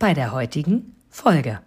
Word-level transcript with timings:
bei 0.00 0.14
der 0.14 0.32
heutigen 0.32 0.96
Folge. 1.10 1.60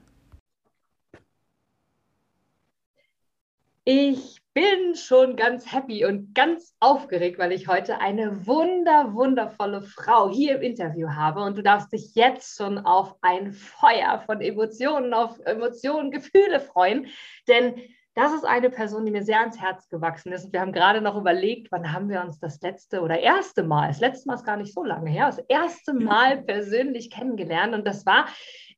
Ich 3.86 4.42
bin 4.56 4.96
schon 4.96 5.36
ganz 5.36 5.72
happy 5.72 6.04
und 6.04 6.34
ganz 6.34 6.74
aufgeregt, 6.80 7.38
weil 7.38 7.52
ich 7.52 7.68
heute 7.68 8.00
eine 8.00 8.48
wunder, 8.48 9.14
wundervolle 9.14 9.84
Frau 9.84 10.32
hier 10.32 10.56
im 10.56 10.62
Interview 10.64 11.10
habe. 11.10 11.44
Und 11.44 11.60
du 11.60 11.62
darfst 11.62 11.94
dich 11.94 12.16
jetzt 12.16 12.58
schon 12.58 12.80
auf 12.80 13.16
ein 13.22 13.54
Feuer 13.54 14.24
von 14.26 14.42
Emotionen, 14.42 15.14
auf 15.14 15.40
Emotionen, 15.46 16.10
Gefühle 16.10 16.60
freuen. 16.60 17.08
Denn 17.48 17.76
das 18.16 18.34
ist 18.34 18.46
eine 18.46 18.70
Person, 18.70 19.06
die 19.06 19.12
mir 19.12 19.24
sehr 19.24 19.40
ans 19.40 19.60
Herz 19.60 19.90
gewachsen 19.90 20.32
ist. 20.32 20.54
Wir 20.54 20.62
haben 20.62 20.72
gerade 20.72 21.02
noch 21.02 21.18
überlegt, 21.18 21.72
wann 21.72 21.92
haben 21.92 22.10
wir 22.10 22.22
uns 22.22 22.40
das 22.40 22.62
letzte 22.62 23.02
oder 23.02 23.20
erste 23.20 23.64
Mal, 23.64 23.88
das 23.88 24.00
letzte 24.00 24.28
Mal 24.28 24.36
ist 24.36 24.46
gar 24.46 24.58
nicht 24.58 24.74
so 24.74 24.84
lange 24.84 25.10
her, 25.10 25.28
das 25.28 25.40
erste 25.48 25.94
Mal 25.94 26.44
persönlich 26.44 27.10
kennengelernt. 27.10 27.74
Und 27.74 27.88
das 27.88 28.06
war 28.06 28.28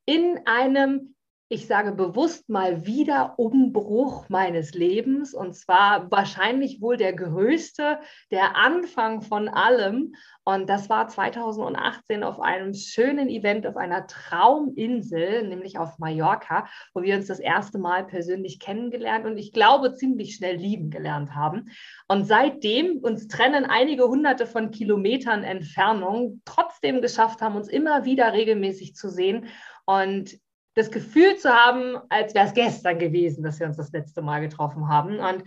in 0.06 0.40
einem 0.46 1.15
ich 1.48 1.68
sage 1.68 1.92
bewusst 1.92 2.50
mal 2.50 2.88
wieder 2.88 3.38
Umbruch 3.38 4.30
meines 4.30 4.74
Lebens 4.74 5.36
und 5.36 5.56
zwar 5.56 6.10
wahrscheinlich 6.10 6.82
wohl 6.82 6.98
der 6.98 7.14
größte, 7.14 8.00
der 8.32 8.56
Anfang 8.56 9.22
von 9.22 9.48
allem. 9.48 10.16
Und 10.44 10.68
das 10.70 10.90
war 10.90 11.08
2018 11.08 12.24
auf 12.24 12.40
einem 12.40 12.74
schönen 12.74 13.30
Event 13.30 13.68
auf 13.68 13.78
einer 13.78 14.08
Trauminsel, 14.08 15.48
nämlich 15.48 15.78
auf 15.78 16.00
Mallorca, 16.00 16.68
wo 16.96 17.04
wir 17.04 17.16
uns 17.16 17.28
das 17.28 17.40
erste 17.40 17.78
Mal 17.78 18.06
persönlich 18.06 18.60
kennengelernt 18.60 19.26
und 19.26 19.38
ich 19.38 19.54
glaube 19.54 19.94
ziemlich 19.94 20.36
schnell 20.36 20.56
lieben 20.56 20.90
gelernt 20.90 21.36
haben. 21.36 21.70
Und 22.08 22.26
seitdem 22.26 22.98
uns 22.98 23.28
trennen 23.28 23.66
einige 23.66 24.08
hunderte 24.08 24.48
von 24.48 24.72
Kilometern 24.72 25.44
Entfernung, 25.44 26.42
trotzdem 26.44 27.04
geschafft 27.04 27.42
haben, 27.42 27.56
uns 27.56 27.68
immer 27.68 28.04
wieder 28.04 28.34
regelmäßig 28.34 28.96
zu 28.96 29.10
sehen. 29.10 29.46
Und 29.86 30.40
das 30.76 30.92
Gefühl 30.92 31.38
zu 31.38 31.50
haben, 31.50 31.98
als 32.10 32.36
wäre 32.36 32.48
es 32.48 32.54
gestern 32.54 33.00
gewesen, 33.00 33.44
dass 33.44 33.60
wir 33.60 33.68
uns 33.68 33.78
das 33.78 33.92
letzte 33.92 34.22
Mal 34.22 34.42
getroffen 34.42 34.88
haben. 34.90 35.20
Und 35.20 35.44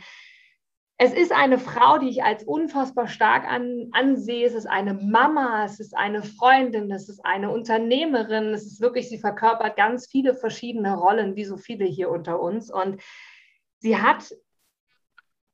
es 0.97 1.13
ist 1.13 1.31
eine 1.33 1.59
Frau, 1.59 1.99
die 1.99 2.09
ich 2.09 2.25
als 2.25 2.43
unfassbar 2.43 3.07
stark 3.07 3.45
an, 3.45 3.89
ansehe. 3.93 4.47
Es 4.47 4.55
ist 4.55 4.67
eine 4.67 4.95
Mama, 4.95 5.65
es 5.65 5.79
ist 5.79 5.97
eine 5.97 6.23
Freundin, 6.23 6.91
es 6.91 7.09
ist 7.09 7.25
eine 7.25 7.51
Unternehmerin. 7.51 8.53
Es 8.53 8.67
ist 8.67 8.81
wirklich, 8.81 9.09
sie 9.09 9.19
verkörpert 9.19 9.77
ganz 9.77 10.09
viele 10.09 10.35
verschiedene 10.35 10.97
Rollen, 10.97 11.37
wie 11.37 11.45
so 11.45 11.57
viele 11.57 11.85
hier 11.85 12.11
unter 12.11 12.41
uns. 12.41 12.73
Und 12.73 13.01
sie 13.79 13.97
hat 13.97 14.35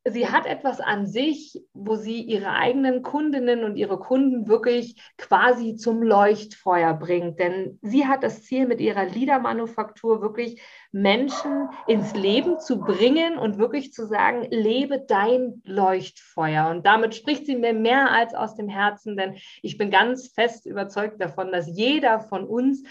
sie 0.06 0.28
hat 0.28 0.44
etwas 0.44 0.80
an 0.80 1.06
sich, 1.06 1.62
wo 1.72 1.96
sie 1.96 2.20
ihre 2.20 2.50
eigenen 2.50 3.02
Kundinnen 3.02 3.64
und 3.64 3.76
ihre 3.76 3.98
Kunden 3.98 4.48
wirklich 4.48 4.96
quasi 5.16 5.76
zum 5.76 6.02
Leuchtfeuer 6.02 6.92
bringt. 6.92 7.38
Denn 7.38 7.78
sie 7.80 8.06
hat 8.06 8.22
das 8.22 8.42
Ziel 8.44 8.66
mit 8.66 8.80
ihrer 8.80 9.06
Liedermanufaktur 9.06 10.20
wirklich 10.20 10.60
Menschen 10.92 11.70
ins 11.86 12.14
Leben 12.14 12.60
zu 12.60 12.80
bringen 12.80 13.38
und 13.38 13.56
wirklich 13.56 13.92
zu 13.92 14.06
sagen, 14.06 14.46
lebe 14.50 15.00
dein 15.00 15.62
Leuchtfeuer. 15.64 16.68
Und 16.68 16.84
damit 16.84 17.14
spricht 17.14 17.46
sie 17.46 17.56
mir 17.56 17.72
mehr 17.72 18.10
als 18.10 18.34
aus 18.34 18.56
dem 18.56 18.68
Herzen, 18.68 19.16
denn 19.16 19.36
ich 19.62 19.78
bin 19.78 19.90
ganz 19.90 20.28
fest 20.28 20.66
überzeugt 20.66 21.20
davon, 21.20 21.50
dass 21.50 21.66
jeder 21.66 22.20
von 22.20 22.44
uns 22.44 22.84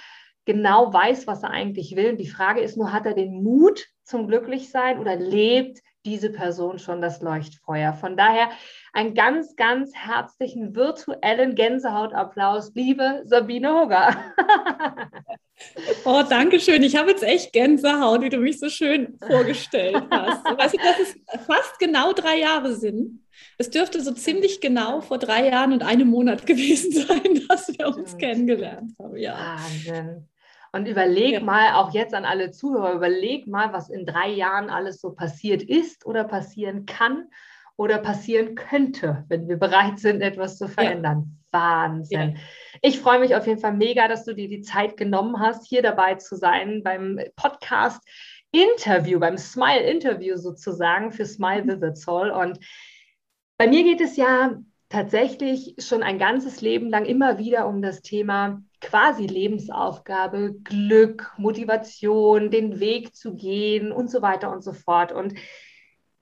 genau 0.46 0.92
weiß, 0.92 1.28
was 1.28 1.44
er 1.44 1.52
eigentlich 1.52 1.96
will. 1.96 2.10
Und 2.10 2.18
die 2.18 2.28
Frage 2.28 2.62
ist 2.62 2.76
nur, 2.76 2.92
hat 2.92 3.06
er 3.06 3.14
den 3.14 3.44
Mut 3.44 3.86
zum 4.04 4.28
Glücklichsein 4.28 5.00
oder 5.00 5.16
lebt 5.16 5.80
diese 6.06 6.30
Person 6.30 6.80
schon 6.80 7.02
das 7.02 7.22
Leuchtfeuer. 7.22 7.94
Von 7.94 8.18
daher 8.18 8.50
einen 8.91 9.16
ganz, 9.16 9.56
ganz 9.56 9.94
herzlichen 9.96 10.75
virtuellen 10.75 11.56
Gänsehautapplaus, 11.56 12.74
liebe 12.75 13.22
Sabine 13.25 13.74
Hugger. 13.74 14.16
oh, 16.06 16.24
danke 16.30 16.59
schön. 16.59 16.84
Ich 16.84 16.96
habe 16.96 17.12
jetzt 17.12 17.24
echt 17.24 17.53
Gänsehaut, 17.53 18.22
wie 18.22 18.30
du 18.30 18.38
mich 18.38 18.59
so 18.59 18.69
schön 18.69 19.18
vorgestellt 19.28 20.03
hast. 20.12 20.46
Weißt 20.46 20.74
du, 20.74 20.78
dass 20.78 21.00
es 21.00 21.46
fast 21.46 21.80
genau 21.80 22.13
drei 22.13 22.40
Jahre 22.40 22.75
sind? 22.75 23.24
Es 23.58 23.69
dürfte 23.69 24.02
so 24.02 24.12
ziemlich 24.12 24.62
genau 24.62 25.02
vor 25.02 25.18
drei 25.18 25.50
Jahren 25.50 25.74
und 25.74 25.84
einem 25.84 26.09
Monat 26.09 26.46
gewesen 26.46 26.92
sein, 26.92 27.42
dass 27.47 27.69
wir 27.69 27.88
uns 27.88 28.18
kennengelernt 28.18 28.92
haben. 29.00 29.18
Ja. 29.18 29.58
Wahnsinn. 29.58 30.28
Und 30.76 30.88
überleg 30.88 31.34
ja. 31.34 31.40
mal, 31.40 31.76
auch 31.76 31.94
jetzt 31.94 32.16
an 32.16 32.26
alle 32.26 32.50
Zuhörer, 32.50 32.94
überleg 32.94 33.46
mal, 33.46 33.72
was 33.72 33.92
in 33.92 34.08
drei 34.08 34.30
Jahren 34.30 34.72
alles 34.72 35.00
so 35.00 35.12
passiert 35.12 35.62
ist 35.62 36.06
oder 36.06 36.24
passieren 36.24 36.88
kann 36.88 37.30
oder 37.78 38.00
passieren 38.00 38.56
könnte, 38.56 39.24
wenn 39.30 39.48
wir 39.48 39.58
bereit 39.58 40.00
sind, 40.00 40.22
etwas 40.22 40.58
zu 40.58 40.68
verändern. 40.68 41.38
Ja. 41.54 41.60
Wahnsinn. 41.60 42.32
Ja. 42.32 42.42
Ich 42.82 43.00
freue 43.00 43.20
mich 43.20 43.36
auf 43.36 43.46
jeden 43.46 43.60
Fall 43.60 43.74
mega, 43.74 44.08
dass 44.08 44.26
du 44.26 44.34
dir 44.34 44.50
die 44.50 44.62
Zeit 44.62 44.98
genommen 44.98 45.40
hast, 45.40 45.68
hier 45.68 45.84
dabei 45.84 46.16
zu 46.16 46.36
sein 46.36 46.82
beim 46.84 47.20
Podcast 47.36 48.02
Interview, 48.52 49.20
beim 49.20 49.38
Smile 49.38 49.82
Interview 49.82 50.38
sozusagen 50.38 51.12
für 51.12 51.28
Smile 51.28 51.68
Vivid 51.68 51.98
Soul. 51.98 52.32
Und 52.32 52.58
bei 53.58 53.68
mir 53.68 53.84
geht 53.84 54.02
es 54.02 54.16
ja 54.16 54.58
tatsächlich 54.90 55.76
schon 55.80 56.02
ein 56.02 56.18
ganzes 56.18 56.62
Leben 56.62 56.90
lang 56.90 57.06
immer 57.06 57.38
wieder 57.38 57.68
um 57.68 57.84
das 57.84 58.02
Thema 58.02 58.62
quasi 58.84 59.26
Lebensaufgabe, 59.26 60.56
Glück, 60.64 61.34
Motivation, 61.38 62.52
den 62.52 62.80
Weg 62.80 63.16
zu 63.16 63.36
gehen 63.36 63.92
und 63.92 64.12
so 64.12 64.22
weiter 64.22 64.52
und 64.52 64.64
so 64.64 64.74
fort. 64.74 65.12
Und 65.12 65.34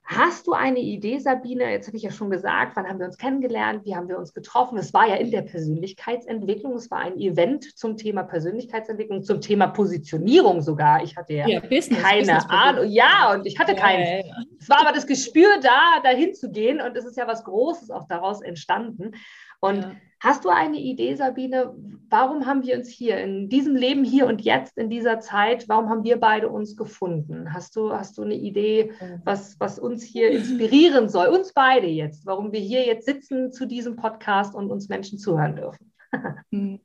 Hast 0.04 0.46
du 0.46 0.52
eine 0.52 0.80
Idee, 0.80 1.18
Sabine? 1.18 1.70
Jetzt 1.70 1.86
habe 1.86 1.96
ich 1.96 2.02
ja 2.02 2.10
schon 2.10 2.28
gesagt, 2.28 2.76
wann 2.76 2.86
haben 2.86 2.98
wir 2.98 3.06
uns 3.06 3.16
kennengelernt? 3.16 3.84
Wie 3.84 3.94
haben 3.94 4.08
wir 4.08 4.18
uns 4.18 4.34
getroffen? 4.34 4.76
Es 4.76 4.92
war 4.92 5.08
ja 5.08 5.14
in 5.14 5.30
der 5.30 5.42
Persönlichkeitsentwicklung. 5.42 6.74
Es 6.74 6.90
war 6.90 6.98
ein 6.98 7.18
Event 7.18 7.78
zum 7.78 7.96
Thema 7.96 8.24
Persönlichkeitsentwicklung, 8.24 9.22
zum 9.22 9.40
Thema 9.40 9.68
Positionierung 9.68 10.60
sogar. 10.60 11.02
Ich 11.02 11.16
hatte 11.16 11.34
ja, 11.34 11.46
ja 11.46 11.60
Business, 11.60 12.02
keine 12.02 12.18
Business 12.18 12.44
Ahnung. 12.48 12.90
Ja, 12.90 13.32
und 13.32 13.46
ich 13.46 13.58
hatte 13.58 13.72
ja, 13.72 13.78
keinen. 13.78 14.26
Ja, 14.26 14.34
es 14.58 14.68
war 14.68 14.80
aber 14.80 14.92
das 14.92 15.06
Gespür 15.06 15.48
da, 15.62 16.00
dahin 16.02 16.34
zu 16.34 16.50
gehen. 16.50 16.80
Und 16.80 16.96
es 16.96 17.04
ist 17.04 17.16
ja 17.16 17.26
was 17.26 17.44
Großes 17.44 17.90
auch 17.90 18.06
daraus 18.08 18.42
entstanden. 18.42 19.12
Und. 19.60 19.96
Hast 20.22 20.44
du 20.44 20.50
eine 20.50 20.78
Idee, 20.78 21.14
Sabine, 21.16 21.74
warum 22.08 22.46
haben 22.46 22.62
wir 22.62 22.76
uns 22.76 22.88
hier 22.88 23.18
in 23.18 23.48
diesem 23.48 23.74
Leben 23.74 24.04
hier 24.04 24.26
und 24.26 24.40
jetzt 24.42 24.78
in 24.78 24.88
dieser 24.88 25.18
Zeit, 25.18 25.68
warum 25.68 25.88
haben 25.88 26.04
wir 26.04 26.20
beide 26.20 26.48
uns 26.48 26.76
gefunden? 26.76 27.52
Hast 27.52 27.74
du, 27.74 27.92
hast 27.92 28.16
du 28.18 28.22
eine 28.22 28.34
Idee, 28.34 28.92
was, 29.24 29.58
was 29.58 29.80
uns 29.80 30.04
hier 30.04 30.30
inspirieren 30.30 31.08
soll, 31.08 31.26
uns 31.26 31.52
beide 31.52 31.88
jetzt, 31.88 32.24
warum 32.24 32.52
wir 32.52 32.60
hier 32.60 32.86
jetzt 32.86 33.06
sitzen 33.06 33.50
zu 33.50 33.66
diesem 33.66 33.96
Podcast 33.96 34.54
und 34.54 34.70
uns 34.70 34.88
Menschen 34.88 35.18
zuhören 35.18 35.56
dürfen? 35.56 35.92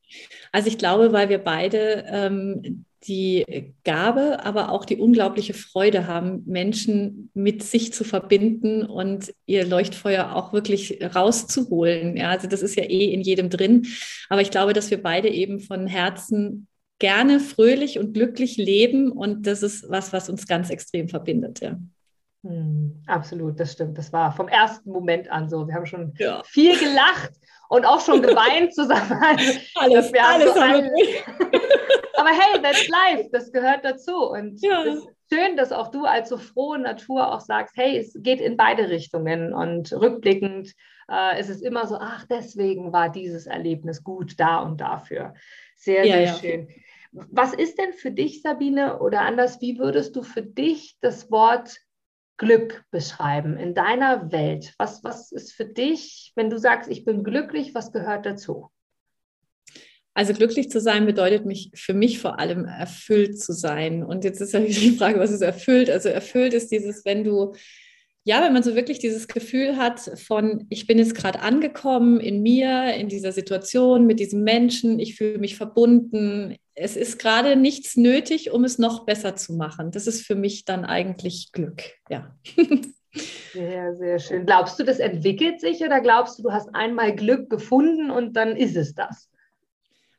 Also 0.54 0.69
ich 0.69 0.78
glaube, 0.78 1.12
weil 1.12 1.28
wir 1.28 1.40
beide 1.40 2.06
ähm, 2.08 2.86
die 3.03 3.74
Gabe, 3.84 4.44
aber 4.44 4.72
auch 4.72 4.84
die 4.84 4.97
unglaubliche 4.97 5.53
Freude 5.53 6.08
haben, 6.08 6.44
Menschen 6.46 7.30
mit 7.34 7.63
sich 7.63 7.94
zu 7.94 8.03
verbinden 8.03 8.84
und 8.84 9.34
ihr 9.46 9.66
Leuchtfeuer 9.66 10.35
auch 10.35 10.52
wirklich 10.52 11.00
rauszuholen. 11.16 12.18
Ja, 12.18 12.30
also 12.31 12.47
das 12.47 12.62
ist 12.62 12.75
ja 12.75 12.84
eh 12.84 13.13
in 13.13 13.22
jedem 13.22 13.50
drin. 13.50 13.86
Aber 14.30 14.41
ich 14.41 14.52
glaube, 14.52 14.74
dass 14.74 14.90
wir 14.90 15.02
beide 15.02 15.30
eben 15.30 15.59
von 15.59 15.88
Herzen 15.88 16.68
gerne 17.00 17.40
fröhlich 17.40 18.00
und 18.00 18.13
glücklich 18.13 18.57
leben 18.57 19.12
und 19.12 19.45
das 19.45 19.62
ist 19.62 19.89
was, 19.89 20.13
was 20.13 20.30
uns 20.30 20.48
ganz 20.48 20.69
extrem 20.69 21.07
verbindet. 21.07 21.62
Ja. 21.62 21.80
Hm, 22.44 23.04
absolut, 23.06 23.60
das 23.60 23.74
stimmt. 23.74 23.98
Das 23.98 24.12
war 24.12 24.36
vom 24.36 24.48
ersten 24.48 24.92
Moment 24.92 25.30
an 25.30 25.50
so. 25.50 25.68
Wir 25.68 25.75
haben 25.75 25.86
schon 25.86 26.13
ja. 26.18 26.42
viel 26.45 26.77
gelacht 26.77 27.33
und 27.69 27.86
auch 27.86 28.02
schon 28.02 28.22
geweint 28.24 28.74
zusammen. 28.74 29.22
Also, 29.75 29.96
alles, 29.96 30.14
alles 30.14 30.54
so 30.54 30.62
haben 30.62 30.90
Aber 32.18 32.30
hey, 32.30 32.62
that's 32.62 32.88
life, 32.88 33.30
das 33.31 33.52
gehört 33.52 33.86
dazu. 33.86 34.30
Und 34.30 34.62
ja. 34.62 34.84
es 34.84 34.96
ist 34.96 35.08
schön, 35.31 35.56
dass 35.58 35.72
auch 35.72 35.90
du 35.90 36.06
als 36.06 36.30
so 36.30 36.38
frohe 36.38 36.80
Natur 36.80 37.34
auch 37.34 37.42
sagst, 37.42 37.75
hey, 37.78 37.98
es 37.98 38.16
geht 38.22 38.42
in 38.42 38.58
beide 38.58 38.90
Richtungen. 38.90 39.54
Und 39.54 39.92
rückblickend 39.94 40.74
äh, 41.12 41.40
ist 41.40 41.50
es 41.50 41.62
immer 41.62 41.88
so, 41.88 41.98
ach, 42.00 42.25
deswegen 42.30 42.92
war 42.92 43.10
dieses 43.10 43.48
Erlebnis 43.48 44.04
gut 44.04 44.40
da 44.40 44.60
und 44.60 44.81
dafür. 44.81 45.34
Sehr, 45.75 46.06
ja, 46.06 46.16
sehr 46.16 46.24
ja. 46.24 46.34
schön. 46.34 46.68
Was 47.12 47.54
ist 47.54 47.80
denn 47.80 47.94
für 47.94 48.12
dich, 48.12 48.42
Sabine, 48.42 49.00
oder 49.00 49.22
anders, 49.22 49.62
wie 49.62 49.80
würdest 49.80 50.16
du 50.16 50.24
für 50.24 50.42
dich 50.42 50.98
das 51.02 51.31
Wort 51.31 51.78
Glück 52.38 52.84
beschreiben 52.92 53.57
in 53.57 53.74
deiner 53.74 54.31
Welt? 54.31 54.74
Was, 54.78 55.04
was 55.04 55.31
ist 55.31 55.54
für 55.54 55.66
dich, 55.66 56.31
wenn 56.36 56.50
du 56.50 56.57
sagst, 56.57 56.89
ich 56.89 57.04
bin 57.04 57.24
glücklich, 57.24 57.74
was 57.74 57.92
gehört 57.92 58.25
dazu? 58.25 58.69
Also 60.13 60.34
glücklich 60.34 60.72
zu 60.72 60.80
sein 60.80 61.06
bedeutet 61.06 61.45
mich 61.45 61.69
für 61.75 61.94
mich 61.94 62.19
vor 62.19 62.39
allem 62.39 62.66
erfüllt 62.66 63.39
zu 63.39 63.54
sein. 63.54 64.04
Und 64.04 64.24
jetzt 64.24 64.42
ist 64.42 64.54
ja 64.54 64.60
die 64.60 64.98
Frage, 64.98 65.19
was 65.19 65.31
ist 65.31 65.42
erfüllt? 65.42 65.92
Also 65.92 66.10
erfüllt 66.10 66.54
ist 66.54 66.72
dieses, 66.72 67.06
wenn 67.06 67.24
du 67.24 67.54
ja, 68.27 68.41
wenn 68.41 68.51
man 68.51 68.62
so 68.62 68.75
wirklich 68.75 69.00
dieses 69.00 69.29
Gefühl 69.29 69.77
hat 69.77 70.01
von, 70.01 70.68
ich 70.69 70.85
bin 70.85 70.97
jetzt 70.97 71.15
gerade 71.15 71.39
angekommen 71.39 72.19
in 72.19 72.41
mir, 72.41 72.94
in 72.95 73.07
dieser 73.07 73.31
Situation 73.31 74.06
mit 74.06 74.19
diesem 74.19 74.44
Menschen, 74.44 75.00
ich 75.00 75.15
fühle 75.15 75.38
mich 75.38 75.56
verbunden, 75.56 76.57
es 76.75 76.97
ist 76.97 77.19
gerade 77.19 77.56
nichts 77.56 77.95
nötig, 77.95 78.51
um 78.51 78.65
es 78.65 78.79
noch 78.79 79.06
besser 79.06 79.38
zu 79.38 79.53
machen. 79.53 79.91
Das 79.91 80.07
ist 80.07 80.27
für 80.27 80.35
mich 80.35 80.65
dann 80.65 80.83
eigentlich 80.83 81.53
Glück, 81.53 81.83
ja. 82.09 82.35
Sehr, 83.53 83.95
sehr 83.95 84.19
schön. 84.19 84.45
Glaubst 84.45 84.77
du, 84.77 84.83
das 84.83 85.00
entwickelt 85.00 85.62
sich 85.62 85.81
oder 85.81 86.01
glaubst 86.01 86.38
du, 86.38 86.44
du 86.44 86.51
hast 86.51 86.68
einmal 86.75 87.15
Glück 87.15 87.50
gefunden 87.50 88.12
und 88.12 88.33
dann 88.35 88.57
ist 88.57 88.75
es 88.75 88.94
das? 88.94 89.29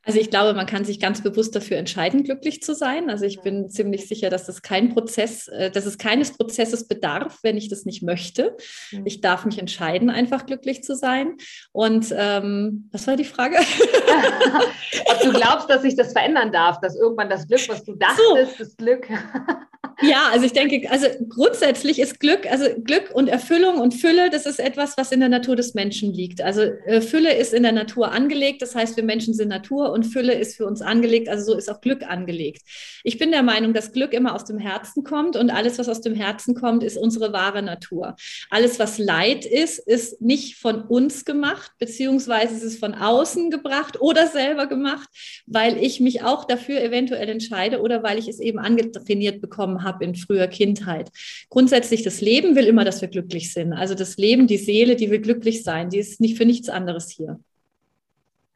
Also 0.09 0.21
ich 0.21 0.31
glaube, 0.31 0.55
man 0.55 0.65
kann 0.65 0.87
sich 0.87 1.01
ganz 1.01 1.23
bewusst 1.23 1.55
dafür 1.55 1.77
entscheiden, 1.77 2.25
glücklich 2.25 2.63
zu 2.63 2.75
sein. 2.75 3.11
Also 3.11 3.27
ich 3.27 3.43
bin 3.43 3.69
ziemlich 3.69 4.09
sicher, 4.09 4.31
dass 4.31 4.47
das 4.47 4.63
kein 4.63 4.89
Prozess, 4.95 5.49
äh, 5.49 5.71
dass 5.71 5.85
es 5.85 5.99
keines 5.99 6.35
Prozesses 6.35 6.89
bedarf, 6.89 7.41
wenn 7.43 7.59
ich 7.59 7.69
das 7.69 7.85
nicht 7.85 8.03
möchte. 8.03 8.57
Ich 9.05 9.21
darf 9.21 9.45
mich 9.45 9.59
entscheiden, 9.59 10.09
einfach 10.09 10.47
glücklich 10.47 10.83
zu 10.83 10.97
sein. 10.97 11.37
Und 11.73 12.07
ähm, 12.17 12.89
was 12.91 13.07
war 13.07 13.17
die 13.17 13.25
Frage? 13.25 13.57
Ob 15.11 15.21
du 15.21 15.31
glaubst, 15.31 15.69
dass 15.69 15.83
sich 15.83 15.95
das 15.95 16.13
verändern 16.13 16.53
darf, 16.53 16.81
dass 16.81 16.97
irgendwann 16.97 17.29
das 17.29 17.47
Glück, 17.47 17.69
was 17.69 17.85
du 17.85 17.95
dachtest, 17.95 18.57
so. 18.57 18.65
das 18.65 18.77
Glück. 18.79 19.07
Ja, 20.01 20.29
also 20.31 20.47
ich 20.47 20.53
denke, 20.53 20.89
also 20.93 21.09
grundsätzlich 21.29 21.99
ist 21.99 22.21
Glück, 22.21 22.49
also 22.49 22.67
Glück 22.85 23.11
und 23.13 23.27
Erfüllung 23.27 23.81
und 23.81 23.95
Fülle, 23.95 24.31
das 24.31 24.47
ist 24.47 24.61
etwas, 24.61 24.97
was 24.97 25.11
in 25.11 25.19
der 25.19 25.29
Natur 25.29 25.57
des 25.57 25.75
Menschen 25.75 26.15
liegt. 26.15 26.41
Also 26.41 26.61
äh, 26.63 27.01
Fülle 27.01 27.35
ist 27.35 27.53
in 27.53 27.65
der 27.65 27.73
Natur 27.73 28.13
angelegt, 28.13 28.63
das 28.63 28.77
heißt, 28.77 28.97
wir 28.97 29.03
Menschen 29.03 29.35
sind 29.35 29.49
Natur 29.49 29.91
und 29.91 30.05
Fülle 30.05 30.35
ist 30.35 30.57
für 30.57 30.67
uns 30.67 30.83
angelegt, 30.83 31.29
also 31.29 31.53
so 31.53 31.59
ist 31.59 31.69
auch 31.69 31.81
Glück 31.81 32.09
angelegt. 32.09 32.63
Ich 33.03 33.19
bin 33.19 33.33
der 33.33 33.43
Meinung, 33.43 33.75
dass 33.75 33.91
Glück 33.91 34.13
immer 34.13 34.37
aus 34.37 34.45
dem 34.45 34.59
Herzen 34.59 35.03
kommt 35.03 35.35
und 35.35 35.51
alles, 35.51 35.81
was 35.81 35.89
aus 35.89 36.01
dem 36.01 36.15
Herzen 36.15 36.55
kommt, 36.55 36.85
ist 36.85 36.97
unsere 36.97 37.33
wahre 37.33 37.63
Natur. 37.63 38.15
Alles, 38.51 38.79
was 38.79 38.99
Leid 38.99 39.47
ist, 39.47 39.81
ist 39.81 40.23
nicht 40.23 40.59
von 40.59 40.83
uns 40.83 41.25
gemacht, 41.25 41.73
beziehungsweise 41.81 42.55
es 42.55 42.63
ist 42.63 42.79
von 42.79 42.95
außen 42.95 43.51
gebracht 43.51 44.01
oder 44.01 44.29
selber 44.29 44.69
gemacht, 44.69 45.09
weil 45.47 45.77
ich 45.77 45.99
mich 45.99 46.23
auch 46.23 46.45
dafür 46.45 46.81
eventuell 46.81 47.29
entscheide 47.29 47.81
oder 47.81 48.05
weil 48.05 48.19
ich 48.19 48.29
es 48.29 48.39
eben 48.39 48.61
angetrainiert 48.61 49.41
bekommen 49.41 49.83
habe 49.83 49.88
habe 49.89 50.05
in 50.05 50.15
früher 50.15 50.47
Kindheit. 50.47 51.11
Grundsätzlich, 51.49 52.03
das 52.03 52.21
Leben 52.21 52.55
will 52.55 52.67
immer, 52.67 52.85
dass 52.85 53.01
wir 53.01 53.09
glücklich 53.09 53.53
sind. 53.53 53.73
Also 53.73 53.95
das 53.95 54.17
Leben, 54.17 54.47
die 54.47 54.59
Seele, 54.59 54.95
die 54.95 55.11
will 55.11 55.21
glücklich 55.21 55.65
sein. 55.65 55.91
Die 55.91 55.99
ist 55.99 56.21
nicht 56.21 56.37
für 56.37 56.45
nichts 56.45 56.69
anderes 56.69 57.11
hier. 57.11 57.41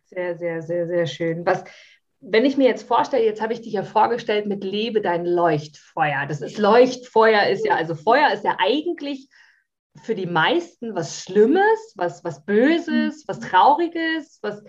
Sehr, 0.04 0.36
sehr, 0.36 0.62
sehr, 0.62 0.86
sehr 0.86 1.06
schön. 1.06 1.46
Was, 1.46 1.64
wenn 2.20 2.44
ich 2.44 2.56
mir 2.56 2.68
jetzt 2.68 2.86
vorstelle, 2.86 3.24
jetzt 3.24 3.40
habe 3.40 3.54
ich 3.54 3.62
dich 3.62 3.72
ja 3.72 3.82
vorgestellt 3.82 4.46
mit 4.46 4.62
Lebe 4.62 5.00
dein 5.00 5.24
Leuchtfeuer. 5.26 6.26
Das 6.28 6.40
ist 6.40 6.58
Leuchtfeuer 6.58 7.48
ist 7.48 7.66
ja, 7.66 7.74
also 7.74 7.94
Feuer 7.94 8.30
ist 8.32 8.44
ja 8.44 8.56
eigentlich 8.60 9.28
für 10.02 10.14
die 10.14 10.26
meisten 10.26 10.94
was 10.94 11.22
Schlimmes, 11.22 11.94
was, 11.96 12.22
was 12.24 12.44
Böses, 12.44 13.24
was 13.26 13.40
Trauriges, 13.40 14.38
was 14.42 14.62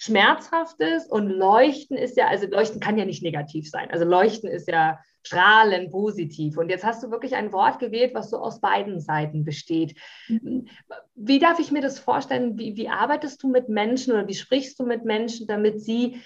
Schmerzhaftes. 0.00 1.06
Und 1.06 1.28
Leuchten 1.28 1.96
ist 1.96 2.16
ja, 2.16 2.28
also 2.28 2.46
Leuchten 2.46 2.80
kann 2.80 2.98
ja 2.98 3.04
nicht 3.04 3.22
negativ 3.22 3.68
sein. 3.68 3.90
Also 3.90 4.04
Leuchten 4.04 4.48
ist 4.48 4.68
ja 4.68 5.00
strahlen 5.24 5.90
positiv. 5.90 6.56
Und 6.56 6.70
jetzt 6.70 6.84
hast 6.84 7.02
du 7.02 7.10
wirklich 7.10 7.34
ein 7.34 7.52
Wort 7.52 7.80
gewählt, 7.80 8.14
was 8.14 8.30
so 8.30 8.38
aus 8.38 8.60
beiden 8.60 9.00
Seiten 9.00 9.44
besteht. 9.44 9.98
Mhm. 10.28 10.68
Wie 11.14 11.40
darf 11.40 11.58
ich 11.58 11.72
mir 11.72 11.82
das 11.82 11.98
vorstellen? 11.98 12.58
Wie, 12.58 12.76
wie 12.76 12.88
arbeitest 12.88 13.42
du 13.42 13.48
mit 13.48 13.68
Menschen 13.68 14.12
oder 14.12 14.28
wie 14.28 14.34
sprichst 14.34 14.78
du 14.78 14.86
mit 14.86 15.04
Menschen, 15.04 15.46
damit 15.48 15.80
sie 15.80 16.20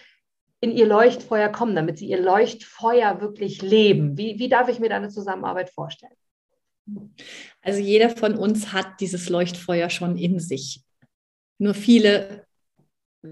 in 0.60 0.70
ihr 0.70 0.86
Leuchtfeuer 0.86 1.48
kommen, 1.48 1.74
damit 1.74 1.98
sie 1.98 2.06
ihr 2.06 2.20
Leuchtfeuer 2.20 3.20
wirklich 3.22 3.62
leben? 3.62 4.18
Wie, 4.18 4.38
wie 4.38 4.48
darf 4.48 4.68
ich 4.68 4.78
mir 4.78 4.90
deine 4.90 5.08
Zusammenarbeit 5.08 5.70
vorstellen? 5.70 6.12
Also 7.62 7.80
jeder 7.80 8.10
von 8.10 8.36
uns 8.36 8.72
hat 8.72 9.00
dieses 9.00 9.30
Leuchtfeuer 9.30 9.88
schon 9.88 10.18
in 10.18 10.38
sich. 10.38 10.82
Nur 11.58 11.74
viele 11.74 12.46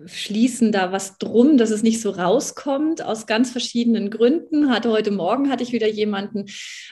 schließen 0.07 0.71
da 0.71 0.93
was 0.93 1.19
drum, 1.19 1.57
dass 1.57 1.71
es 1.71 1.83
nicht 1.83 2.01
so 2.01 2.11
rauskommt, 2.11 3.03
aus 3.03 3.27
ganz 3.27 3.51
verschiedenen 3.51 4.11
Gründen. 4.11 4.71
Hatte 4.71 4.91
heute 4.91 5.11
Morgen 5.11 5.51
hatte 5.51 5.65
ich 5.65 5.73
wieder 5.73 5.89
jemanden, 5.89 6.47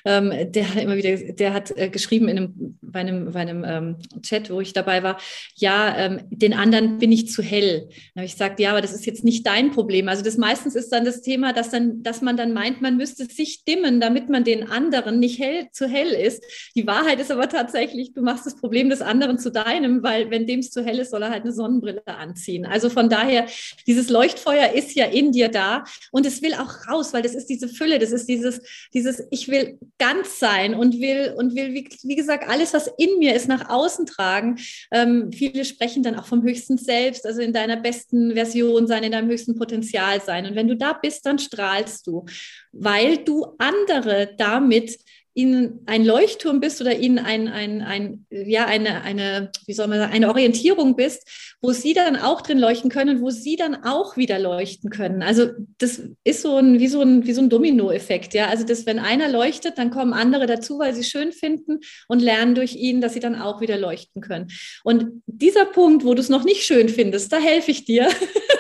ähm, 0.05 0.33
der 0.53 0.75
hat 0.75 0.83
immer 0.83 0.97
wieder, 0.97 1.17
der 1.33 1.55
hat 1.55 1.77
äh, 1.77 1.91
geschrieben 1.91 2.29
in 2.29 2.37
einem, 2.37 2.79
bei 2.83 3.01
einem, 3.01 3.33
bei 3.33 3.41
einem 3.41 3.65
ähm, 3.65 3.97
Chat, 4.23 4.51
wo 4.51 4.61
ich 4.61 4.73
dabei 4.73 5.05
war, 5.05 5.19
ja, 5.55 5.97
ähm, 5.97 6.21
den 6.31 6.55
anderen 6.55 6.99
bin 6.99 7.13
ich 7.13 7.31
zu 7.31 7.41
hell. 7.41 7.89
Dann 8.15 8.23
habe 8.23 8.27
ich 8.27 8.33
gesagt, 8.33 8.59
ja, 8.59 8.71
aber 8.71 8.81
das 8.81 8.93
ist 8.93 9.07
jetzt 9.07 9.23
nicht 9.23 9.47
dein 9.47 9.71
Problem. 9.71 10.09
Also 10.09 10.25
das 10.25 10.37
meistens 10.37 10.75
ist 10.75 10.91
dann 10.91 11.05
das 11.05 11.23
Thema, 11.23 11.53
dass 11.53 11.71
dann, 11.71 12.03
dass 12.03 12.21
man 12.21 12.37
dann 12.37 12.53
meint, 12.53 12.81
man 12.83 12.97
müsste 12.97 13.27
sich 13.27 13.65
dimmen, 13.65 14.01
damit 14.01 14.29
man 14.29 14.43
den 14.43 14.69
anderen 14.69 15.21
nicht 15.21 15.39
hell 15.39 15.69
zu 15.71 15.87
hell 15.87 16.09
ist. 16.09 16.43
Die 16.75 16.87
Wahrheit 16.89 17.21
ist 17.21 17.31
aber 17.31 17.49
tatsächlich, 17.49 18.13
du 18.13 18.23
machst 18.23 18.45
das 18.45 18.57
Problem 18.57 18.91
des 18.91 19.03
anderen 19.03 19.39
zu 19.39 19.53
deinem, 19.53 20.03
weil 20.03 20.31
wenn 20.31 20.49
dem 20.49 20.61
es 20.61 20.73
zu 20.73 20.85
hell 20.85 20.99
ist, 20.99 21.13
soll 21.13 21.23
er 21.23 21.31
halt 21.31 21.45
eine 21.45 21.53
Sonnenbrille 21.53 22.03
anziehen. 22.07 22.67
Also 22.67 22.88
also 22.89 22.95
von 22.95 23.11
daher, 23.11 23.47
dieses 23.87 24.09
Leuchtfeuer 24.09 24.73
ist 24.73 24.95
ja 24.95 25.05
in 25.05 25.33
dir 25.33 25.49
da 25.49 25.85
und 26.11 26.25
es 26.25 26.41
will 26.41 26.55
auch 26.55 26.89
raus, 26.89 27.13
weil 27.13 27.23
das 27.23 27.35
ist 27.35 27.47
diese 27.47 27.69
Fülle, 27.69 27.99
das 27.99 28.13
ist 28.13 28.27
dieses, 28.29 28.63
dieses, 28.95 29.23
ich 29.31 29.49
will 29.49 29.79
ganz 29.99 30.39
sein 30.39 30.75
und 30.75 30.99
will, 31.01 31.35
und 31.37 31.55
will, 31.55 31.75
wie, 31.75 31.87
wie 32.05 32.17
gesagt, 32.17 32.49
alles, 32.49 32.73
was 32.73 32.91
in 32.97 33.19
mir 33.19 33.35
ist, 33.35 33.47
nach 33.47 33.69
außen 33.69 34.07
tragen. 34.07 34.59
Ähm, 34.91 35.31
viele 35.33 35.67
sprechen 35.67 36.03
dann 36.03 36.15
auch 36.15 36.27
vom 36.27 36.43
höchsten 36.43 36.79
Selbst, 36.79 37.27
also 37.27 37.43
in 37.43 37.53
deiner 37.53 37.77
besten 37.77 38.33
Version 38.33 38.87
sein, 38.87 39.05
in 39.05 39.13
deinem 39.13 39.29
höchsten 39.29 39.55
Potenzial 39.55 40.23
sein. 40.23 40.47
Und 40.47 40.55
wenn 40.55 40.69
du 40.69 40.77
da 40.77 40.95
bist, 40.95 41.27
dann 41.27 41.39
strahlst 41.39 42.07
du, 42.07 42.25
weil 42.73 43.19
du 43.19 43.55
andere 43.59 44.31
damit 44.39 44.97
ihnen 45.39 45.85
ein 45.87 46.05
Leuchtturm 46.05 46.59
bist 46.59 46.81
oder 46.81 46.99
ihnen 46.99 47.21
ein, 47.21 47.47
ein, 47.47 47.81
ein, 47.81 48.27
ja, 48.29 48.67
eine, 48.67 49.03
eine, 49.03 49.53
wie 49.67 49.73
soll 49.73 49.87
man 49.87 49.99
sagen, 50.01 50.13
eine 50.13 50.29
Orientierung 50.31 50.97
bist, 50.97 51.55
wo 51.63 51.71
sie 51.71 51.95
dann 51.95 52.17
auch 52.17 52.41
drin 52.41 52.59
leuchten 52.59 52.91
können, 52.91 53.21
wo 53.21 53.31
sie 53.31 53.55
dann 53.55 53.85
auch 53.85 54.17
wieder 54.17 54.41
leuchten 54.41 54.91
können. 54.91 55.23
Also 55.23 55.51
das 55.79 56.03
ist 56.25 56.43
so 56.43 56.57
ein, 56.57 56.81
wie 56.81 56.89
so 56.89 57.03
ein, 57.03 57.25
wie 57.25 57.33
so 57.33 57.41
ein 57.41 57.51
Dominoeffekt, 57.51 58.35
ja. 58.35 58.49
Also 58.49 58.65
das, 58.65 58.85
wenn 58.85 58.99
einer 58.99 59.29
leuchtet, 59.29 59.79
dann 59.79 59.93
kommen 59.93 60.13
andere 60.13 60.47
dazu, 60.47 60.81
weil 60.81 60.93
sie 60.93 61.05
schön 61.05 61.31
finden 61.31 61.79
und 62.09 62.21
lernen 62.21 62.57
durch 62.57 62.75
ihn, 62.75 63.01
dass 63.01 63.15
sie 63.15 63.21
dann 63.21 63.41
auch 63.41 63.61
wieder 63.61 63.79
leuchten 63.79 64.21
können. 64.21 64.49
Und 64.83 65.23
dieser 65.27 65.67
Punkt, 65.67 66.05
wo 66.05 66.15
du 66.15 66.21
es 66.21 66.29
noch 66.29 66.43
nicht 66.43 66.65
schön 66.65 66.89
findest, 66.89 67.33
da 67.33 67.39
helfe 67.39 67.71
ich 67.71 67.85
dir. 67.85 68.09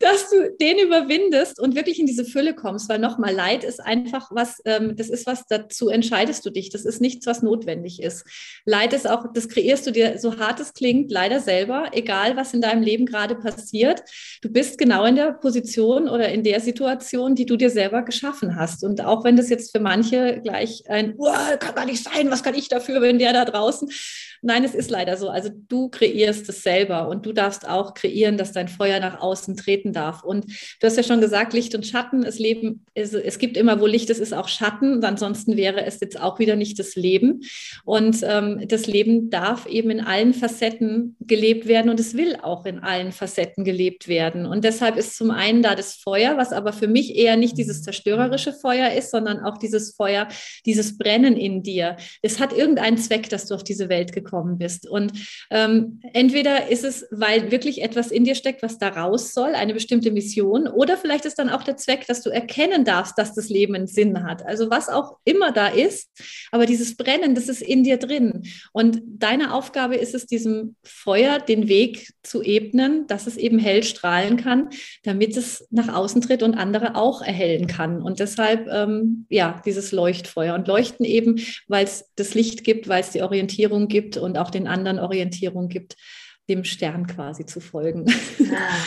dass 0.00 0.30
du 0.30 0.50
den 0.58 0.78
überwindest 0.78 1.60
und 1.60 1.76
wirklich 1.76 2.00
in 2.00 2.06
diese 2.06 2.24
Fülle 2.24 2.54
kommst, 2.54 2.88
weil 2.88 2.98
nochmal, 2.98 3.34
Leid 3.34 3.64
ist 3.64 3.80
einfach 3.80 4.30
was, 4.32 4.60
ähm, 4.64 4.96
das 4.96 5.10
ist 5.10 5.26
was, 5.26 5.44
dazu 5.46 5.90
entscheidest 5.90 6.44
du 6.44 6.50
dich. 6.50 6.70
Das 6.70 6.86
ist 6.86 7.02
nichts, 7.02 7.26
was 7.26 7.42
notwendig 7.42 8.02
ist. 8.02 8.24
Leid 8.64 8.94
ist 8.94 9.08
auch, 9.08 9.26
das 9.34 9.48
kreierst 9.48 9.86
du 9.86 9.90
dir, 9.90 10.18
so 10.18 10.38
hart 10.38 10.58
es 10.58 10.72
klingt, 10.72 11.10
leider 11.10 11.40
selber, 11.40 11.90
egal 11.92 12.34
was 12.36 12.54
in 12.54 12.62
deinem 12.62 12.82
Leben 12.82 13.04
gerade 13.04 13.34
passiert. 13.34 14.02
Du 14.40 14.48
bist 14.48 14.78
genau 14.78 15.04
in 15.04 15.16
der 15.16 15.32
Position 15.32 16.08
oder 16.08 16.30
in 16.30 16.44
der 16.44 16.60
Situation, 16.60 17.34
die 17.34 17.44
du 17.44 17.56
dir 17.56 17.68
selber 17.68 18.02
geschaffen 18.02 18.56
hast. 18.56 18.82
Und 18.82 19.04
auch 19.04 19.22
wenn 19.24 19.36
das 19.36 19.50
jetzt 19.50 19.70
für 19.70 19.82
manche 19.82 20.40
gleich 20.42 20.82
ein, 20.88 21.18
kann 21.58 21.74
gar 21.74 21.84
nicht 21.84 22.02
sein, 22.02 22.30
was 22.30 22.42
kann 22.42 22.54
ich 22.54 22.68
dafür, 22.68 23.02
wenn 23.02 23.18
der 23.18 23.34
da 23.34 23.44
draußen. 23.44 23.90
Nein, 24.42 24.64
es 24.64 24.74
ist 24.74 24.90
leider 24.90 25.16
so. 25.18 25.28
Also 25.28 25.50
du 25.68 25.90
kreierst 25.90 26.48
es 26.48 26.62
selber 26.62 27.08
und 27.08 27.26
du 27.26 27.32
darfst 27.32 27.68
auch 27.68 27.92
kreieren, 27.92 28.38
dass 28.38 28.52
dein 28.52 28.68
Feuer 28.68 28.98
nach 28.98 29.20
außen 29.20 29.56
treten 29.56 29.92
darf. 29.92 30.24
Und 30.24 30.46
du 30.46 30.86
hast 30.86 30.96
ja 30.96 31.02
schon 31.02 31.20
gesagt, 31.20 31.52
Licht 31.52 31.74
und 31.74 31.86
Schatten, 31.86 32.24
es 32.24 32.38
leben, 32.38 32.86
es, 32.94 33.12
es 33.12 33.38
gibt 33.38 33.58
immer, 33.58 33.80
wo 33.80 33.86
Licht 33.86 34.08
ist, 34.08 34.18
ist 34.18 34.32
auch 34.32 34.48
Schatten. 34.48 35.04
Ansonsten 35.04 35.56
wäre 35.56 35.84
es 35.84 36.00
jetzt 36.00 36.18
auch 36.18 36.38
wieder 36.38 36.56
nicht 36.56 36.78
das 36.78 36.96
Leben. 36.96 37.42
Und 37.84 38.20
ähm, 38.22 38.66
das 38.66 38.86
Leben 38.86 39.28
darf 39.28 39.66
eben 39.66 39.90
in 39.90 40.00
allen 40.00 40.32
Facetten 40.32 41.16
gelebt 41.20 41.66
werden 41.66 41.90
und 41.90 42.00
es 42.00 42.16
will 42.16 42.36
auch 42.40 42.64
in 42.64 42.78
allen 42.78 43.12
Facetten 43.12 43.64
gelebt 43.64 44.08
werden. 44.08 44.46
Und 44.46 44.64
deshalb 44.64 44.96
ist 44.96 45.16
zum 45.16 45.30
einen 45.30 45.62
da 45.62 45.74
das 45.74 45.94
Feuer, 45.94 46.38
was 46.38 46.52
aber 46.52 46.72
für 46.72 46.88
mich 46.88 47.14
eher 47.16 47.36
nicht 47.36 47.58
dieses 47.58 47.82
zerstörerische 47.82 48.54
Feuer 48.54 48.92
ist, 48.92 49.10
sondern 49.10 49.40
auch 49.40 49.58
dieses 49.58 49.94
Feuer, 49.94 50.28
dieses 50.64 50.96
Brennen 50.96 51.36
in 51.36 51.62
dir. 51.62 51.96
Es 52.22 52.40
hat 52.40 52.54
irgendeinen 52.54 52.96
Zweck, 52.96 53.28
dass 53.28 53.46
du 53.46 53.54
auf 53.54 53.64
diese 53.64 53.90
Welt 53.90 54.12
gekommen 54.12 54.29
gekommen 54.30 54.58
bist. 54.58 54.88
Und 54.88 55.12
ähm, 55.50 56.00
entweder 56.12 56.68
ist 56.68 56.84
es, 56.84 57.06
weil 57.10 57.50
wirklich 57.50 57.82
etwas 57.82 58.10
in 58.10 58.24
dir 58.24 58.34
steckt, 58.34 58.62
was 58.62 58.78
da 58.78 58.88
raus 58.88 59.34
soll, 59.34 59.54
eine 59.54 59.74
bestimmte 59.74 60.10
Mission, 60.10 60.68
oder 60.68 60.96
vielleicht 60.96 61.24
ist 61.24 61.38
dann 61.38 61.50
auch 61.50 61.62
der 61.62 61.76
Zweck, 61.76 62.06
dass 62.06 62.22
du 62.22 62.30
erkennen 62.30 62.84
darfst, 62.84 63.18
dass 63.18 63.34
das 63.34 63.48
Leben 63.48 63.74
einen 63.74 63.86
Sinn 63.86 64.22
hat. 64.24 64.46
Also 64.46 64.70
was 64.70 64.88
auch 64.88 65.16
immer 65.24 65.52
da 65.52 65.68
ist, 65.68 66.08
aber 66.52 66.66
dieses 66.66 66.96
Brennen, 66.96 67.34
das 67.34 67.48
ist 67.48 67.62
in 67.62 67.84
dir 67.84 67.96
drin. 67.96 68.44
Und 68.72 69.02
deine 69.04 69.54
Aufgabe 69.54 69.96
ist 69.96 70.14
es, 70.14 70.26
diesem 70.26 70.76
Feuer 70.84 71.38
den 71.38 71.68
Weg 71.68 72.12
zu 72.22 72.42
ebnen, 72.42 73.06
dass 73.06 73.26
es 73.26 73.36
eben 73.36 73.58
hell 73.58 73.82
strahlen 73.82 74.36
kann, 74.36 74.70
damit 75.02 75.36
es 75.36 75.66
nach 75.70 75.92
außen 75.94 76.20
tritt 76.20 76.42
und 76.42 76.54
andere 76.54 76.94
auch 76.94 77.22
erhellen 77.22 77.66
kann. 77.66 78.02
Und 78.02 78.20
deshalb, 78.20 78.68
ähm, 78.68 79.26
ja, 79.28 79.60
dieses 79.64 79.92
Leuchtfeuer 79.92 80.54
und 80.54 80.68
Leuchten 80.68 81.04
eben, 81.04 81.40
weil 81.68 81.84
es 81.84 82.10
das 82.16 82.34
Licht 82.34 82.64
gibt, 82.64 82.88
weil 82.88 83.00
es 83.00 83.10
die 83.10 83.22
Orientierung 83.22 83.88
gibt 83.88 84.19
und 84.20 84.38
auch 84.38 84.50
den 84.50 84.66
anderen 84.66 84.98
Orientierung 84.98 85.68
gibt. 85.68 85.96
Dem 86.48 86.64
Stern 86.64 87.06
quasi 87.06 87.46
zu 87.46 87.60
folgen. 87.60 88.06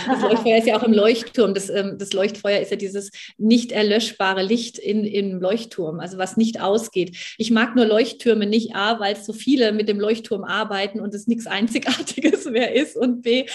Das 0.05 0.21
Leuchtfeuer 0.21 0.57
ist 0.57 0.67
ja 0.67 0.77
auch 0.77 0.83
im 0.83 0.91
Leuchtturm. 0.91 1.53
Das, 1.53 1.69
ähm, 1.69 1.95
das 1.97 2.11
Leuchtfeuer 2.11 2.59
ist 2.59 2.71
ja 2.71 2.75
dieses 2.75 3.11
nicht 3.37 3.71
erlöschbare 3.71 4.43
Licht 4.43 4.77
in, 4.77 5.05
im 5.05 5.39
Leuchtturm, 5.39 6.01
also 6.01 6.17
was 6.17 6.35
nicht 6.35 6.59
ausgeht. 6.59 7.15
Ich 7.37 7.49
mag 7.49 7.75
nur 7.75 7.85
Leuchttürme 7.85 8.45
nicht, 8.45 8.75
A, 8.75 8.99
weil 8.99 9.15
so 9.15 9.31
viele 9.31 9.71
mit 9.71 9.87
dem 9.87 9.99
Leuchtturm 9.99 10.43
arbeiten 10.43 10.99
und 10.99 11.13
es 11.13 11.27
nichts 11.27 11.47
Einzigartiges 11.47 12.45
mehr 12.51 12.75
ist 12.75 12.97
und 12.97 13.21
B, 13.21 13.45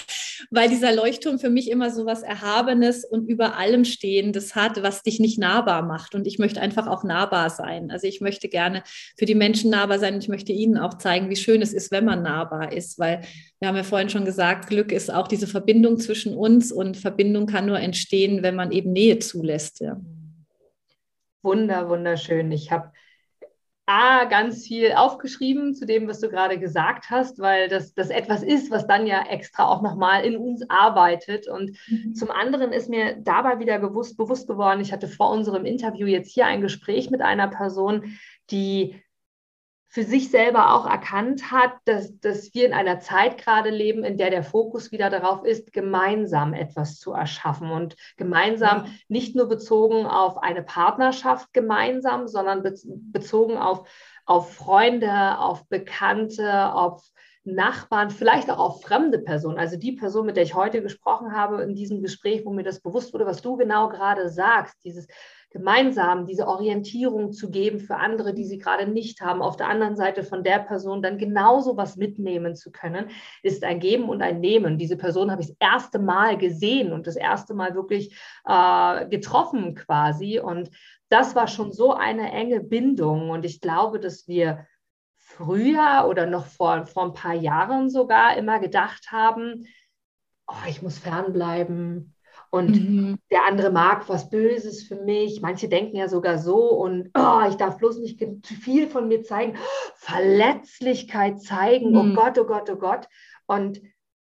weil 0.49 0.69
dieser 0.69 0.93
Leuchtturm 0.93 1.37
für 1.37 1.51
mich 1.51 1.69
immer 1.69 1.91
so 1.91 2.07
was 2.07 2.23
Erhabenes 2.23 3.05
und 3.05 3.29
über 3.29 3.57
allem 3.57 3.85
Stehendes 3.85 4.55
hat, 4.55 4.81
was 4.81 5.03
dich 5.03 5.19
nicht 5.19 5.37
nahbar 5.37 5.83
macht. 5.83 6.15
Und 6.15 6.25
ich 6.25 6.39
möchte 6.39 6.61
einfach 6.61 6.87
auch 6.87 7.03
nahbar 7.03 7.51
sein. 7.51 7.91
Also 7.91 8.07
ich 8.07 8.19
möchte 8.19 8.49
gerne 8.49 8.83
für 9.17 9.25
die 9.25 9.35
Menschen 9.35 9.69
nahbar 9.69 9.99
sein 9.99 10.15
und 10.15 10.23
ich 10.23 10.29
möchte 10.29 10.51
ihnen 10.51 10.77
auch 10.77 10.95
zeigen, 10.95 11.29
wie 11.29 11.35
schön 11.35 11.61
es 11.61 11.73
ist, 11.73 11.91
wenn 11.91 12.05
man 12.05 12.23
nahbar 12.23 12.73
ist, 12.73 12.97
weil 12.97 13.21
wir 13.59 13.67
haben 13.67 13.75
ja 13.75 13.83
vorhin 13.83 13.98
schon 14.07 14.23
gesagt, 14.23 14.67
Glück 14.69 14.93
ist 14.93 15.13
auch 15.13 15.27
diese 15.27 15.47
Verbindung 15.47 15.97
zwischen 15.97 16.33
uns 16.33 16.71
und 16.71 16.95
Verbindung 16.95 17.47
kann 17.47 17.65
nur 17.65 17.79
entstehen, 17.79 18.43
wenn 18.43 18.55
man 18.55 18.71
eben 18.71 18.93
Nähe 18.93 19.19
zulässt. 19.19 19.81
Ja. 19.81 19.99
Wunder, 21.41 21.89
wunderschön. 21.89 22.51
Ich 22.53 22.71
habe 22.71 22.91
A, 23.91 24.25
ganz 24.25 24.67
viel 24.67 24.91
aufgeschrieben 24.91 25.73
zu 25.73 25.87
dem, 25.87 26.07
was 26.07 26.19
du 26.19 26.29
gerade 26.29 26.59
gesagt 26.59 27.09
hast, 27.09 27.39
weil 27.39 27.69
das, 27.69 27.95
das 27.95 28.11
etwas 28.11 28.43
ist, 28.43 28.69
was 28.69 28.85
dann 28.85 29.07
ja 29.07 29.25
extra 29.27 29.67
auch 29.67 29.81
nochmal 29.81 30.23
in 30.25 30.37
uns 30.37 30.63
arbeitet. 30.69 31.47
Und 31.47 31.75
mhm. 31.87 32.13
zum 32.13 32.29
anderen 32.29 32.71
ist 32.71 32.87
mir 32.87 33.15
dabei 33.19 33.57
wieder 33.57 33.79
bewusst, 33.79 34.15
bewusst 34.15 34.47
geworden, 34.47 34.79
ich 34.79 34.93
hatte 34.93 35.07
vor 35.07 35.31
unserem 35.31 35.65
Interview 35.65 36.05
jetzt 36.05 36.31
hier 36.31 36.45
ein 36.45 36.61
Gespräch 36.61 37.09
mit 37.09 37.21
einer 37.21 37.47
Person, 37.47 38.13
die 38.51 39.01
für 39.91 40.03
sich 40.03 40.29
selber 40.29 40.75
auch 40.75 40.85
erkannt 40.85 41.51
hat, 41.51 41.71
dass, 41.85 42.19
dass 42.19 42.53
wir 42.53 42.67
in 42.67 42.73
einer 42.73 42.99
Zeit 42.99 43.39
gerade 43.39 43.71
leben, 43.71 44.03
in 44.03 44.17
der 44.17 44.29
der 44.29 44.43
Fokus 44.43 44.91
wieder 44.91 45.09
darauf 45.09 45.43
ist, 45.43 45.73
gemeinsam 45.73 46.53
etwas 46.53 46.99
zu 46.99 47.11
erschaffen 47.11 47.71
und 47.71 47.95
gemeinsam 48.15 48.85
nicht 49.07 49.35
nur 49.35 49.49
bezogen 49.49 50.05
auf 50.05 50.37
eine 50.37 50.61
Partnerschaft 50.61 51.53
gemeinsam, 51.53 52.27
sondern 52.27 52.61
bezogen 53.11 53.57
auf, 53.57 53.89
auf 54.25 54.53
Freunde, 54.53 55.39
auf 55.39 55.67
Bekannte, 55.69 56.71
auf 56.71 57.03
Nachbarn, 57.43 58.11
vielleicht 58.11 58.51
auch 58.51 58.59
auf 58.59 58.83
fremde 58.83 59.17
Personen. 59.17 59.57
Also 59.57 59.75
die 59.75 59.93
Person, 59.93 60.27
mit 60.27 60.35
der 60.35 60.43
ich 60.43 60.53
heute 60.53 60.83
gesprochen 60.83 61.33
habe 61.33 61.63
in 61.63 61.73
diesem 61.73 62.03
Gespräch, 62.03 62.45
wo 62.45 62.51
mir 62.51 62.63
das 62.63 62.81
bewusst 62.81 63.11
wurde, 63.13 63.25
was 63.25 63.41
du 63.41 63.57
genau 63.57 63.89
gerade 63.89 64.29
sagst, 64.29 64.75
dieses 64.83 65.07
gemeinsam 65.51 66.27
diese 66.27 66.47
Orientierung 66.47 67.31
zu 67.31 67.49
geben 67.49 67.79
für 67.79 67.95
andere, 67.95 68.33
die 68.33 68.45
sie 68.45 68.59
gerade 68.59 68.87
nicht 68.87 69.21
haben, 69.21 69.41
auf 69.41 69.57
der 69.57 69.67
anderen 69.67 69.95
Seite 69.95 70.23
von 70.23 70.43
der 70.43 70.59
Person 70.59 71.01
dann 71.01 71.17
genauso 71.17 71.75
was 71.75 71.97
mitnehmen 71.97 72.55
zu 72.55 72.71
können, 72.71 73.09
ist 73.41 73.63
ein 73.63 73.79
Geben 73.79 74.09
und 74.09 74.21
ein 74.21 74.39
Nehmen. 74.39 74.77
Diese 74.77 74.95
Person 74.95 75.31
habe 75.31 75.41
ich 75.41 75.47
das 75.47 75.57
erste 75.59 75.97
Mal 75.97 76.37
gesehen 76.37 76.93
und 76.93 77.07
das 77.07 77.15
erste 77.15 77.55
Mal 77.55 77.73
wirklich 77.73 78.15
äh, 78.45 79.07
getroffen 79.07 79.73
quasi. 79.73 80.39
Und 80.39 80.69
das 81.09 81.35
war 81.35 81.47
schon 81.47 81.71
so 81.71 81.93
eine 81.93 82.31
enge 82.31 82.59
Bindung. 82.59 83.31
Und 83.31 83.43
ich 83.43 83.59
glaube, 83.59 83.99
dass 83.99 84.27
wir 84.27 84.67
früher 85.17 86.05
oder 86.07 86.27
noch 86.27 86.45
vor, 86.45 86.85
vor 86.85 87.05
ein 87.05 87.13
paar 87.13 87.33
Jahren 87.33 87.89
sogar 87.89 88.37
immer 88.37 88.59
gedacht 88.59 89.11
haben, 89.11 89.65
oh, 90.47 90.67
ich 90.67 90.83
muss 90.83 90.99
fernbleiben, 90.99 92.15
und 92.51 92.71
mhm. 92.71 93.19
der 93.31 93.45
andere 93.45 93.71
mag 93.71 94.09
was 94.09 94.29
Böses 94.29 94.83
für 94.83 94.95
mich. 94.95 95.41
Manche 95.41 95.69
denken 95.69 95.95
ja 95.95 96.07
sogar 96.07 96.39
so 96.39 96.69
und 96.71 97.11
oh, 97.15 97.41
ich 97.47 97.55
darf 97.55 97.77
bloß 97.77 97.99
nicht 97.99 98.19
zu 98.19 98.53
viel 98.55 98.87
von 98.87 99.07
mir 99.07 99.23
zeigen. 99.23 99.55
Verletzlichkeit 99.95 101.41
zeigen, 101.41 101.95
oh 101.95 102.03
mhm. 102.03 102.11
oh 102.11 102.21
Gott, 102.21 102.39
oh 102.39 102.45
Gott, 102.45 102.69
oh 102.69 102.77
Gott. 102.77 103.07
Und 103.45 103.81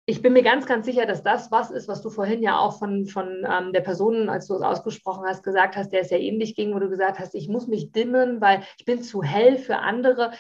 ich 0.04 0.22
bin 0.22 0.32
mir 0.32 0.42
ganz, 0.42 0.66
ganz 0.66 0.86
sicher, 0.86 1.06
dass 1.06 1.22
das 1.22 1.50
was 1.50 1.70
ist, 1.70 1.88
was 1.88 2.02
du 2.02 2.10
vorhin 2.10 2.42
ja 2.42 2.58
auch 2.58 2.78
von, 2.78 3.06
von 3.06 3.46
ähm, 3.48 3.72
der 3.72 3.80
Person, 3.80 4.28
als 4.28 4.48
du 4.48 4.54
es 4.54 4.62
ausgesprochen 4.62 5.24
hast, 5.24 5.42
gesagt 5.42 5.76
hast, 5.76 5.90
der 5.90 6.00
es 6.00 6.10
ja 6.10 6.18
ähnlich 6.18 6.54
ging, 6.54 6.74
wo 6.74 6.78
du 6.78 6.88
gesagt 6.88 7.18
hast, 7.18 7.34
ich 7.34 7.48
muss 7.48 7.68
mich 7.68 7.92
dimmen, 7.92 8.40
weil 8.40 8.62
ich 8.76 8.84
bin 8.84 9.02
zu 9.02 9.22
hell 9.22 9.56
für 9.56 9.78
andere. 9.78 10.32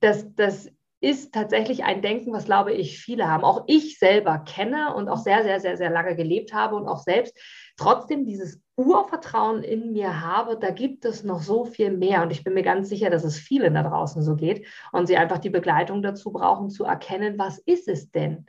Das, 0.00 0.26
das 0.34 0.70
ist 1.06 1.32
tatsächlich 1.32 1.84
ein 1.84 2.02
Denken, 2.02 2.32
was, 2.32 2.46
glaube 2.46 2.72
ich, 2.72 2.98
viele 2.98 3.28
haben. 3.28 3.44
Auch 3.44 3.62
ich 3.68 3.96
selber 4.00 4.40
kenne 4.40 4.92
und 4.92 5.08
auch 5.08 5.18
sehr, 5.18 5.44
sehr, 5.44 5.60
sehr, 5.60 5.76
sehr 5.76 5.88
lange 5.88 6.16
gelebt 6.16 6.52
habe 6.52 6.74
und 6.74 6.88
auch 6.88 6.98
selbst 6.98 7.38
trotzdem 7.76 8.26
dieses 8.26 8.60
Urvertrauen 8.74 9.62
in 9.62 9.92
mir 9.92 10.20
habe, 10.20 10.58
da 10.58 10.70
gibt 10.70 11.04
es 11.04 11.22
noch 11.22 11.42
so 11.42 11.64
viel 11.64 11.92
mehr. 11.92 12.22
Und 12.22 12.32
ich 12.32 12.42
bin 12.42 12.54
mir 12.54 12.64
ganz 12.64 12.88
sicher, 12.88 13.08
dass 13.08 13.22
es 13.22 13.38
vielen 13.38 13.74
da 13.74 13.84
draußen 13.84 14.20
so 14.20 14.34
geht 14.34 14.66
und 14.90 15.06
sie 15.06 15.16
einfach 15.16 15.38
die 15.38 15.50
Begleitung 15.50 16.02
dazu 16.02 16.32
brauchen, 16.32 16.70
zu 16.70 16.82
erkennen, 16.82 17.38
was 17.38 17.58
ist 17.58 17.86
es 17.86 18.10
denn? 18.10 18.46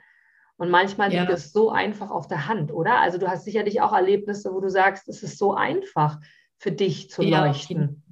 Und 0.57 0.71
manchmal 0.71 1.13
ja. 1.13 1.21
liegt 1.21 1.33
es 1.33 1.51
so 1.51 1.69
einfach 1.69 2.09
auf 2.09 2.27
der 2.27 2.47
Hand, 2.47 2.73
oder? 2.73 2.99
Also 3.01 3.19
du 3.19 3.27
hast 3.27 3.45
sicherlich 3.45 3.81
auch 3.81 3.93
Erlebnisse, 3.93 4.51
wo 4.51 4.61
du 4.61 4.69
sagst, 4.69 5.07
es 5.07 5.21
ist 5.21 5.37
so 5.37 5.53
einfach 5.53 6.19
für 6.57 6.71
dich 6.71 7.11
zu 7.11 7.21
ja, 7.21 7.45
leuchten. 7.45 8.03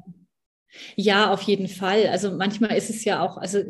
Ja, 0.95 1.33
auf 1.33 1.41
jeden 1.41 1.67
Fall. 1.67 2.05
Also 2.07 2.31
manchmal 2.31 2.77
ist 2.77 2.91
es 2.91 3.03
ja 3.05 3.25
auch, 3.25 3.37
also 3.37 3.63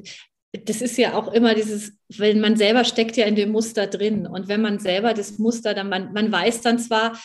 das 0.64 0.82
ist 0.82 0.98
ja 0.98 1.14
auch 1.14 1.32
immer 1.34 1.56
dieses, 1.56 1.94
weil 2.18 2.36
man 2.36 2.56
selber 2.56 2.84
steckt 2.84 3.18
ja 3.18 3.26
in 3.26 3.36
dem 3.36 3.52
Muster 3.52 3.88
drin. 3.88 4.28
Und 4.28 4.48
wenn 4.48 4.62
man 4.62 4.80
selber 4.80 5.14
das 5.14 5.38
Muster 5.38 5.74
dann, 5.74 5.90
man, 5.90 6.14
man 6.14 6.32
weiß 6.32 6.62
dann 6.62 6.80
zwar, 6.80 7.18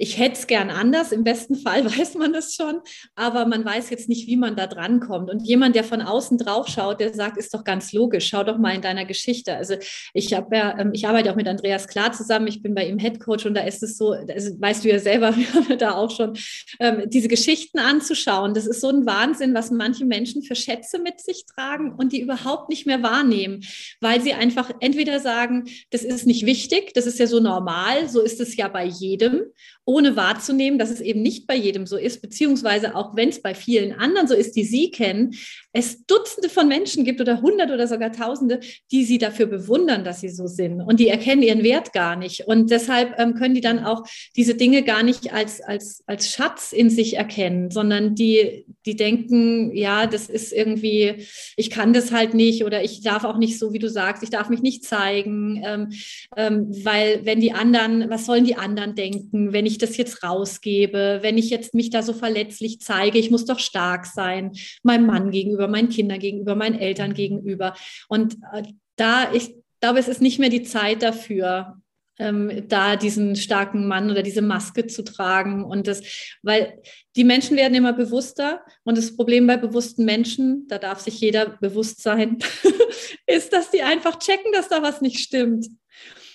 ich 0.00 0.18
hätte 0.18 0.38
es 0.38 0.46
gern 0.46 0.70
anders, 0.70 1.12
im 1.12 1.24
besten 1.24 1.56
Fall 1.56 1.84
weiß 1.98 2.14
man 2.14 2.32
das 2.32 2.54
schon, 2.54 2.80
aber 3.14 3.46
man 3.46 3.64
weiß 3.64 3.90
jetzt 3.90 4.08
nicht, 4.08 4.26
wie 4.26 4.36
man 4.36 4.56
da 4.56 4.66
dran 4.66 5.00
kommt. 5.00 5.30
Und 5.30 5.46
jemand, 5.46 5.76
der 5.76 5.84
von 5.84 6.00
außen 6.00 6.38
drauf 6.38 6.68
schaut, 6.68 7.00
der 7.00 7.12
sagt, 7.12 7.36
ist 7.36 7.52
doch 7.52 7.64
ganz 7.64 7.92
logisch, 7.92 8.28
schau 8.28 8.42
doch 8.42 8.58
mal 8.58 8.74
in 8.74 8.80
deiner 8.80 9.04
Geschichte. 9.04 9.54
Also 9.54 9.74
ich 10.14 10.32
habe 10.32 10.56
ja, 10.56 10.78
ähm, 10.78 10.90
ich 10.94 11.06
arbeite 11.06 11.30
auch 11.30 11.36
mit 11.36 11.46
Andreas 11.46 11.86
Klar 11.86 12.12
zusammen, 12.12 12.46
ich 12.46 12.62
bin 12.62 12.74
bei 12.74 12.86
ihm 12.86 12.98
Head 12.98 13.20
Coach 13.20 13.44
und 13.44 13.54
da 13.54 13.60
ist 13.62 13.82
es 13.82 13.98
so, 13.98 14.12
also 14.12 14.60
weißt 14.60 14.84
du 14.84 14.88
ja 14.88 14.98
selber, 14.98 15.36
wir 15.36 15.52
haben 15.52 15.78
da 15.78 15.92
auch 15.92 16.10
schon 16.10 16.36
ähm, 16.80 17.02
diese 17.06 17.28
Geschichten 17.28 17.78
anzuschauen. 17.78 18.54
Das 18.54 18.66
ist 18.66 18.80
so 18.80 18.88
ein 18.88 19.04
Wahnsinn, 19.04 19.54
was 19.54 19.70
manche 19.70 20.06
Menschen 20.06 20.42
für 20.42 20.54
Schätze 20.54 20.98
mit 20.98 21.20
sich 21.20 21.44
tragen 21.44 21.92
und 21.92 22.12
die 22.12 22.22
überhaupt 22.22 22.70
nicht 22.70 22.86
mehr 22.86 23.02
wahrnehmen, 23.02 23.64
weil 24.00 24.22
sie 24.22 24.32
einfach 24.32 24.70
entweder 24.80 25.20
sagen, 25.20 25.64
das 25.90 26.02
ist 26.02 26.26
nicht 26.26 26.46
wichtig, 26.46 26.94
das 26.94 27.06
ist 27.06 27.18
ja 27.18 27.26
so 27.26 27.40
normal, 27.40 28.08
so 28.08 28.22
ist 28.22 28.40
es 28.40 28.56
ja 28.56 28.68
bei 28.68 28.86
jedem 28.86 29.42
ohne 29.90 30.14
wahrzunehmen, 30.14 30.78
dass 30.78 30.90
es 30.90 31.00
eben 31.00 31.20
nicht 31.20 31.48
bei 31.48 31.56
jedem 31.56 31.84
so 31.84 31.96
ist, 31.96 32.22
beziehungsweise 32.22 32.94
auch 32.94 33.16
wenn 33.16 33.30
es 33.30 33.42
bei 33.42 33.56
vielen 33.56 33.92
anderen 33.92 34.28
so 34.28 34.34
ist, 34.34 34.54
die 34.54 34.62
Sie 34.62 34.92
kennen, 34.92 35.34
es 35.72 36.04
Dutzende 36.06 36.48
von 36.48 36.66
Menschen 36.66 37.04
gibt 37.04 37.20
oder 37.20 37.42
Hunderte 37.42 37.74
oder 37.74 37.86
sogar 37.86 38.12
Tausende, 38.12 38.60
die 38.90 39.04
Sie 39.04 39.18
dafür 39.18 39.46
bewundern, 39.46 40.04
dass 40.04 40.20
Sie 40.20 40.28
so 40.28 40.46
sind 40.46 40.80
und 40.80 40.98
die 40.98 41.08
erkennen 41.08 41.42
ihren 41.42 41.62
Wert 41.62 41.92
gar 41.92 42.16
nicht. 42.16 42.46
Und 42.46 42.70
deshalb 42.70 43.18
ähm, 43.18 43.34
können 43.34 43.54
die 43.54 43.60
dann 43.60 43.84
auch 43.84 44.04
diese 44.36 44.54
Dinge 44.54 44.82
gar 44.82 45.02
nicht 45.02 45.32
als, 45.32 45.60
als, 45.60 46.02
als 46.06 46.30
Schatz 46.30 46.72
in 46.72 46.90
sich 46.90 47.16
erkennen, 47.16 47.70
sondern 47.70 48.14
die, 48.14 48.66
die 48.84 48.96
denken, 48.96 49.74
ja, 49.74 50.06
das 50.06 50.28
ist 50.28 50.52
irgendwie, 50.52 51.26
ich 51.56 51.70
kann 51.70 51.92
das 51.92 52.10
halt 52.10 52.34
nicht 52.34 52.64
oder 52.64 52.82
ich 52.82 53.02
darf 53.02 53.24
auch 53.24 53.38
nicht 53.38 53.58
so, 53.58 53.72
wie 53.72 53.78
du 53.78 53.88
sagst, 53.88 54.22
ich 54.24 54.30
darf 54.30 54.48
mich 54.48 54.62
nicht 54.62 54.84
zeigen, 54.84 55.62
ähm, 55.64 55.88
ähm, 56.36 56.66
weil 56.84 57.20
wenn 57.24 57.40
die 57.40 57.52
anderen, 57.52 58.10
was 58.10 58.26
sollen 58.26 58.44
die 58.44 58.56
anderen 58.56 58.96
denken, 58.96 59.52
wenn 59.52 59.66
ich 59.66 59.78
das 59.78 59.96
jetzt 59.96 60.24
rausgebe, 60.24 61.20
wenn 61.22 61.38
ich 61.38 61.50
jetzt 61.50 61.74
mich 61.74 61.90
da 61.90 62.02
so 62.02 62.12
verletzlich 62.12 62.80
zeige, 62.80 63.18
ich 63.18 63.30
muss 63.30 63.44
doch 63.44 63.60
stark 63.60 64.06
sein, 64.06 64.52
meinem 64.82 65.06
Mann 65.06 65.30
gegenüber, 65.30 65.59
meinen 65.68 65.88
Kindern 65.88 66.18
gegenüber, 66.18 66.54
meinen 66.54 66.78
Eltern 66.78 67.14
gegenüber. 67.14 67.74
Und 68.08 68.34
äh, 68.52 68.62
da, 68.96 69.32
ich 69.32 69.54
glaube, 69.80 69.98
es 69.98 70.08
ist 70.08 70.20
nicht 70.20 70.38
mehr 70.38 70.50
die 70.50 70.62
Zeit 70.62 71.02
dafür, 71.02 71.80
ähm, 72.18 72.68
da 72.68 72.96
diesen 72.96 73.34
starken 73.34 73.88
Mann 73.88 74.10
oder 74.10 74.22
diese 74.22 74.42
Maske 74.42 74.86
zu 74.86 75.02
tragen. 75.02 75.64
Und 75.64 75.86
das, 75.86 76.02
weil 76.42 76.80
die 77.16 77.24
Menschen 77.24 77.56
werden 77.56 77.74
immer 77.74 77.92
bewusster. 77.92 78.62
Und 78.84 78.98
das 78.98 79.16
Problem 79.16 79.46
bei 79.46 79.56
bewussten 79.56 80.04
Menschen, 80.04 80.66
da 80.68 80.78
darf 80.78 81.00
sich 81.00 81.20
jeder 81.20 81.56
bewusst 81.60 82.02
sein, 82.02 82.38
ist, 83.26 83.52
dass 83.52 83.70
die 83.70 83.82
einfach 83.82 84.18
checken, 84.18 84.52
dass 84.52 84.68
da 84.68 84.82
was 84.82 85.00
nicht 85.00 85.18
stimmt 85.18 85.66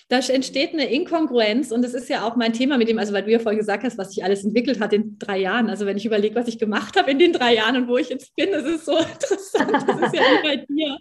da 0.08 0.20
entsteht 0.20 0.72
eine 0.72 0.88
Inkongruenz 0.88 1.72
und 1.72 1.82
das 1.82 1.92
ist 1.92 2.08
ja 2.08 2.24
auch 2.24 2.36
mein 2.36 2.52
Thema 2.52 2.78
mit 2.78 2.88
dem, 2.88 2.98
also 2.98 3.12
weil 3.12 3.24
du 3.24 3.32
ja 3.32 3.40
vorhin 3.40 3.58
gesagt 3.58 3.82
hast, 3.82 3.98
was 3.98 4.12
sich 4.12 4.22
alles 4.22 4.44
entwickelt 4.44 4.78
hat 4.78 4.92
in 4.92 5.18
drei 5.18 5.38
Jahren. 5.38 5.68
Also 5.68 5.84
wenn 5.84 5.96
ich 5.96 6.06
überlege, 6.06 6.36
was 6.36 6.46
ich 6.46 6.60
gemacht 6.60 6.96
habe 6.96 7.10
in 7.10 7.18
den 7.18 7.32
drei 7.32 7.54
Jahren 7.54 7.76
und 7.76 7.88
wo 7.88 7.96
ich 7.96 8.08
jetzt 8.10 8.36
bin, 8.36 8.52
das 8.52 8.64
ist 8.64 8.84
so 8.84 8.96
interessant. 8.96 9.72
Das 9.72 10.12
ist 10.12 10.14
ja 10.14 10.22
wie 10.22 10.42
bei 10.42 10.56
dir. 10.68 10.98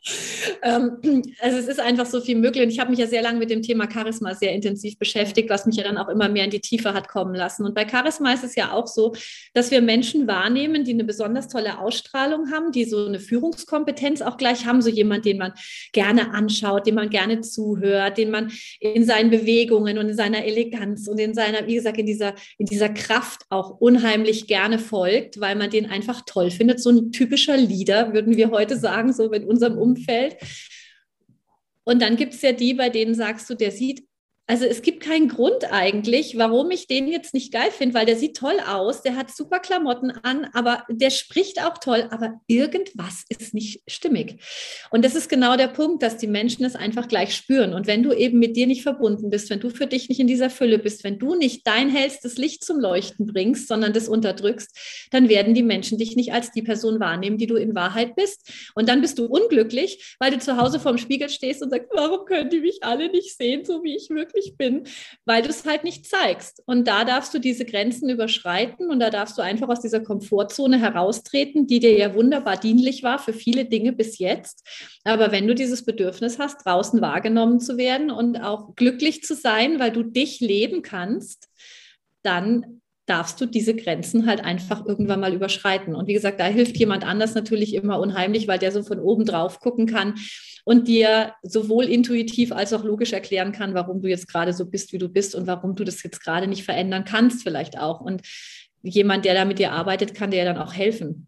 Ähm, 0.63 1.21
also 1.39 1.57
es 1.59 1.67
ist 1.67 1.79
einfach 1.79 2.07
so 2.07 2.19
viel 2.19 2.35
möglich 2.35 2.63
und 2.63 2.71
ich 2.71 2.79
habe 2.79 2.89
mich 2.89 2.97
ja 2.97 3.05
sehr 3.05 3.21
lange 3.21 3.37
mit 3.37 3.51
dem 3.51 3.61
Thema 3.61 3.87
Charisma 3.91 4.33
sehr 4.33 4.53
intensiv 4.53 4.97
beschäftigt, 4.97 5.51
was 5.51 5.67
mich 5.67 5.75
ja 5.75 5.83
dann 5.83 5.97
auch 5.97 6.09
immer 6.09 6.27
mehr 6.27 6.45
in 6.45 6.49
die 6.49 6.61
Tiefe 6.61 6.95
hat 6.95 7.07
kommen 7.07 7.35
lassen. 7.35 7.63
Und 7.63 7.75
bei 7.75 7.87
Charisma 7.87 8.33
ist 8.33 8.43
es 8.43 8.55
ja 8.55 8.71
auch 8.71 8.87
so, 8.87 9.13
dass 9.53 9.69
wir 9.69 9.81
Menschen 9.81 10.25
wahrnehmen, 10.25 10.83
die 10.83 10.93
eine 10.93 11.03
besonders 11.03 11.47
tolle 11.47 11.77
Ausstrahlung 11.77 12.51
haben, 12.51 12.71
die 12.71 12.85
so 12.85 13.05
eine 13.05 13.19
Führungskompetenz 13.19 14.23
auch 14.23 14.37
gleich 14.37 14.65
haben, 14.65 14.81
so 14.81 14.89
jemand, 14.89 15.25
den 15.25 15.37
man 15.37 15.53
gerne 15.93 16.33
anschaut, 16.33 16.87
dem 16.87 16.95
man 16.95 17.11
gerne 17.11 17.41
zuhört, 17.41 18.17
den 18.17 18.31
man 18.31 18.51
in 18.95 19.03
seinen 19.03 19.29
Bewegungen 19.29 19.97
und 19.97 20.07
in 20.07 20.15
seiner 20.15 20.45
Eleganz 20.45 21.09
und 21.09 21.19
in 21.19 21.33
seiner, 21.33 21.67
wie 21.67 21.75
gesagt, 21.75 21.97
in 21.97 22.05
dieser, 22.05 22.33
in 22.57 22.65
dieser 22.65 22.87
Kraft 22.87 23.41
auch 23.49 23.81
unheimlich 23.81 24.47
gerne 24.47 24.79
folgt, 24.79 25.41
weil 25.41 25.57
man 25.57 25.69
den 25.69 25.87
einfach 25.87 26.21
toll 26.25 26.49
findet. 26.49 26.79
So 26.79 26.91
ein 26.91 27.11
typischer 27.11 27.57
Leader, 27.57 28.13
würden 28.13 28.37
wir 28.37 28.51
heute 28.51 28.77
sagen, 28.77 29.11
so 29.11 29.29
in 29.33 29.43
unserem 29.43 29.77
Umfeld. 29.77 30.37
Und 31.83 32.01
dann 32.01 32.15
gibt 32.15 32.35
es 32.35 32.41
ja 32.41 32.53
die, 32.53 32.73
bei 32.73 32.89
denen 32.89 33.15
sagst 33.15 33.49
du, 33.49 33.55
der 33.55 33.71
sieht 33.71 34.05
also 34.47 34.65
es 34.65 34.83
gibt 34.83 35.01
keinen 35.01 35.27
Grund 35.27 35.71
eigentlich, 35.71 36.37
warum 36.37 36.69
ich 36.69 36.85
den 36.85 37.07
jetzt 37.07 37.33
nicht 37.33 37.51
geil 37.51 37.71
finde, 37.71 37.95
weil 37.95 38.05
der 38.05 38.15
sieht 38.15 38.37
toll 38.37 38.57
aus, 38.67 39.01
der 39.01 39.15
hat 39.15 39.35
super 39.35 39.59
Klamotten 39.59 40.11
an, 40.11 40.47
aber 40.53 40.83
der 40.87 41.09
spricht 41.09 41.63
auch 41.63 41.79
toll, 41.79 42.07
aber 42.11 42.39
irgendwas 42.45 43.23
ist 43.29 43.55
nicht 43.55 43.81
stimmig. 43.87 44.39
Und 44.91 45.03
das 45.03 45.15
ist 45.15 45.29
genau 45.29 45.57
der 45.57 45.69
Punkt, 45.69 46.03
dass 46.03 46.17
die 46.17 46.27
Menschen 46.27 46.63
es 46.63 46.75
einfach 46.75 47.07
gleich 47.07 47.35
spüren. 47.35 47.73
Und 47.73 47.87
wenn 47.87 48.03
du 48.03 48.13
eben 48.13 48.37
mit 48.37 48.55
dir 48.55 48.67
nicht 48.67 48.83
verbunden 48.83 49.31
bist, 49.31 49.49
wenn 49.49 49.59
du 49.59 49.71
für 49.71 49.87
dich 49.87 50.09
nicht 50.09 50.19
in 50.19 50.27
dieser 50.27 50.51
Fülle 50.51 50.77
bist, 50.77 51.03
wenn 51.03 51.17
du 51.17 51.33
nicht 51.33 51.65
dein 51.65 51.89
hellstes 51.89 52.37
Licht 52.37 52.63
zum 52.63 52.79
Leuchten 52.79 53.25
bringst, 53.25 53.67
sondern 53.67 53.93
das 53.93 54.07
unterdrückst, 54.07 55.07
dann 55.09 55.27
werden 55.27 55.55
die 55.55 55.63
Menschen 55.63 55.97
dich 55.97 56.15
nicht 56.15 56.33
als 56.33 56.51
die 56.51 56.61
Person 56.61 56.99
wahrnehmen, 56.99 57.39
die 57.39 57.47
du 57.47 57.55
in 57.55 57.73
Wahrheit 57.73 58.15
bist. 58.15 58.47
Und 58.75 58.89
dann 58.89 59.01
bist 59.01 59.17
du 59.17 59.25
unglücklich, 59.25 60.15
weil 60.19 60.29
du 60.29 60.37
zu 60.37 60.57
Hause 60.57 60.79
vorm 60.79 60.99
Spiegel 60.99 61.29
stehst 61.29 61.63
und 61.63 61.71
sagst, 61.71 61.89
warum 61.91 62.25
können 62.25 62.51
die 62.51 62.59
mich 62.59 62.83
alle 62.83 63.09
nicht 63.09 63.35
sehen, 63.35 63.65
so 63.65 63.83
wie 63.83 63.95
ich 63.95 64.09
wirklich 64.11 64.34
wirklich 64.35 64.57
bin, 64.57 64.83
weil 65.25 65.41
du 65.41 65.49
es 65.49 65.65
halt 65.65 65.83
nicht 65.83 66.05
zeigst. 66.05 66.61
Und 66.65 66.87
da 66.87 67.05
darfst 67.05 67.33
du 67.33 67.39
diese 67.39 67.65
Grenzen 67.65 68.09
überschreiten 68.09 68.89
und 68.89 68.99
da 68.99 69.09
darfst 69.09 69.37
du 69.37 69.41
einfach 69.41 69.69
aus 69.69 69.79
dieser 69.79 70.01
Komfortzone 70.01 70.79
heraustreten, 70.79 71.67
die 71.67 71.79
dir 71.79 71.97
ja 71.97 72.13
wunderbar 72.13 72.57
dienlich 72.57 73.03
war 73.03 73.19
für 73.19 73.33
viele 73.33 73.65
Dinge 73.65 73.93
bis 73.93 74.19
jetzt. 74.19 74.67
Aber 75.03 75.31
wenn 75.31 75.47
du 75.47 75.55
dieses 75.55 75.85
Bedürfnis 75.85 76.39
hast, 76.39 76.65
draußen 76.65 77.01
wahrgenommen 77.01 77.59
zu 77.59 77.77
werden 77.77 78.11
und 78.11 78.37
auch 78.37 78.75
glücklich 78.75 79.23
zu 79.23 79.35
sein, 79.35 79.79
weil 79.79 79.91
du 79.91 80.03
dich 80.03 80.39
leben 80.39 80.81
kannst, 80.81 81.47
dann 82.23 82.81
darfst 83.05 83.39
du 83.39 83.45
diese 83.45 83.75
Grenzen 83.75 84.25
halt 84.25 84.43
einfach 84.43 84.85
irgendwann 84.85 85.19
mal 85.19 85.33
überschreiten. 85.33 85.95
Und 85.95 86.07
wie 86.07 86.13
gesagt, 86.13 86.39
da 86.39 86.45
hilft 86.45 86.77
jemand 86.77 87.05
anders 87.05 87.35
natürlich 87.35 87.73
immer 87.75 87.99
unheimlich, 87.99 88.47
weil 88.47 88.59
der 88.59 88.71
so 88.71 88.83
von 88.83 88.99
oben 88.99 89.25
drauf 89.25 89.59
gucken 89.59 89.85
kann 89.85 90.15
und 90.63 90.87
dir 90.87 91.33
sowohl 91.43 91.85
intuitiv 91.85 92.51
als 92.51 92.73
auch 92.73 92.83
logisch 92.83 93.13
erklären 93.13 93.51
kann, 93.51 93.75
warum 93.75 94.01
du 94.01 94.09
jetzt 94.09 94.27
gerade 94.27 94.53
so 94.53 94.65
bist, 94.65 94.91
wie 94.91 94.97
du 94.97 95.07
bist 95.07 95.35
und 95.35 95.45
warum 95.45 95.75
du 95.75 95.83
das 95.83 96.01
jetzt 96.01 96.21
gerade 96.23 96.47
nicht 96.47 96.63
verändern 96.63 97.05
kannst, 97.05 97.43
vielleicht 97.43 97.77
auch. 97.77 98.01
Und 98.01 98.21
jemand, 98.81 99.25
der 99.25 99.35
da 99.35 99.45
mit 99.45 99.59
dir 99.59 99.71
arbeitet, 99.71 100.15
kann 100.15 100.31
dir 100.31 100.43
dann 100.45 100.57
auch 100.57 100.73
helfen. 100.73 101.27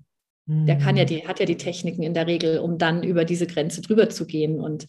Der 0.49 0.77
kann 0.77 0.95
ja 0.95 1.03
mhm. 1.03 1.07
die, 1.07 1.27
hat 1.27 1.41
ja 1.41 1.45
die 1.45 1.57
Techniken 1.57 2.03
in 2.03 2.13
der 2.13 2.25
Regel, 2.25 2.59
um 2.59 2.77
dann 2.77 3.03
über 3.03 3.25
diese 3.25 3.47
Grenze 3.47 3.81
drüber 3.81 4.09
zu 4.09 4.25
gehen 4.25 4.61
und 4.61 4.87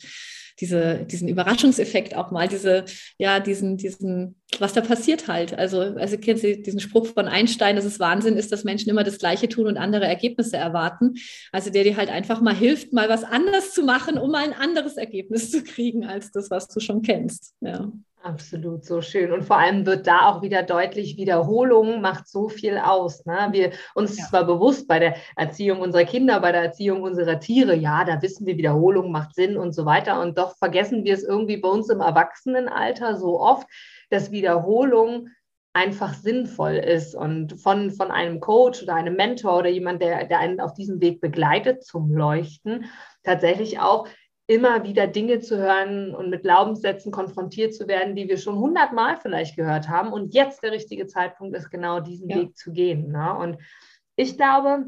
diese, 0.60 1.04
diesen 1.04 1.28
Überraschungseffekt 1.28 2.16
auch 2.16 2.30
mal, 2.30 2.48
diese, 2.48 2.84
ja, 3.18 3.40
diesen, 3.40 3.76
diesen, 3.76 4.36
was 4.58 4.72
da 4.72 4.80
passiert 4.80 5.28
halt. 5.28 5.54
Also, 5.54 5.80
also 5.80 6.18
kennst 6.18 6.44
du 6.44 6.56
diesen 6.56 6.80
Spruch 6.80 7.06
von 7.06 7.28
Einstein, 7.28 7.76
dass 7.76 7.84
es 7.84 8.00
Wahnsinn 8.00 8.36
ist, 8.36 8.50
dass 8.50 8.64
Menschen 8.64 8.90
immer 8.90 9.04
das 9.04 9.18
Gleiche 9.18 9.48
tun 9.48 9.66
und 9.66 9.76
andere 9.76 10.06
Ergebnisse 10.06 10.56
erwarten. 10.56 11.14
Also 11.52 11.70
der 11.70 11.84
dir 11.84 11.96
halt 11.96 12.10
einfach 12.10 12.40
mal 12.40 12.54
hilft, 12.54 12.92
mal 12.92 13.08
was 13.08 13.24
anders 13.24 13.72
zu 13.72 13.82
machen, 13.82 14.18
um 14.18 14.30
mal 14.30 14.44
ein 14.44 14.52
anderes 14.52 14.96
Ergebnis 14.96 15.50
zu 15.50 15.62
kriegen 15.62 16.04
als 16.04 16.32
das, 16.32 16.50
was 16.50 16.68
du 16.68 16.80
schon 16.80 17.02
kennst. 17.02 17.54
Ja. 17.60 17.92
Absolut, 18.22 18.84
so 18.84 19.00
schön. 19.00 19.30
Und 19.32 19.44
vor 19.44 19.58
allem 19.58 19.87
wird 19.87 20.06
da 20.06 20.28
auch 20.28 20.42
wieder 20.42 20.64
deutlich, 20.64 21.16
Wiederholung 21.16 22.00
macht 22.00 22.26
so 22.26 22.48
viel 22.48 22.76
aus. 22.76 23.25
Ne? 23.26 23.48
Wir 23.52 23.70
uns 23.94 24.18
ja. 24.18 24.25
zwar 24.25 24.44
bewusst 24.44 24.88
bei 24.88 24.98
der 24.98 25.14
Erziehung 25.37 25.80
unserer 25.80 26.04
Kinder, 26.04 26.40
bei 26.40 26.50
der 26.50 26.62
Erziehung 26.62 27.02
unserer 27.02 27.38
Tiere, 27.38 27.76
ja, 27.76 28.04
da 28.04 28.20
wissen 28.20 28.44
wir, 28.44 28.56
Wiederholung 28.56 29.12
macht 29.12 29.37
Sinn 29.37 29.56
und 29.56 29.72
so 29.72 29.87
weiter. 29.87 30.20
Und 30.20 30.37
doch 30.37 30.56
vergessen 30.56 31.04
wir 31.04 31.14
es 31.14 31.22
irgendwie 31.22 31.58
bei 31.58 31.68
uns 31.68 31.88
im 31.90 32.00
Erwachsenenalter 32.00 33.16
so 33.16 33.40
oft, 33.40 33.68
dass 34.10 34.32
Wiederholung 34.32 35.28
einfach 35.72 36.12
sinnvoll 36.14 36.75
ist 36.75 37.14
und 37.14 37.60
von, 37.60 37.92
von 37.92 38.10
einem 38.10 38.40
Coach 38.40 38.82
oder 38.82 38.94
einem 38.94 39.14
Mentor 39.14 39.58
oder 39.58 39.68
jemand, 39.68 40.02
der, 40.02 40.25
der 40.25 40.40
einen 40.40 40.60
auf 40.60 40.75
diesem 40.75 41.00
Weg 41.00 41.20
begleitet 41.20 41.84
zum 41.84 42.12
Leuchten, 42.12 42.87
tatsächlich 43.22 43.78
auch 43.78 44.08
immer 44.48 44.82
wieder 44.82 45.06
Dinge 45.06 45.40
zu 45.40 45.58
hören 45.58 46.14
und 46.14 46.30
mit 46.30 46.42
Glaubenssätzen 46.42 47.12
konfrontiert 47.12 47.74
zu 47.74 47.86
werden, 47.86 48.16
die 48.16 48.28
wir 48.28 48.38
schon 48.38 48.58
hundertmal 48.58 49.18
vielleicht 49.18 49.56
gehört 49.56 49.88
haben. 49.88 50.10
Und 50.10 50.34
jetzt 50.34 50.62
der 50.62 50.72
richtige 50.72 51.06
Zeitpunkt 51.06 51.54
ist, 51.54 51.70
genau 51.70 52.00
diesen 52.00 52.30
ja. 52.30 52.36
Weg 52.38 52.56
zu 52.56 52.72
gehen. 52.72 53.12
Ne? 53.12 53.36
Und 53.36 53.58
ich 54.16 54.38
glaube, 54.38 54.86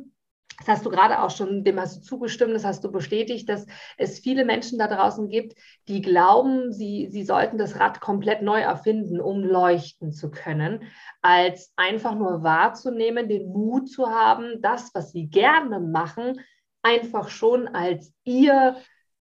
das 0.61 0.69
hast 0.69 0.87
du 0.87 0.91
gerade 0.91 1.23
auch 1.23 1.31
schon, 1.31 1.63
dem 1.63 1.79
hast 1.79 1.99
du 1.99 2.01
zugestimmt, 2.01 2.55
das 2.55 2.65
hast 2.65 2.83
du 2.85 2.91
bestätigt, 2.91 3.51
dass 3.51 3.67
es 3.99 4.21
viele 4.21 4.47
Menschen 4.47 4.79
da 4.79 4.87
draußen 4.87 5.29
gibt, 5.29 5.55
die 5.89 6.01
glauben, 6.01 6.73
sie, 6.73 7.09
sie 7.11 7.25
sollten 7.25 7.59
das 7.59 7.79
Rad 7.79 8.01
komplett 8.01 8.41
neu 8.41 8.61
erfinden, 8.61 9.21
um 9.21 9.45
leuchten 9.45 10.11
zu 10.11 10.31
können, 10.31 10.85
als 11.21 11.73
einfach 11.77 12.15
nur 12.15 12.43
wahrzunehmen, 12.43 13.29
den 13.29 13.49
Mut 13.49 13.91
zu 13.91 14.09
haben, 14.09 14.63
das, 14.63 14.95
was 14.95 15.13
sie 15.13 15.29
gerne 15.29 15.81
machen, 15.81 16.41
einfach 16.83 17.29
schon 17.29 17.69
als 17.69 18.15
ihr 18.25 18.77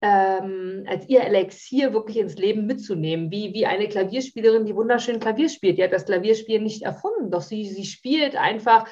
ähm, 0.02 0.84
als 0.88 1.08
ihr 1.08 1.24
Elixier 1.24 1.94
wirklich 1.94 2.18
ins 2.18 2.36
Leben 2.36 2.66
mitzunehmen, 2.66 3.32
wie, 3.32 3.54
wie 3.54 3.66
eine 3.66 3.88
Klavierspielerin, 3.88 4.66
die 4.66 4.76
wunderschön 4.76 5.20
Klavier 5.20 5.50
spielt. 5.50 5.78
Die 5.78 5.84
hat 5.84 5.94
das 5.94 6.06
Klavierspielen 6.06 6.64
nicht 6.64 6.84
erfunden, 6.84 7.32
doch 7.32 7.42
sie, 7.42 7.66
sie 7.66 7.86
spielt 7.86 8.36
einfach, 8.36 8.88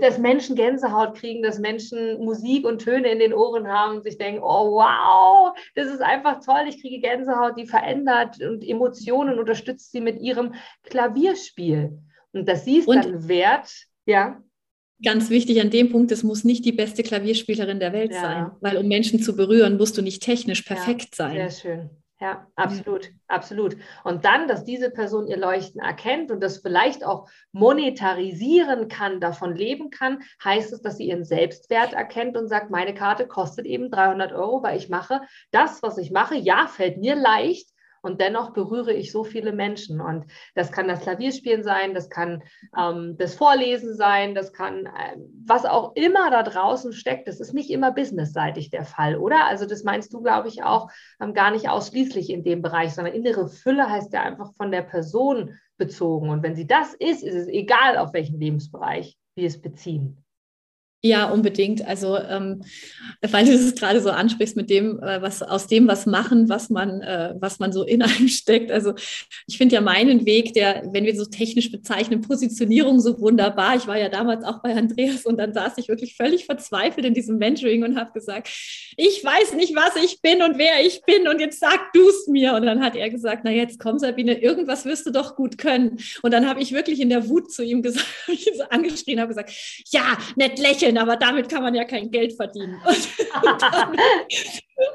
dass 0.00 0.18
Menschen 0.18 0.56
Gänsehaut 0.56 1.14
kriegen, 1.14 1.42
dass 1.42 1.58
Menschen 1.58 2.18
Musik 2.24 2.66
und 2.66 2.82
Töne 2.82 3.08
in 3.08 3.20
den 3.20 3.32
Ohren 3.32 3.68
haben 3.68 3.96
und 3.96 4.02
sich 4.02 4.18
denken, 4.18 4.42
oh 4.42 4.72
wow, 4.72 5.56
das 5.74 5.86
ist 5.86 6.02
einfach 6.02 6.44
toll, 6.44 6.64
ich 6.68 6.80
kriege 6.80 7.00
Gänsehaut, 7.00 7.56
die 7.56 7.66
verändert 7.66 8.42
und 8.42 8.66
Emotionen 8.66 9.38
unterstützt 9.38 9.92
sie 9.92 10.00
mit 10.00 10.20
ihrem 10.20 10.54
Klavierspiel. 10.82 11.98
Und 12.32 12.48
dass 12.48 12.64
sie 12.64 12.80
es 12.80 12.86
dann 12.86 13.28
wert, 13.28 13.70
ja 14.04 14.42
ganz 15.02 15.30
wichtig 15.30 15.60
an 15.60 15.70
dem 15.70 15.90
Punkt, 15.90 16.12
es 16.12 16.22
muss 16.22 16.44
nicht 16.44 16.64
die 16.64 16.72
beste 16.72 17.02
Klavierspielerin 17.02 17.80
der 17.80 17.92
Welt 17.92 18.12
ja. 18.12 18.20
sein, 18.20 18.50
weil 18.60 18.76
um 18.76 18.88
Menschen 18.88 19.22
zu 19.22 19.36
berühren, 19.36 19.76
musst 19.76 19.96
du 19.96 20.02
nicht 20.02 20.22
technisch 20.22 20.62
perfekt 20.62 21.10
ja, 21.12 21.16
sein. 21.16 21.32
Sehr 21.32 21.50
schön. 21.50 21.90
Ja, 22.20 22.48
absolut, 22.56 23.04
ja. 23.04 23.10
absolut. 23.28 23.76
Und 24.02 24.24
dann, 24.24 24.48
dass 24.48 24.64
diese 24.64 24.90
Person 24.90 25.28
ihr 25.28 25.36
Leuchten 25.36 25.80
erkennt 25.80 26.32
und 26.32 26.40
das 26.40 26.58
vielleicht 26.58 27.06
auch 27.06 27.28
monetarisieren 27.52 28.88
kann, 28.88 29.20
davon 29.20 29.54
leben 29.54 29.90
kann, 29.90 30.22
heißt 30.42 30.72
es, 30.72 30.82
dass 30.82 30.96
sie 30.96 31.06
ihren 31.06 31.24
Selbstwert 31.24 31.92
erkennt 31.92 32.36
und 32.36 32.48
sagt, 32.48 32.70
meine 32.70 32.92
Karte 32.92 33.28
kostet 33.28 33.66
eben 33.66 33.88
300 33.90 34.32
Euro, 34.32 34.64
weil 34.64 34.76
ich 34.76 34.88
mache 34.88 35.20
das, 35.52 35.80
was 35.84 35.96
ich 35.96 36.10
mache. 36.10 36.34
Ja, 36.34 36.66
fällt 36.66 36.98
mir 36.98 37.14
leicht, 37.14 37.68
und 38.02 38.20
dennoch 38.20 38.52
berühre 38.52 38.92
ich 38.92 39.12
so 39.12 39.24
viele 39.24 39.52
Menschen. 39.52 40.00
Und 40.00 40.26
das 40.54 40.72
kann 40.72 40.88
das 40.88 41.00
Klavierspielen 41.00 41.62
sein, 41.62 41.94
das 41.94 42.10
kann 42.10 42.42
ähm, 42.78 43.16
das 43.18 43.34
Vorlesen 43.34 43.94
sein, 43.94 44.34
das 44.34 44.52
kann 44.52 44.86
äh, 44.86 45.16
was 45.46 45.64
auch 45.64 45.94
immer 45.94 46.30
da 46.30 46.42
draußen 46.42 46.92
steckt. 46.92 47.28
Das 47.28 47.40
ist 47.40 47.54
nicht 47.54 47.70
immer 47.70 47.92
businessseitig 47.92 48.70
der 48.70 48.84
Fall, 48.84 49.16
oder? 49.16 49.46
Also 49.46 49.66
das 49.66 49.84
meinst 49.84 50.12
du, 50.12 50.22
glaube 50.22 50.48
ich, 50.48 50.62
auch 50.62 50.90
ähm, 51.20 51.34
gar 51.34 51.50
nicht 51.50 51.68
ausschließlich 51.68 52.30
in 52.30 52.44
dem 52.44 52.62
Bereich, 52.62 52.94
sondern 52.94 53.14
innere 53.14 53.48
Fülle 53.48 53.88
heißt 53.90 54.12
ja 54.12 54.22
einfach 54.22 54.52
von 54.54 54.70
der 54.70 54.82
Person 54.82 55.58
bezogen. 55.76 56.28
Und 56.30 56.42
wenn 56.42 56.56
sie 56.56 56.66
das 56.66 56.94
ist, 56.94 57.22
ist 57.22 57.34
es 57.34 57.48
egal, 57.48 57.96
auf 57.96 58.12
welchen 58.12 58.38
Lebensbereich 58.38 59.16
wir 59.34 59.46
es 59.46 59.60
beziehen. 59.60 60.24
Ja, 61.00 61.30
unbedingt. 61.30 61.86
Also, 61.86 62.16
ähm, 62.16 62.64
weil 63.22 63.44
du 63.44 63.52
es 63.52 63.76
gerade 63.76 64.00
so 64.00 64.10
ansprichst 64.10 64.56
mit 64.56 64.68
dem, 64.68 64.98
äh, 65.00 65.22
was 65.22 65.42
aus 65.42 65.68
dem 65.68 65.86
was 65.86 66.06
machen, 66.06 66.48
was 66.48 66.70
man, 66.70 67.00
äh, 67.02 67.34
was 67.38 67.60
man 67.60 67.72
so 67.72 67.84
in 67.84 68.02
einem 68.02 68.26
steckt. 68.28 68.72
Also, 68.72 68.94
ich 69.46 69.58
finde 69.58 69.76
ja 69.76 69.80
meinen 69.80 70.26
Weg, 70.26 70.54
der, 70.54 70.82
wenn 70.92 71.04
wir 71.04 71.14
so 71.14 71.24
technisch 71.24 71.70
bezeichnen, 71.70 72.20
Positionierung 72.20 72.98
so 72.98 73.20
wunderbar. 73.20 73.76
Ich 73.76 73.86
war 73.86 73.96
ja 73.96 74.08
damals 74.08 74.44
auch 74.44 74.60
bei 74.60 74.74
Andreas 74.74 75.24
und 75.24 75.38
dann 75.38 75.52
saß 75.54 75.74
ich 75.76 75.86
wirklich 75.86 76.16
völlig 76.16 76.46
verzweifelt 76.46 77.06
in 77.06 77.14
diesem 77.14 77.38
Mentoring 77.38 77.84
und 77.84 77.96
habe 77.96 78.10
gesagt, 78.12 78.48
ich 78.96 79.22
weiß 79.22 79.54
nicht, 79.54 79.76
was 79.76 79.94
ich 80.02 80.20
bin 80.20 80.42
und 80.42 80.58
wer 80.58 80.84
ich 80.84 81.02
bin 81.02 81.28
und 81.28 81.40
jetzt 81.40 81.60
sag 81.60 81.92
du 81.92 82.08
es 82.08 82.26
mir. 82.26 82.54
Und 82.54 82.66
dann 82.66 82.80
hat 82.80 82.96
er 82.96 83.08
gesagt, 83.08 83.42
na 83.44 83.52
jetzt 83.52 83.78
komm 83.78 84.00
Sabine, 84.00 84.40
irgendwas 84.40 84.84
wirst 84.84 85.06
du 85.06 85.12
doch 85.12 85.36
gut 85.36 85.58
können. 85.58 85.98
Und 86.22 86.32
dann 86.32 86.48
habe 86.48 86.60
ich 86.60 86.72
wirklich 86.72 87.00
in 87.00 87.08
der 87.08 87.28
Wut 87.28 87.52
zu 87.52 87.62
ihm 87.62 87.82
gesagt, 87.88 88.04
ich 88.26 88.48
ihn 88.48 88.56
so 88.56 88.64
angeschrien, 88.64 89.20
habe 89.20 89.28
gesagt, 89.28 89.52
ja, 89.90 90.18
nicht 90.34 90.58
lächeln 90.58 90.87
lächeln, 90.88 90.98
aber 90.98 91.16
damit 91.16 91.48
kann 91.48 91.62
man 91.62 91.74
ja 91.74 91.84
kein 91.84 92.10
Geld 92.10 92.34
verdienen. 92.34 92.80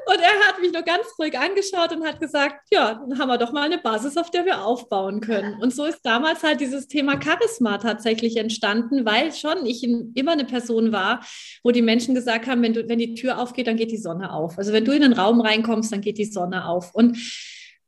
Und, 0.06 0.20
er 0.20 0.48
hat 0.48 0.60
mich 0.62 0.72
nur 0.72 0.82
ganz 0.82 1.06
ruhig 1.18 1.38
angeschaut 1.38 1.92
und 1.92 2.06
hat 2.06 2.18
gesagt, 2.18 2.68
ja, 2.70 2.94
dann 2.94 3.18
haben 3.18 3.28
wir 3.28 3.36
doch 3.36 3.52
mal 3.52 3.64
eine 3.64 3.76
Basis, 3.76 4.16
auf 4.16 4.30
der 4.30 4.46
wir 4.46 4.64
aufbauen 4.64 5.20
können. 5.20 5.60
Und 5.60 5.74
so 5.74 5.84
ist 5.84 6.00
damals 6.04 6.42
halt 6.42 6.60
dieses 6.60 6.88
Thema 6.88 7.20
Charisma 7.22 7.76
tatsächlich 7.76 8.38
entstanden, 8.38 9.04
weil 9.04 9.34
schon 9.34 9.66
ich 9.66 9.84
immer 9.84 10.32
eine 10.32 10.46
Person 10.46 10.92
war, 10.92 11.20
wo 11.62 11.70
die 11.70 11.82
Menschen 11.82 12.14
gesagt 12.14 12.46
haben, 12.46 12.62
wenn, 12.62 12.72
du, 12.72 12.88
wenn 12.88 12.98
die 12.98 13.14
Tür 13.14 13.38
aufgeht, 13.38 13.66
dann 13.66 13.76
geht 13.76 13.90
die 13.90 13.98
Sonne 13.98 14.32
auf. 14.32 14.56
Also 14.56 14.72
wenn 14.72 14.86
du 14.86 14.92
in 14.92 15.02
den 15.02 15.12
Raum 15.12 15.42
reinkommst, 15.42 15.92
dann 15.92 16.00
geht 16.00 16.16
die 16.16 16.24
Sonne 16.24 16.66
auf. 16.66 16.94
Und 16.94 17.18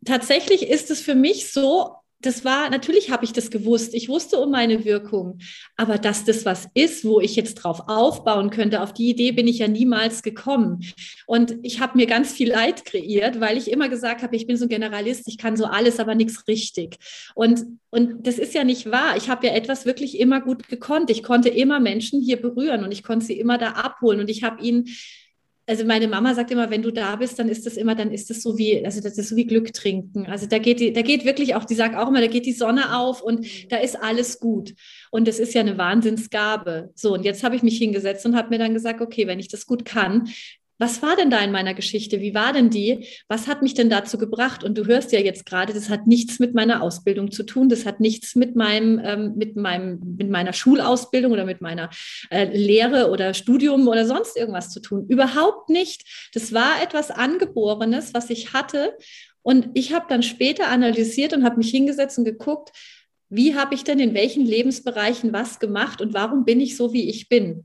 tatsächlich 0.04 0.68
ist 0.68 0.90
es 0.90 1.00
für 1.00 1.14
mich 1.14 1.50
so, 1.50 1.94
das 2.26 2.44
war, 2.44 2.68
natürlich 2.70 3.10
habe 3.10 3.24
ich 3.24 3.32
das 3.32 3.50
gewusst. 3.50 3.94
Ich 3.94 4.08
wusste 4.08 4.38
um 4.38 4.50
meine 4.50 4.84
Wirkung. 4.84 5.38
Aber 5.76 5.96
dass 5.96 6.24
das 6.24 6.44
was 6.44 6.68
ist, 6.74 7.04
wo 7.04 7.20
ich 7.20 7.36
jetzt 7.36 7.54
drauf 7.54 7.82
aufbauen 7.86 8.50
könnte, 8.50 8.82
auf 8.82 8.92
die 8.92 9.08
Idee 9.10 9.32
bin 9.32 9.46
ich 9.46 9.58
ja 9.58 9.68
niemals 9.68 10.22
gekommen. 10.22 10.84
Und 11.26 11.56
ich 11.62 11.80
habe 11.80 11.96
mir 11.96 12.06
ganz 12.06 12.32
viel 12.32 12.50
Leid 12.50 12.84
kreiert, 12.84 13.40
weil 13.40 13.56
ich 13.56 13.70
immer 13.70 13.88
gesagt 13.88 14.22
habe, 14.22 14.34
ich 14.34 14.46
bin 14.46 14.56
so 14.56 14.64
ein 14.64 14.68
Generalist, 14.68 15.28
ich 15.28 15.38
kann 15.38 15.56
so 15.56 15.66
alles, 15.66 16.00
aber 16.00 16.14
nichts 16.14 16.48
richtig. 16.48 16.96
Und, 17.34 17.62
und 17.90 18.26
das 18.26 18.38
ist 18.38 18.54
ja 18.54 18.64
nicht 18.64 18.90
wahr. 18.90 19.16
Ich 19.16 19.28
habe 19.28 19.46
ja 19.46 19.54
etwas 19.54 19.86
wirklich 19.86 20.18
immer 20.18 20.40
gut 20.40 20.68
gekonnt. 20.68 21.10
Ich 21.10 21.22
konnte 21.22 21.48
immer 21.48 21.80
Menschen 21.80 22.20
hier 22.20 22.40
berühren 22.40 22.82
und 22.82 22.92
ich 22.92 23.02
konnte 23.04 23.26
sie 23.26 23.38
immer 23.38 23.56
da 23.56 23.70
abholen 23.70 24.20
und 24.20 24.28
ich 24.28 24.42
habe 24.42 24.62
ihnen 24.62 24.88
also 25.68 25.84
meine 25.84 26.06
Mama 26.06 26.34
sagt 26.34 26.50
immer, 26.52 26.70
wenn 26.70 26.82
du 26.82 26.92
da 26.92 27.16
bist, 27.16 27.38
dann 27.38 27.48
ist 27.48 27.66
das 27.66 27.76
immer, 27.76 27.94
dann 27.96 28.12
ist 28.12 28.30
das 28.30 28.40
so 28.40 28.56
wie, 28.56 28.84
also 28.84 29.00
das 29.00 29.18
ist 29.18 29.28
so 29.28 29.36
wie 29.36 29.46
Glück 29.46 29.72
trinken. 29.72 30.26
Also 30.26 30.46
da 30.46 30.58
geht 30.58 30.78
die, 30.78 30.92
da 30.92 31.02
geht 31.02 31.24
wirklich 31.24 31.56
auch, 31.56 31.64
die 31.64 31.74
sagt 31.74 31.96
auch 31.96 32.08
immer, 32.08 32.20
da 32.20 32.28
geht 32.28 32.46
die 32.46 32.52
Sonne 32.52 32.96
auf 32.96 33.20
und 33.20 33.44
da 33.72 33.78
ist 33.78 34.00
alles 34.00 34.38
gut. 34.38 34.74
Und 35.10 35.26
das 35.26 35.40
ist 35.40 35.54
ja 35.54 35.62
eine 35.62 35.76
Wahnsinnsgabe. 35.76 36.90
So, 36.94 37.14
und 37.14 37.24
jetzt 37.24 37.42
habe 37.42 37.56
ich 37.56 37.64
mich 37.64 37.78
hingesetzt 37.78 38.24
und 38.26 38.36
habe 38.36 38.50
mir 38.50 38.58
dann 38.58 38.74
gesagt, 38.74 39.00
okay, 39.00 39.26
wenn 39.26 39.40
ich 39.40 39.48
das 39.48 39.66
gut 39.66 39.84
kann, 39.84 40.28
was 40.78 41.02
war 41.02 41.16
denn 41.16 41.30
da 41.30 41.40
in 41.40 41.52
meiner 41.52 41.74
Geschichte? 41.74 42.20
Wie 42.20 42.34
war 42.34 42.52
denn 42.52 42.70
die? 42.70 43.06
Was 43.28 43.46
hat 43.46 43.62
mich 43.62 43.74
denn 43.74 43.88
dazu 43.88 44.18
gebracht? 44.18 44.62
Und 44.62 44.76
du 44.76 44.86
hörst 44.86 45.12
ja 45.12 45.20
jetzt 45.20 45.46
gerade, 45.46 45.72
das 45.72 45.88
hat 45.88 46.06
nichts 46.06 46.38
mit 46.38 46.54
meiner 46.54 46.82
Ausbildung 46.82 47.30
zu 47.30 47.44
tun. 47.44 47.68
Das 47.68 47.86
hat 47.86 48.00
nichts 48.00 48.34
mit 48.34 48.56
meinem, 48.56 49.00
ähm, 49.02 49.34
mit 49.36 49.56
meinem, 49.56 50.16
mit 50.18 50.28
meiner 50.28 50.52
Schulausbildung 50.52 51.32
oder 51.32 51.44
mit 51.44 51.60
meiner 51.60 51.90
äh, 52.30 52.44
Lehre 52.56 53.10
oder 53.10 53.32
Studium 53.32 53.88
oder 53.88 54.06
sonst 54.06 54.36
irgendwas 54.36 54.70
zu 54.70 54.80
tun. 54.80 55.06
Überhaupt 55.08 55.70
nicht. 55.70 56.30
Das 56.34 56.52
war 56.52 56.82
etwas 56.82 57.10
Angeborenes, 57.10 58.12
was 58.12 58.28
ich 58.30 58.52
hatte. 58.52 58.96
Und 59.42 59.70
ich 59.74 59.94
habe 59.94 60.06
dann 60.08 60.22
später 60.22 60.68
analysiert 60.68 61.32
und 61.32 61.44
habe 61.44 61.56
mich 61.56 61.70
hingesetzt 61.70 62.18
und 62.18 62.24
geguckt, 62.24 62.72
wie 63.28 63.56
habe 63.56 63.74
ich 63.74 63.82
denn 63.82 63.98
in 63.98 64.14
welchen 64.14 64.44
Lebensbereichen 64.44 65.32
was 65.32 65.58
gemacht 65.58 66.00
und 66.00 66.14
warum 66.14 66.44
bin 66.44 66.60
ich 66.60 66.76
so, 66.76 66.92
wie 66.92 67.08
ich 67.08 67.28
bin? 67.28 67.64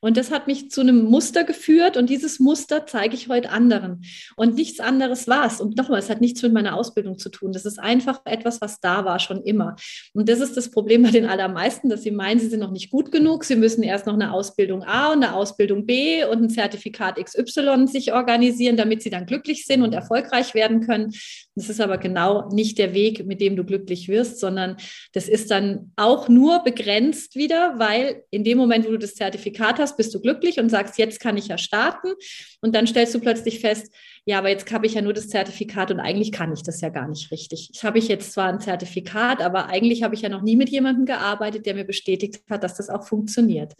Und 0.00 0.16
das 0.16 0.30
hat 0.30 0.46
mich 0.46 0.70
zu 0.70 0.80
einem 0.80 1.04
Muster 1.04 1.44
geführt 1.44 1.96
und 1.96 2.08
dieses 2.08 2.40
Muster 2.40 2.86
zeige 2.86 3.14
ich 3.14 3.28
heute 3.28 3.50
anderen. 3.50 4.04
Und 4.36 4.54
nichts 4.54 4.80
anderes 4.80 5.28
war 5.28 5.46
es. 5.46 5.60
Und 5.60 5.76
nochmal, 5.76 5.98
es 5.98 6.10
hat 6.10 6.20
nichts 6.20 6.42
mit 6.42 6.52
meiner 6.52 6.76
Ausbildung 6.76 7.18
zu 7.18 7.28
tun. 7.28 7.52
Das 7.52 7.64
ist 7.64 7.78
einfach 7.78 8.20
etwas, 8.24 8.60
was 8.60 8.80
da 8.80 9.04
war 9.04 9.18
schon 9.18 9.42
immer. 9.42 9.76
Und 10.12 10.28
das 10.28 10.40
ist 10.40 10.56
das 10.56 10.70
Problem 10.70 11.02
bei 11.02 11.10
den 11.10 11.26
allermeisten, 11.26 11.88
dass 11.88 12.02
sie 12.02 12.10
meinen, 12.10 12.40
sie 12.40 12.48
sind 12.48 12.60
noch 12.60 12.70
nicht 12.70 12.90
gut 12.90 13.12
genug. 13.12 13.44
Sie 13.44 13.56
müssen 13.56 13.82
erst 13.82 14.06
noch 14.06 14.14
eine 14.14 14.32
Ausbildung 14.32 14.82
A 14.82 15.12
und 15.12 15.22
eine 15.22 15.34
Ausbildung 15.34 15.86
B 15.86 16.24
und 16.24 16.42
ein 16.42 16.50
Zertifikat 16.50 17.16
XY 17.22 17.86
sich 17.86 18.12
organisieren, 18.12 18.76
damit 18.76 19.02
sie 19.02 19.10
dann 19.10 19.26
glücklich 19.26 19.66
sind 19.66 19.82
und 19.82 19.92
erfolgreich 19.92 20.54
werden 20.54 20.80
können. 20.80 21.12
Das 21.54 21.68
ist 21.70 21.80
aber 21.80 21.98
genau 21.98 22.48
nicht 22.50 22.78
der 22.78 22.94
Weg, 22.94 23.26
mit 23.26 23.40
dem 23.40 23.56
du 23.56 23.64
glücklich 23.64 24.08
wirst, 24.08 24.40
sondern 24.40 24.76
das 25.12 25.28
ist 25.28 25.50
dann 25.50 25.92
auch 25.96 26.28
nur 26.28 26.62
begrenzt 26.62 27.34
wieder, 27.34 27.78
weil 27.78 28.24
in 28.30 28.44
dem 28.44 28.58
Moment, 28.58 28.86
wo 28.86 28.90
du 28.90 28.98
das 28.98 29.14
Zertifikat 29.14 29.65
hast, 29.78 29.96
bist 29.96 30.14
du 30.14 30.20
glücklich 30.20 30.58
und 30.58 30.68
sagst, 30.68 30.98
jetzt 30.98 31.20
kann 31.20 31.36
ich 31.36 31.48
ja 31.48 31.58
starten. 31.58 32.14
Und 32.60 32.74
dann 32.74 32.86
stellst 32.86 33.14
du 33.14 33.20
plötzlich 33.20 33.60
fest, 33.60 33.92
ja, 34.24 34.38
aber 34.38 34.48
jetzt 34.48 34.70
habe 34.72 34.86
ich 34.86 34.94
ja 34.94 35.02
nur 35.02 35.12
das 35.12 35.28
Zertifikat 35.28 35.90
und 35.90 36.00
eigentlich 36.00 36.32
kann 36.32 36.52
ich 36.52 36.62
das 36.62 36.80
ja 36.80 36.88
gar 36.88 37.06
nicht 37.06 37.30
richtig. 37.30 37.70
Ich 37.72 37.84
habe 37.84 37.98
ich 37.98 38.08
jetzt 38.08 38.32
zwar 38.32 38.48
ein 38.48 38.60
Zertifikat, 38.60 39.40
aber 39.40 39.66
eigentlich 39.66 40.02
habe 40.02 40.14
ich 40.14 40.22
ja 40.22 40.28
noch 40.28 40.42
nie 40.42 40.56
mit 40.56 40.68
jemandem 40.68 41.06
gearbeitet, 41.06 41.66
der 41.66 41.74
mir 41.74 41.84
bestätigt 41.84 42.42
hat, 42.48 42.64
dass 42.64 42.74
das 42.74 42.88
auch 42.88 43.06
funktioniert. 43.06 43.74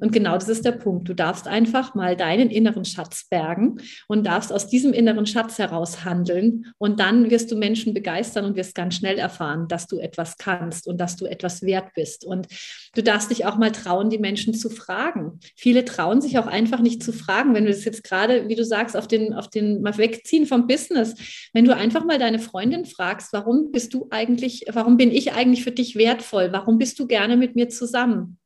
Und 0.00 0.12
genau 0.12 0.34
das 0.34 0.48
ist 0.48 0.64
der 0.64 0.72
Punkt. 0.72 1.08
Du 1.08 1.14
darfst 1.14 1.46
einfach 1.46 1.94
mal 1.94 2.16
deinen 2.16 2.50
inneren 2.50 2.84
Schatz 2.84 3.28
bergen 3.28 3.76
und 4.08 4.26
darfst 4.26 4.52
aus 4.52 4.66
diesem 4.66 4.92
inneren 4.92 5.26
Schatz 5.26 5.58
heraus 5.58 6.04
handeln. 6.04 6.72
Und 6.78 7.00
dann 7.00 7.30
wirst 7.30 7.52
du 7.52 7.56
Menschen 7.56 7.94
begeistern 7.94 8.46
und 8.46 8.56
wirst 8.56 8.74
ganz 8.74 8.96
schnell 8.96 9.18
erfahren, 9.18 9.68
dass 9.68 9.86
du 9.86 9.98
etwas 9.98 10.38
kannst 10.38 10.88
und 10.88 10.98
dass 10.98 11.16
du 11.16 11.26
etwas 11.26 11.62
wert 11.62 11.92
bist. 11.94 12.24
Und 12.24 12.48
du 12.94 13.02
darfst 13.02 13.30
dich 13.30 13.44
auch 13.44 13.58
mal 13.58 13.72
trauen, 13.72 14.10
die 14.10 14.18
Menschen 14.18 14.54
zu 14.54 14.70
fragen. 14.70 15.38
Viele 15.54 15.84
trauen 15.84 16.20
sich 16.20 16.38
auch 16.38 16.46
einfach 16.46 16.80
nicht 16.80 17.02
zu 17.02 17.12
fragen. 17.12 17.54
Wenn 17.54 17.66
du 17.66 17.70
das 17.70 17.84
jetzt 17.84 18.02
gerade, 18.02 18.48
wie 18.48 18.56
du 18.56 18.64
sagst, 18.64 18.96
auf 18.96 19.06
den, 19.06 19.34
auf 19.34 19.48
den 19.48 19.82
mal 19.82 19.96
wegziehen 19.98 20.46
vom 20.46 20.66
Business, 20.66 21.14
wenn 21.52 21.66
du 21.66 21.76
einfach 21.76 22.04
mal 22.04 22.18
deine 22.18 22.38
Freundin 22.38 22.86
fragst, 22.86 23.32
warum 23.32 23.70
bist 23.70 23.94
du 23.94 24.08
eigentlich, 24.10 24.64
warum 24.72 24.96
bin 24.96 25.10
ich 25.10 25.32
eigentlich 25.32 25.62
für 25.62 25.72
dich 25.72 25.96
wertvoll? 25.96 26.48
Warum 26.52 26.78
bist 26.78 26.98
du 26.98 27.06
gerne 27.06 27.36
mit 27.36 27.54
mir 27.54 27.68
zusammen? 27.68 28.39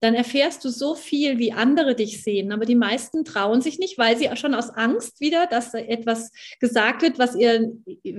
Dann 0.00 0.14
erfährst 0.14 0.64
du 0.64 0.68
so 0.68 0.94
viel, 0.94 1.38
wie 1.38 1.52
andere 1.52 1.94
dich 1.94 2.22
sehen. 2.22 2.52
Aber 2.52 2.64
die 2.64 2.74
meisten 2.74 3.24
trauen 3.24 3.60
sich 3.60 3.78
nicht, 3.78 3.98
weil 3.98 4.16
sie 4.16 4.30
auch 4.30 4.36
schon 4.36 4.54
aus 4.54 4.70
Angst 4.70 5.20
wieder, 5.20 5.46
dass 5.46 5.74
etwas 5.74 6.30
gesagt 6.60 7.02
wird, 7.02 7.18
was 7.18 7.34
ihr, 7.34 7.72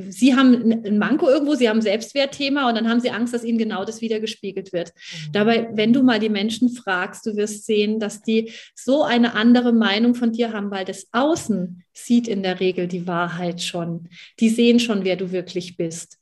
sie 0.09 0.35
haben 0.35 0.83
ein 0.85 0.97
Manko 0.97 1.29
irgendwo, 1.29 1.55
sie 1.55 1.69
haben 1.69 1.79
ein 1.79 1.83
Selbstwertthema 1.83 2.67
und 2.67 2.75
dann 2.75 2.89
haben 2.89 2.99
sie 2.99 3.11
Angst, 3.11 3.33
dass 3.33 3.43
ihnen 3.43 3.57
genau 3.57 3.85
das 3.85 4.01
wieder 4.01 4.19
gespiegelt 4.19 4.73
wird. 4.73 4.89
Mhm. 4.89 5.31
Dabei, 5.31 5.69
wenn 5.73 5.93
du 5.93 6.03
mal 6.03 6.19
die 6.19 6.29
Menschen 6.29 6.69
fragst, 6.69 7.25
du 7.25 7.35
wirst 7.35 7.65
sehen, 7.65 7.99
dass 7.99 8.21
die 8.21 8.51
so 8.75 9.03
eine 9.03 9.33
andere 9.33 9.71
Meinung 9.71 10.15
von 10.15 10.31
dir 10.31 10.51
haben, 10.51 10.71
weil 10.71 10.85
das 10.85 11.07
Außen 11.11 11.83
sieht 11.93 12.27
in 12.27 12.43
der 12.43 12.59
Regel 12.59 12.87
die 12.87 13.07
Wahrheit 13.07 13.61
schon. 13.61 14.09
Die 14.39 14.49
sehen 14.49 14.79
schon, 14.79 15.03
wer 15.03 15.15
du 15.15 15.31
wirklich 15.31 15.77
bist. 15.77 16.18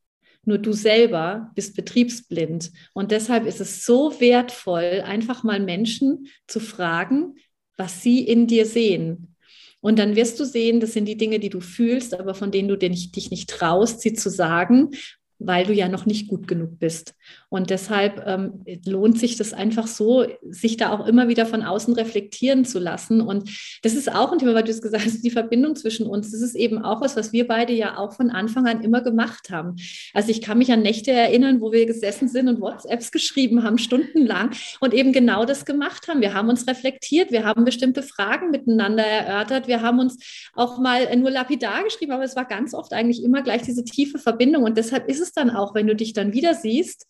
Nur 0.48 0.60
du 0.60 0.72
selber 0.72 1.52
bist 1.56 1.76
betriebsblind. 1.76 2.72
Und 2.94 3.12
deshalb 3.12 3.46
ist 3.46 3.60
es 3.60 3.86
so 3.86 4.20
wertvoll, 4.22 5.04
einfach 5.06 5.44
mal 5.44 5.60
Menschen 5.60 6.28
zu 6.48 6.62
fragen, 6.62 7.36
was 7.76 8.02
sie 8.02 8.22
in 8.22 8.48
dir 8.48 8.66
sehen. 8.66 9.36
Und 9.82 10.00
dann 10.00 10.16
wirst 10.16 10.40
du 10.40 10.46
sehen, 10.46 10.80
das 10.80 10.94
sind 10.94 11.06
die 11.06 11.18
Dinge, 11.18 11.40
die 11.40 11.50
du 11.50 11.60
fühlst, 11.60 12.14
aber 12.14 12.34
von 12.34 12.50
denen 12.52 12.70
du 12.70 12.78
dich 12.78 13.30
nicht 13.30 13.50
traust, 13.50 14.00
sie 14.00 14.14
zu 14.14 14.30
sagen 14.30 14.92
weil 15.40 15.66
du 15.66 15.74
ja 15.74 15.88
noch 15.88 16.06
nicht 16.06 16.28
gut 16.28 16.48
genug 16.48 16.80
bist. 16.80 17.14
Und 17.50 17.70
deshalb 17.70 18.24
ähm, 18.26 18.64
lohnt 18.86 19.20
sich 19.20 19.36
das 19.36 19.54
einfach 19.54 19.88
so, 19.88 20.26
sich 20.50 20.78
da 20.78 20.92
auch 20.92 21.06
immer 21.06 21.28
wieder 21.28 21.46
von 21.46 21.64
außen 21.64 21.94
reflektieren 21.94 22.66
zu 22.66 22.80
lassen. 22.80 23.22
Und 23.22 23.50
das 23.84 23.94
ist 23.94 24.14
auch 24.14 24.32
ein 24.32 24.40
Thema, 24.40 24.56
weil 24.56 24.64
du 24.64 24.72
es 24.72 24.82
gesagt 24.82 25.06
hast, 25.06 25.24
die 25.24 25.30
Verbindung 25.30 25.76
zwischen 25.76 26.08
uns. 26.08 26.32
Das 26.32 26.42
ist 26.42 26.56
eben 26.56 26.84
auch 26.84 27.02
was, 27.02 27.16
was 27.16 27.34
wir 27.34 27.48
beide 27.48 27.74
ja 27.74 27.98
auch 27.98 28.14
von 28.14 28.32
Anfang 28.32 28.68
an 28.68 28.82
immer 28.82 29.02
gemacht 29.02 29.50
haben. 29.52 29.76
Also 30.14 30.32
ich 30.32 30.42
kann 30.42 30.58
mich 30.58 30.72
an 30.72 30.82
Nächte 30.82 31.12
erinnern, 31.12 31.62
wo 31.62 31.72
wir 31.72 31.86
gesessen 31.86 32.28
sind 32.28 32.48
und 32.48 32.60
WhatsApps 32.60 33.12
geschrieben 33.12 33.64
haben, 33.64 33.78
stundenlang 33.78 34.52
und 34.80 34.94
eben 34.94 35.14
genau 35.14 35.46
das 35.46 35.66
gemacht 35.66 36.08
haben. 36.08 36.22
Wir 36.22 36.34
haben 36.34 36.50
uns 36.50 36.68
reflektiert, 36.68 37.32
wir 37.32 37.46
haben 37.46 37.64
bestimmte 37.64 38.02
Fragen 38.02 38.50
miteinander 38.50 39.04
erörtert, 39.04 39.68
wir 39.68 39.82
haben 39.82 40.00
uns 40.00 40.18
auch 40.54 40.80
mal 40.80 41.16
nur 41.16 41.32
lapidar 41.32 41.84
geschrieben, 41.84 42.12
aber 42.12 42.24
es 42.24 42.36
war 42.36 42.46
ganz 42.46 42.74
oft 42.74 42.94
eigentlich 42.94 43.24
immer 43.24 43.42
gleich 43.44 43.62
diese 43.62 43.84
tiefe 43.84 44.18
Verbindung. 44.18 44.64
Und 44.64 44.78
deshalb 44.78 45.08
ist 45.08 45.22
es 45.22 45.27
es 45.28 45.34
dann 45.34 45.50
auch, 45.50 45.76
wenn 45.76 45.88
du 45.88 45.96
dich 45.96 46.14
dann 46.14 46.34
wieder 46.34 46.54
siehst, 46.54 47.06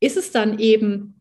ist 0.00 0.16
es 0.16 0.30
dann 0.30 0.58
eben 0.58 1.20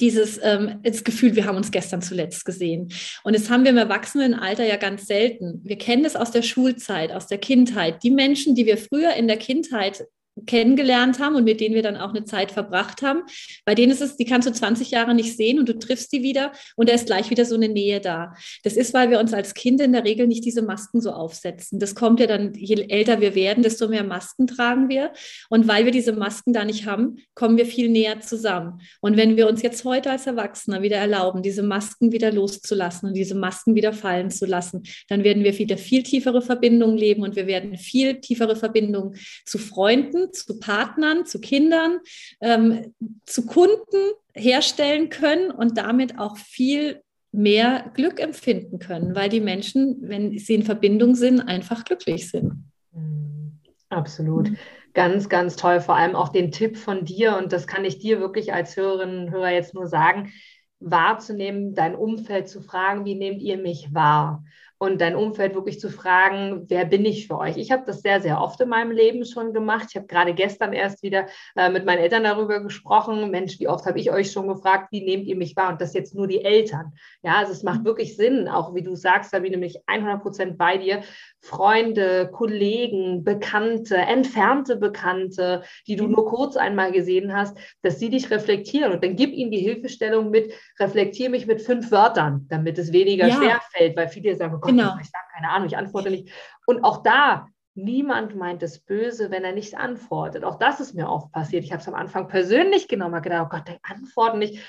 dieses 0.00 0.38
ähm, 0.42 0.80
das 0.82 1.02
Gefühl, 1.02 1.34
wir 1.34 1.46
haben 1.46 1.56
uns 1.56 1.70
gestern 1.70 2.02
zuletzt 2.02 2.44
gesehen. 2.44 2.92
Und 3.24 3.34
das 3.34 3.48
haben 3.48 3.64
wir 3.64 3.70
im 3.70 3.78
Erwachsenenalter 3.78 4.64
ja 4.64 4.76
ganz 4.76 5.06
selten. 5.06 5.60
Wir 5.64 5.78
kennen 5.78 6.02
das 6.02 6.16
aus 6.16 6.30
der 6.30 6.42
Schulzeit, 6.42 7.12
aus 7.12 7.26
der 7.26 7.38
Kindheit. 7.38 8.02
Die 8.02 8.10
Menschen, 8.10 8.54
die 8.54 8.66
wir 8.66 8.76
früher 8.76 9.14
in 9.14 9.28
der 9.28 9.38
Kindheit 9.38 10.04
kennengelernt 10.46 11.18
haben 11.18 11.34
und 11.34 11.44
mit 11.44 11.60
denen 11.60 11.74
wir 11.74 11.82
dann 11.82 11.96
auch 11.96 12.10
eine 12.10 12.24
Zeit 12.24 12.50
verbracht 12.50 13.02
haben. 13.02 13.22
Bei 13.64 13.74
denen 13.74 13.92
ist 13.92 14.02
es, 14.02 14.16
die 14.16 14.24
kannst 14.24 14.48
du 14.48 14.52
20 14.52 14.90
Jahre 14.90 15.14
nicht 15.14 15.36
sehen 15.36 15.58
und 15.58 15.68
du 15.68 15.78
triffst 15.78 16.12
die 16.12 16.22
wieder 16.22 16.52
und 16.76 16.88
da 16.88 16.94
ist 16.94 17.06
gleich 17.06 17.30
wieder 17.30 17.44
so 17.44 17.54
eine 17.54 17.68
Nähe 17.68 18.00
da. 18.00 18.34
Das 18.64 18.76
ist, 18.76 18.94
weil 18.94 19.10
wir 19.10 19.20
uns 19.20 19.32
als 19.32 19.54
Kinder 19.54 19.84
in 19.84 19.92
der 19.92 20.04
Regel 20.04 20.26
nicht 20.26 20.44
diese 20.44 20.62
Masken 20.62 21.00
so 21.00 21.10
aufsetzen. 21.10 21.78
Das 21.78 21.94
kommt 21.94 22.20
ja 22.20 22.26
dann, 22.26 22.54
je 22.54 22.86
älter 22.88 23.20
wir 23.20 23.34
werden, 23.34 23.62
desto 23.62 23.88
mehr 23.88 24.04
Masken 24.04 24.46
tragen 24.46 24.88
wir. 24.88 25.12
Und 25.48 25.68
weil 25.68 25.84
wir 25.84 25.92
diese 25.92 26.12
Masken 26.12 26.52
da 26.52 26.64
nicht 26.64 26.86
haben, 26.86 27.16
kommen 27.34 27.56
wir 27.56 27.66
viel 27.66 27.88
näher 27.88 28.20
zusammen. 28.20 28.80
Und 29.00 29.16
wenn 29.16 29.36
wir 29.36 29.48
uns 29.48 29.62
jetzt 29.62 29.84
heute 29.84 30.10
als 30.10 30.26
Erwachsene 30.26 30.82
wieder 30.82 30.96
erlauben, 30.96 31.42
diese 31.42 31.62
Masken 31.62 32.12
wieder 32.12 32.32
loszulassen 32.32 33.08
und 33.08 33.14
diese 33.14 33.34
Masken 33.34 33.74
wieder 33.74 33.92
fallen 33.92 34.30
zu 34.30 34.46
lassen, 34.46 34.82
dann 35.08 35.24
werden 35.24 35.44
wir 35.44 35.56
wieder 35.58 35.76
viel 35.76 36.02
tiefere 36.02 36.42
Verbindungen 36.42 36.96
leben 36.96 37.22
und 37.22 37.36
wir 37.36 37.46
werden 37.46 37.76
viel 37.76 38.20
tiefere 38.20 38.56
Verbindungen 38.56 39.16
zu 39.44 39.58
Freunden, 39.58 40.27
zu 40.34 40.58
Partnern, 40.58 41.26
zu 41.26 41.40
Kindern, 41.40 42.00
ähm, 42.40 42.94
zu 43.26 43.46
Kunden 43.46 44.12
herstellen 44.34 45.08
können 45.08 45.50
und 45.50 45.78
damit 45.78 46.18
auch 46.18 46.36
viel 46.36 47.02
mehr 47.32 47.90
Glück 47.94 48.20
empfinden 48.20 48.78
können, 48.78 49.14
weil 49.14 49.28
die 49.28 49.40
Menschen, 49.40 49.98
wenn 50.00 50.38
sie 50.38 50.54
in 50.54 50.62
Verbindung 50.62 51.14
sind, 51.14 51.40
einfach 51.40 51.84
glücklich 51.84 52.30
sind. 52.30 52.64
Mhm. 52.92 53.58
Absolut. 53.90 54.50
Ganz, 54.94 55.28
ganz 55.28 55.56
toll. 55.56 55.80
Vor 55.80 55.96
allem 55.96 56.16
auch 56.16 56.30
den 56.30 56.52
Tipp 56.52 56.76
von 56.76 57.04
dir, 57.04 57.36
und 57.36 57.52
das 57.52 57.66
kann 57.66 57.84
ich 57.84 57.98
dir 57.98 58.20
wirklich 58.20 58.52
als 58.52 58.76
Hörerinnen 58.76 59.26
und 59.26 59.30
Hörer 59.30 59.50
jetzt 59.50 59.74
nur 59.74 59.86
sagen, 59.86 60.32
wahrzunehmen, 60.80 61.74
dein 61.74 61.94
Umfeld 61.94 62.48
zu 62.48 62.60
fragen, 62.60 63.04
wie 63.04 63.14
nehmt 63.14 63.42
ihr 63.42 63.58
mich 63.58 63.92
wahr? 63.92 64.44
Und 64.78 65.00
dein 65.00 65.16
Umfeld 65.16 65.54
wirklich 65.54 65.80
zu 65.80 65.90
fragen, 65.90 66.64
wer 66.68 66.84
bin 66.84 67.04
ich 67.04 67.26
für 67.26 67.38
euch? 67.38 67.56
Ich 67.56 67.72
habe 67.72 67.82
das 67.84 68.00
sehr, 68.00 68.20
sehr 68.20 68.40
oft 68.40 68.60
in 68.60 68.68
meinem 68.68 68.92
Leben 68.92 69.24
schon 69.24 69.52
gemacht. 69.52 69.86
Ich 69.90 69.96
habe 69.96 70.06
gerade 70.06 70.34
gestern 70.34 70.72
erst 70.72 71.02
wieder 71.02 71.26
äh, 71.56 71.68
mit 71.68 71.84
meinen 71.84 71.98
Eltern 71.98 72.22
darüber 72.22 72.60
gesprochen. 72.60 73.30
Mensch, 73.30 73.58
wie 73.58 73.68
oft 73.68 73.86
habe 73.86 73.98
ich 73.98 74.12
euch 74.12 74.30
schon 74.30 74.46
gefragt, 74.46 74.88
wie 74.92 75.04
nehmt 75.04 75.26
ihr 75.26 75.36
mich 75.36 75.56
wahr? 75.56 75.70
Und 75.70 75.80
das 75.80 75.94
jetzt 75.94 76.14
nur 76.14 76.28
die 76.28 76.44
Eltern. 76.44 76.92
Ja, 77.22 77.38
also 77.38 77.52
es 77.52 77.64
macht 77.64 77.84
wirklich 77.84 78.16
Sinn, 78.16 78.48
auch 78.48 78.74
wie 78.74 78.82
du 78.82 78.94
sagst, 78.94 79.32
da 79.32 79.38
bin 79.38 79.46
ich 79.46 79.50
nämlich 79.52 79.78
100 79.86 80.22
Prozent 80.22 80.58
bei 80.58 80.78
dir. 80.78 81.02
Freunde, 81.40 82.30
Kollegen, 82.32 83.24
Bekannte, 83.24 83.96
entfernte 83.96 84.76
Bekannte, 84.76 85.62
die 85.86 85.96
du 85.96 86.06
nur 86.06 86.26
kurz 86.26 86.56
einmal 86.56 86.92
gesehen 86.92 87.34
hast, 87.34 87.58
dass 87.82 87.98
sie 87.98 88.10
dich 88.10 88.30
reflektieren 88.30 88.92
und 88.92 89.02
dann 89.02 89.16
gib 89.16 89.32
ihnen 89.32 89.50
die 89.50 89.58
Hilfestellung 89.58 90.30
mit, 90.30 90.52
reflektiere 90.78 91.30
mich 91.30 91.46
mit 91.46 91.62
fünf 91.62 91.90
Wörtern, 91.90 92.46
damit 92.48 92.78
es 92.78 92.92
weniger 92.92 93.26
ja. 93.26 93.34
schwer 93.34 93.60
fällt, 93.72 93.96
weil 93.96 94.08
viele 94.08 94.36
sagen, 94.36 94.60
oh 94.62 94.67
Gott, 94.76 94.76
genau. 94.76 95.00
ich 95.00 95.10
sage 95.10 95.24
keine 95.34 95.50
Ahnung, 95.50 95.68
ich 95.68 95.76
antworte 95.76 96.10
nicht. 96.10 96.32
Und 96.66 96.84
auch 96.84 97.02
da, 97.02 97.46
niemand 97.74 98.36
meint 98.36 98.62
es 98.62 98.80
böse, 98.80 99.30
wenn 99.30 99.44
er 99.44 99.52
nicht 99.52 99.76
antwortet. 99.76 100.44
Auch 100.44 100.56
das 100.56 100.80
ist 100.80 100.94
mir 100.94 101.08
oft 101.08 101.30
passiert. 101.32 101.64
Ich 101.64 101.72
habe 101.72 101.80
es 101.80 101.88
am 101.88 101.94
Anfang 101.94 102.28
persönlich 102.28 102.88
genommen, 102.88 103.14
habe 103.14 103.28
gedacht, 103.28 103.46
oh 103.46 103.56
Gott, 103.56 103.68
der 103.68 103.78
antwortet 103.82 104.38
nicht. 104.38 104.64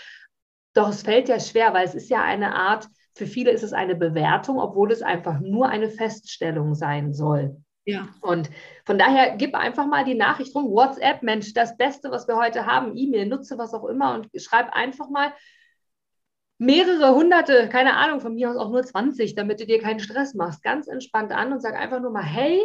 Doch 0.74 0.90
es 0.90 1.02
fällt 1.02 1.30
ja 1.30 1.40
schwer, 1.40 1.74
weil 1.74 1.86
es 1.86 1.96
ist 1.96 2.10
ja 2.10 2.22
eine 2.22 2.56
Art 2.56 2.88
für 3.20 3.28
viele 3.28 3.52
ist 3.52 3.64
es 3.64 3.74
eine 3.74 3.96
Bewertung, 3.96 4.60
obwohl 4.60 4.92
es 4.94 5.02
einfach 5.02 5.42
nur 5.42 5.68
eine 5.68 5.90
Feststellung 5.90 6.74
sein 6.74 7.14
soll. 7.14 7.58
Ja. 7.84 8.08
Und 8.22 8.50
von 8.86 8.98
daher 8.98 9.36
gib 9.36 9.56
einfach 9.56 9.88
mal 9.88 10.06
die 10.06 10.16
Nachricht 10.16 10.56
rum, 10.56 10.72
WhatsApp, 10.72 11.22
Mensch, 11.22 11.54
das 11.54 11.76
Beste, 11.76 12.12
was 12.12 12.30
wir 12.30 12.38
heute 12.38 12.66
haben, 12.66 12.96
E-Mail, 12.96 13.26
nutze 13.26 13.58
was 13.58 13.74
auch 13.74 13.86
immer 13.86 14.14
und 14.14 14.30
schreib 14.40 14.74
einfach 14.74 15.10
mal 15.10 15.34
mehrere 16.60 17.16
hunderte, 17.16 17.70
keine 17.70 17.96
Ahnung, 17.96 18.20
von 18.20 18.36
mir 18.36 18.52
aus 18.52 18.58
auch 18.58 18.70
nur 18.70 18.84
20, 18.84 19.34
damit 19.34 19.60
du 19.60 19.66
dir 19.66 19.80
keinen 19.80 20.00
Stress 20.00 20.36
machst. 20.36 20.62
Ganz 20.62 20.88
entspannt 20.88 21.32
an 21.32 21.52
und 21.52 21.62
sag 21.62 21.76
einfach 21.76 22.00
nur 22.00 22.12
mal, 22.12 22.24
hey, 22.24 22.62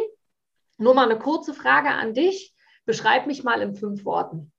nur 0.77 0.93
mal 0.93 1.09
eine 1.09 1.17
kurze 1.17 1.53
Frage 1.53 1.89
an 1.89 2.13
dich. 2.13 2.53
Beschreib 2.85 3.25
mich 3.25 3.43
mal 3.43 3.61
in 3.61 3.73
fünf 3.73 4.05
Worten. 4.05 4.51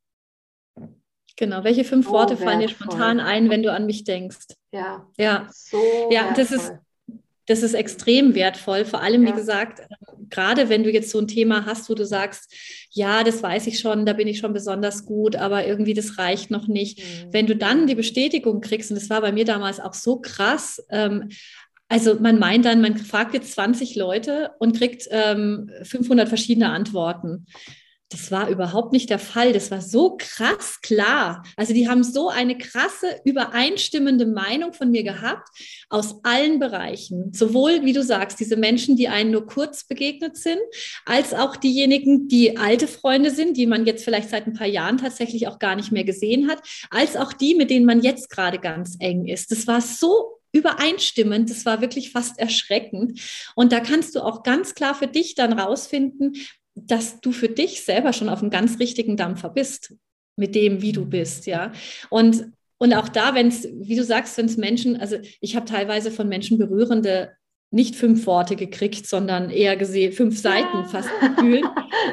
Genau, 1.37 1.63
welche 1.65 1.85
fünf 1.85 2.09
oh, 2.09 2.13
Worte 2.13 2.37
fallen 2.37 2.61
dir 2.61 2.69
spontan 2.69 3.21
ein, 3.21 3.51
wenn 3.51 3.63
du 3.63 3.71
an 3.71 3.87
mich 3.87 4.05
denkst? 4.05 4.47
Ja. 4.73 5.07
Ja. 5.19 5.49
So 5.53 5.79
ja, 6.11 6.33
das 6.33 6.51
ist 6.51 6.73
das 7.47 7.63
ist 7.63 7.75
extrem 7.75 8.35
wertvoll. 8.35 8.85
Vor 8.85 9.01
allem, 9.01 9.25
ja. 9.25 9.33
wie 9.33 9.37
gesagt, 9.37 9.83
gerade 10.31 10.69
wenn 10.69 10.85
du 10.85 10.91
jetzt 10.91 11.11
so 11.11 11.19
ein 11.19 11.29
Thema 11.29 11.67
hast, 11.67 11.89
wo 11.91 11.95
du 11.95 12.05
sagst, 12.05 12.53
ja, 12.91 13.25
das 13.25 13.43
weiß 13.43 13.67
ich 13.67 13.79
schon, 13.79 14.07
da 14.07 14.13
bin 14.13 14.29
ich 14.29 14.39
schon 14.39 14.53
besonders 14.53 15.05
gut, 15.05 15.37
aber 15.37 15.67
irgendwie 15.67 15.95
das 15.95 16.19
reicht 16.19 16.51
noch 16.51 16.67
nicht. 16.67 16.99
Mhm. 16.99 17.33
Wenn 17.33 17.47
du 17.47 17.57
dann 17.57 17.87
die 17.87 17.95
Bestätigung 17.95 18.61
kriegst, 18.61 18.91
und 18.91 18.97
das 18.97 19.11
war 19.11 19.21
bei 19.21 19.33
mir 19.33 19.45
damals 19.45 19.81
auch 19.81 19.95
so 19.95 20.21
krass, 20.21 20.85
ähm, 20.91 21.29
also 21.89 22.19
man 22.19 22.39
meint 22.39 22.65
dann, 22.65 22.81
man 22.81 22.97
fragt 22.97 23.35
jetzt 23.35 23.53
20 23.53 23.95
Leute 23.95 24.51
und 24.59 24.77
kriegt 24.77 25.07
ähm, 25.11 25.71
500 25.83 26.29
verschiedene 26.29 26.71
Antworten. 26.71 27.47
Das 28.17 28.31
war 28.31 28.49
überhaupt 28.49 28.93
nicht 28.93 29.11
der 29.11 29.19
Fall. 29.19 29.53
Das 29.53 29.71
war 29.71 29.83
so 29.83 30.17
krass 30.19 30.81
klar. 30.81 31.43
Also 31.57 31.75
die 31.75 31.87
haben 31.87 32.03
so 32.03 32.31
eine 32.31 32.57
krasse, 32.57 33.21
übereinstimmende 33.25 34.25
Meinung 34.25 34.73
von 34.73 34.91
mir 34.91 35.03
gehabt 35.03 35.49
aus 35.91 36.25
allen 36.25 36.59
Bereichen. 36.59 37.33
Sowohl, 37.35 37.85
wie 37.85 37.93
du 37.93 38.03
sagst, 38.03 38.41
diese 38.41 38.57
Menschen, 38.57 38.97
die 38.97 39.09
einen 39.09 39.33
nur 39.33 39.47
kurz 39.47 39.85
begegnet 39.85 40.39
sind, 40.39 40.61
als 41.05 41.35
auch 41.35 41.57
diejenigen, 41.57 42.27
die 42.27 42.57
alte 42.57 42.89
Freunde 42.89 43.31
sind, 43.31 43.59
die 43.59 43.67
man 43.67 43.85
jetzt 43.85 44.05
vielleicht 44.05 44.31
seit 44.31 44.47
ein 44.47 44.55
paar 44.55 44.67
Jahren 44.67 44.97
tatsächlich 44.97 45.47
auch 45.47 45.59
gar 45.59 45.77
nicht 45.77 45.93
mehr 45.93 46.05
gesehen 46.05 46.49
hat, 46.49 46.63
als 46.91 47.17
auch 47.17 47.35
die, 47.35 47.55
mit 47.55 47.69
denen 47.69 47.85
man 47.85 48.01
jetzt 48.01 48.31
gerade 48.31 48.59
ganz 48.59 48.97
eng 48.99 49.27
ist. 49.27 49.51
Das 49.51 49.67
war 49.67 49.83
so 49.83 50.41
übereinstimmend. 50.53 51.51
Das 51.51 51.67
war 51.67 51.83
wirklich 51.83 52.13
fast 52.13 52.39
erschreckend. 52.39 53.21
Und 53.55 53.73
da 53.73 53.81
kannst 53.81 54.15
du 54.15 54.21
auch 54.21 54.43
ganz 54.43 54.75
klar 54.75 54.95
für 54.95 55.07
dich 55.07 55.35
dann 55.35 55.53
rausfinden, 55.53 56.35
dass 56.77 57.21
du 57.21 57.33
für 57.33 57.49
dich 57.49 57.83
selber 57.83 58.13
schon 58.13 58.29
auf 58.29 58.43
einem 58.43 58.51
ganz 58.51 58.79
richtigen 58.79 59.17
Dampfer 59.17 59.49
bist, 59.49 59.95
mit 60.37 60.55
dem, 60.55 60.83
wie 60.83 60.93
du 60.93 61.07
bist, 61.07 61.47
ja. 61.47 61.73
Und, 62.11 62.53
und 62.79 62.93
auch 62.93 63.09
da, 63.09 63.35
wenn 63.35 63.49
es, 63.49 63.67
wie 63.73 63.97
du 63.97 64.05
sagst, 64.05 64.37
wenn 64.37 64.47
es 64.47 64.59
Menschen, 64.59 64.97
also 64.97 65.17
ich 65.41 65.57
habe 65.57 65.67
teilweise 65.67 66.11
von 66.11 66.29
Menschen 66.29 66.59
berührende 66.59 67.33
nicht 67.71 67.97
fünf 67.97 68.27
Worte 68.27 68.55
gekriegt, 68.55 69.07
sondern 69.07 69.51
eher 69.51 69.77
gesehen 69.77 70.13
fünf 70.13 70.41
Seiten 70.41 70.79
ja. 70.79 70.85
fast 70.85 71.09
gefühlt, 71.21 71.65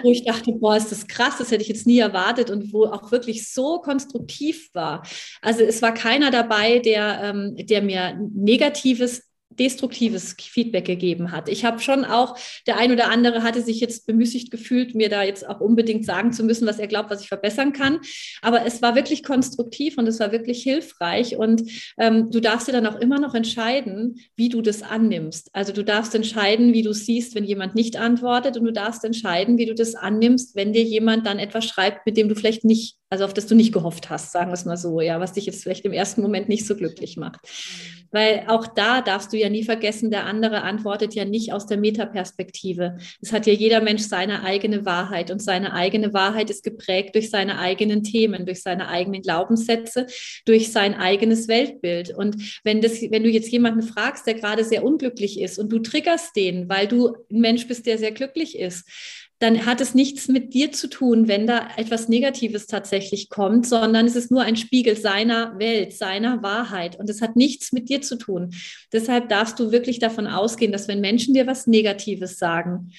wo 0.03 0.11
ich 0.11 0.25
dachte, 0.25 0.51
boah, 0.53 0.75
ist 0.75 0.91
das 0.91 1.07
krass, 1.07 1.37
das 1.37 1.51
hätte 1.51 1.61
ich 1.61 1.67
jetzt 1.67 1.85
nie 1.85 1.99
erwartet 1.99 2.49
und 2.49 2.73
wo 2.73 2.85
auch 2.85 3.11
wirklich 3.11 3.51
so 3.51 3.79
konstruktiv 3.79 4.69
war. 4.73 5.05
Also 5.41 5.61
es 5.63 5.81
war 5.81 5.93
keiner 5.93 6.31
dabei, 6.31 6.79
der, 6.79 7.19
ähm, 7.23 7.55
der 7.55 7.81
mir 7.81 8.19
Negatives 8.33 9.23
destruktives 9.59 10.35
Feedback 10.39 10.85
gegeben 10.85 11.31
hat. 11.31 11.49
Ich 11.49 11.65
habe 11.65 11.79
schon 11.79 12.05
auch, 12.05 12.37
der 12.67 12.77
ein 12.77 12.91
oder 12.91 13.09
andere 13.09 13.43
hatte 13.43 13.61
sich 13.61 13.79
jetzt 13.79 14.07
bemüßigt 14.07 14.51
gefühlt, 14.51 14.95
mir 14.95 15.09
da 15.09 15.23
jetzt 15.23 15.47
auch 15.47 15.59
unbedingt 15.59 16.05
sagen 16.05 16.33
zu 16.33 16.43
müssen, 16.43 16.67
was 16.67 16.79
er 16.79 16.87
glaubt, 16.87 17.09
was 17.09 17.21
ich 17.21 17.27
verbessern 17.27 17.73
kann. 17.73 17.99
Aber 18.41 18.65
es 18.65 18.81
war 18.81 18.95
wirklich 18.95 19.23
konstruktiv 19.23 19.97
und 19.97 20.07
es 20.07 20.19
war 20.19 20.31
wirklich 20.31 20.63
hilfreich. 20.63 21.37
Und 21.37 21.63
ähm, 21.97 22.29
du 22.31 22.39
darfst 22.39 22.67
dir 22.67 22.71
dann 22.71 22.87
auch 22.87 22.99
immer 22.99 23.19
noch 23.19 23.35
entscheiden, 23.35 24.19
wie 24.35 24.49
du 24.49 24.61
das 24.61 24.81
annimmst. 24.81 25.49
Also 25.53 25.73
du 25.73 25.83
darfst 25.83 26.15
entscheiden, 26.15 26.73
wie 26.73 26.81
du 26.81 26.93
siehst, 26.93 27.35
wenn 27.35 27.43
jemand 27.43 27.75
nicht 27.75 27.97
antwortet 27.97 28.57
und 28.57 28.65
du 28.65 28.73
darfst 28.73 29.03
entscheiden, 29.03 29.57
wie 29.57 29.65
du 29.65 29.75
das 29.75 29.95
annimmst, 29.95 30.55
wenn 30.55 30.73
dir 30.73 30.83
jemand 30.83 31.25
dann 31.25 31.39
etwas 31.39 31.65
schreibt, 31.65 32.05
mit 32.05 32.17
dem 32.17 32.29
du 32.29 32.35
vielleicht 32.35 32.65
nicht, 32.65 32.97
also 33.13 33.25
auf 33.25 33.33
das 33.35 33.45
du 33.45 33.53
nicht 33.53 33.71
gehofft 33.71 34.09
hast, 34.09 34.31
sagen 34.31 34.49
wir 34.49 34.55
es 34.55 34.65
mal 34.65 34.75
so, 34.75 34.99
ja, 34.99 35.19
was 35.19 35.33
dich 35.33 35.45
jetzt 35.45 35.61
vielleicht 35.61 35.85
im 35.85 35.93
ersten 35.93 36.23
Moment 36.23 36.49
nicht 36.49 36.65
so 36.65 36.75
glücklich 36.75 37.15
macht. 37.15 37.41
Weil 38.09 38.45
auch 38.47 38.65
da 38.65 39.01
darfst 39.01 39.31
du 39.31 39.37
ja 39.37 39.49
nie 39.49 39.63
vergessen, 39.63 40.09
der 40.09 40.25
andere 40.25 40.63
antwortet 40.63 41.13
ja 41.13 41.23
nicht 41.23 41.53
aus 41.53 41.67
der 41.67 41.77
Metaperspektive. 41.77 42.97
Es 43.21 43.31
hat 43.31 43.45
ja 43.45 43.53
jeder 43.53 43.81
Mensch 43.81 44.01
seine 44.01 44.43
eigene 44.43 44.83
Wahrheit 44.85 45.29
und 45.29 45.43
seine 45.43 45.73
eigene 45.73 46.11
Wahrheit 46.11 46.49
ist 46.49 46.63
geprägt 46.63 47.13
durch 47.13 47.29
seine 47.29 47.59
eigenen 47.59 48.03
Themen, 48.03 48.47
durch 48.47 48.63
seine 48.63 48.87
eigenen 48.87 49.21
Glaubenssätze, 49.21 50.07
durch 50.45 50.71
sein 50.71 50.95
eigenes 50.95 51.47
Weltbild. 51.47 52.15
Und 52.17 52.59
wenn, 52.63 52.81
das, 52.81 52.99
wenn 53.11 53.23
du 53.23 53.29
jetzt 53.29 53.51
jemanden 53.51 53.83
fragst, 53.83 54.25
der 54.25 54.33
gerade 54.33 54.63
sehr 54.63 54.83
unglücklich 54.83 55.39
ist 55.39 55.59
und 55.59 55.71
du 55.71 55.77
triggerst 55.77 56.35
den, 56.35 56.67
weil 56.67 56.87
du 56.87 57.15
ein 57.31 57.41
Mensch 57.41 57.67
bist, 57.67 57.85
der 57.85 57.99
sehr 57.99 58.11
glücklich 58.11 58.57
ist, 58.57 58.87
dann 59.43 59.65
hat 59.65 59.81
es 59.81 59.93
nichts 59.93 60.29
mit 60.29 60.53
dir 60.53 60.71
zu 60.71 60.87
tun, 60.87 61.27
wenn 61.27 61.45
da 61.45 61.67
etwas 61.75 62.07
Negatives 62.07 62.65
tatsächlich 62.65 63.27
kommt, 63.27 63.67
sondern 63.67 64.05
es 64.05 64.15
ist 64.15 64.31
nur 64.31 64.41
ein 64.41 64.55
Spiegel 64.55 64.95
seiner 64.95 65.59
Welt, 65.59 65.91
seiner 65.91 66.41
Wahrheit 66.41 66.97
und 66.97 67.09
es 67.09 67.21
hat 67.21 67.35
nichts 67.35 67.73
mit 67.73 67.89
dir 67.89 68.01
zu 68.01 68.15
tun. 68.15 68.51
Deshalb 68.93 69.27
darfst 69.27 69.59
du 69.59 69.73
wirklich 69.73 69.99
davon 69.99 70.27
ausgehen, 70.27 70.71
dass 70.71 70.87
wenn 70.87 71.01
Menschen 71.01 71.33
dir 71.33 71.45
was 71.45 71.67
Negatives 71.67 72.39
sagen, 72.39 72.91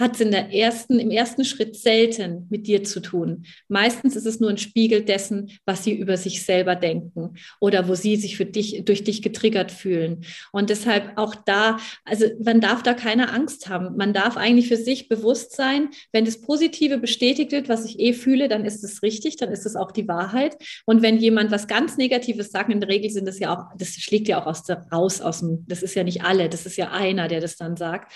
hat 0.00 0.14
es 0.14 0.20
in 0.20 0.30
der 0.30 0.52
ersten, 0.52 0.98
im 0.98 1.10
ersten 1.10 1.44
Schritt 1.44 1.76
selten 1.76 2.46
mit 2.50 2.66
dir 2.66 2.82
zu 2.82 3.00
tun. 3.00 3.44
Meistens 3.68 4.16
ist 4.16 4.26
es 4.26 4.40
nur 4.40 4.50
ein 4.50 4.58
Spiegel 4.58 5.02
dessen, 5.02 5.50
was 5.66 5.84
sie 5.84 5.92
über 5.92 6.16
sich 6.16 6.42
selber 6.44 6.74
denken 6.74 7.34
oder 7.60 7.86
wo 7.86 7.94
sie 7.94 8.16
sich 8.16 8.36
für 8.36 8.46
dich, 8.46 8.84
durch 8.84 9.04
dich 9.04 9.22
getriggert 9.22 9.70
fühlen. 9.70 10.24
Und 10.52 10.70
deshalb 10.70 11.12
auch 11.16 11.34
da, 11.34 11.78
also 12.04 12.26
man 12.42 12.60
darf 12.60 12.82
da 12.82 12.94
keine 12.94 13.30
Angst 13.32 13.68
haben. 13.68 13.96
Man 13.96 14.14
darf 14.14 14.36
eigentlich 14.36 14.68
für 14.68 14.76
sich 14.76 15.08
bewusst 15.08 15.54
sein, 15.54 15.90
wenn 16.12 16.24
das 16.24 16.40
Positive 16.40 16.98
bestätigt 16.98 17.52
wird, 17.52 17.68
was 17.68 17.84
ich 17.84 18.00
eh 18.00 18.14
fühle, 18.14 18.48
dann 18.48 18.64
ist 18.64 18.82
es 18.82 19.02
richtig, 19.02 19.36
dann 19.36 19.52
ist 19.52 19.66
es 19.66 19.76
auch 19.76 19.92
die 19.92 20.08
Wahrheit. 20.08 20.56
Und 20.86 21.02
wenn 21.02 21.18
jemand 21.18 21.50
was 21.50 21.68
ganz 21.68 21.98
Negatives 21.98 22.50
sagt, 22.50 22.70
in 22.70 22.80
der 22.80 22.88
Regel 22.88 23.10
sind 23.10 23.28
das 23.28 23.38
ja 23.38 23.54
auch, 23.54 23.76
das 23.76 23.90
schlägt 23.90 24.28
ja 24.28 24.40
auch 24.40 24.46
aus 24.46 24.62
der, 24.62 24.86
raus 24.90 25.20
aus 25.20 25.40
dem, 25.40 25.64
das 25.68 25.82
ist 25.82 25.94
ja 25.94 26.04
nicht 26.04 26.22
alle, 26.24 26.48
das 26.48 26.64
ist 26.64 26.76
ja 26.76 26.90
einer, 26.90 27.28
der 27.28 27.40
das 27.40 27.56
dann 27.56 27.76
sagt 27.76 28.12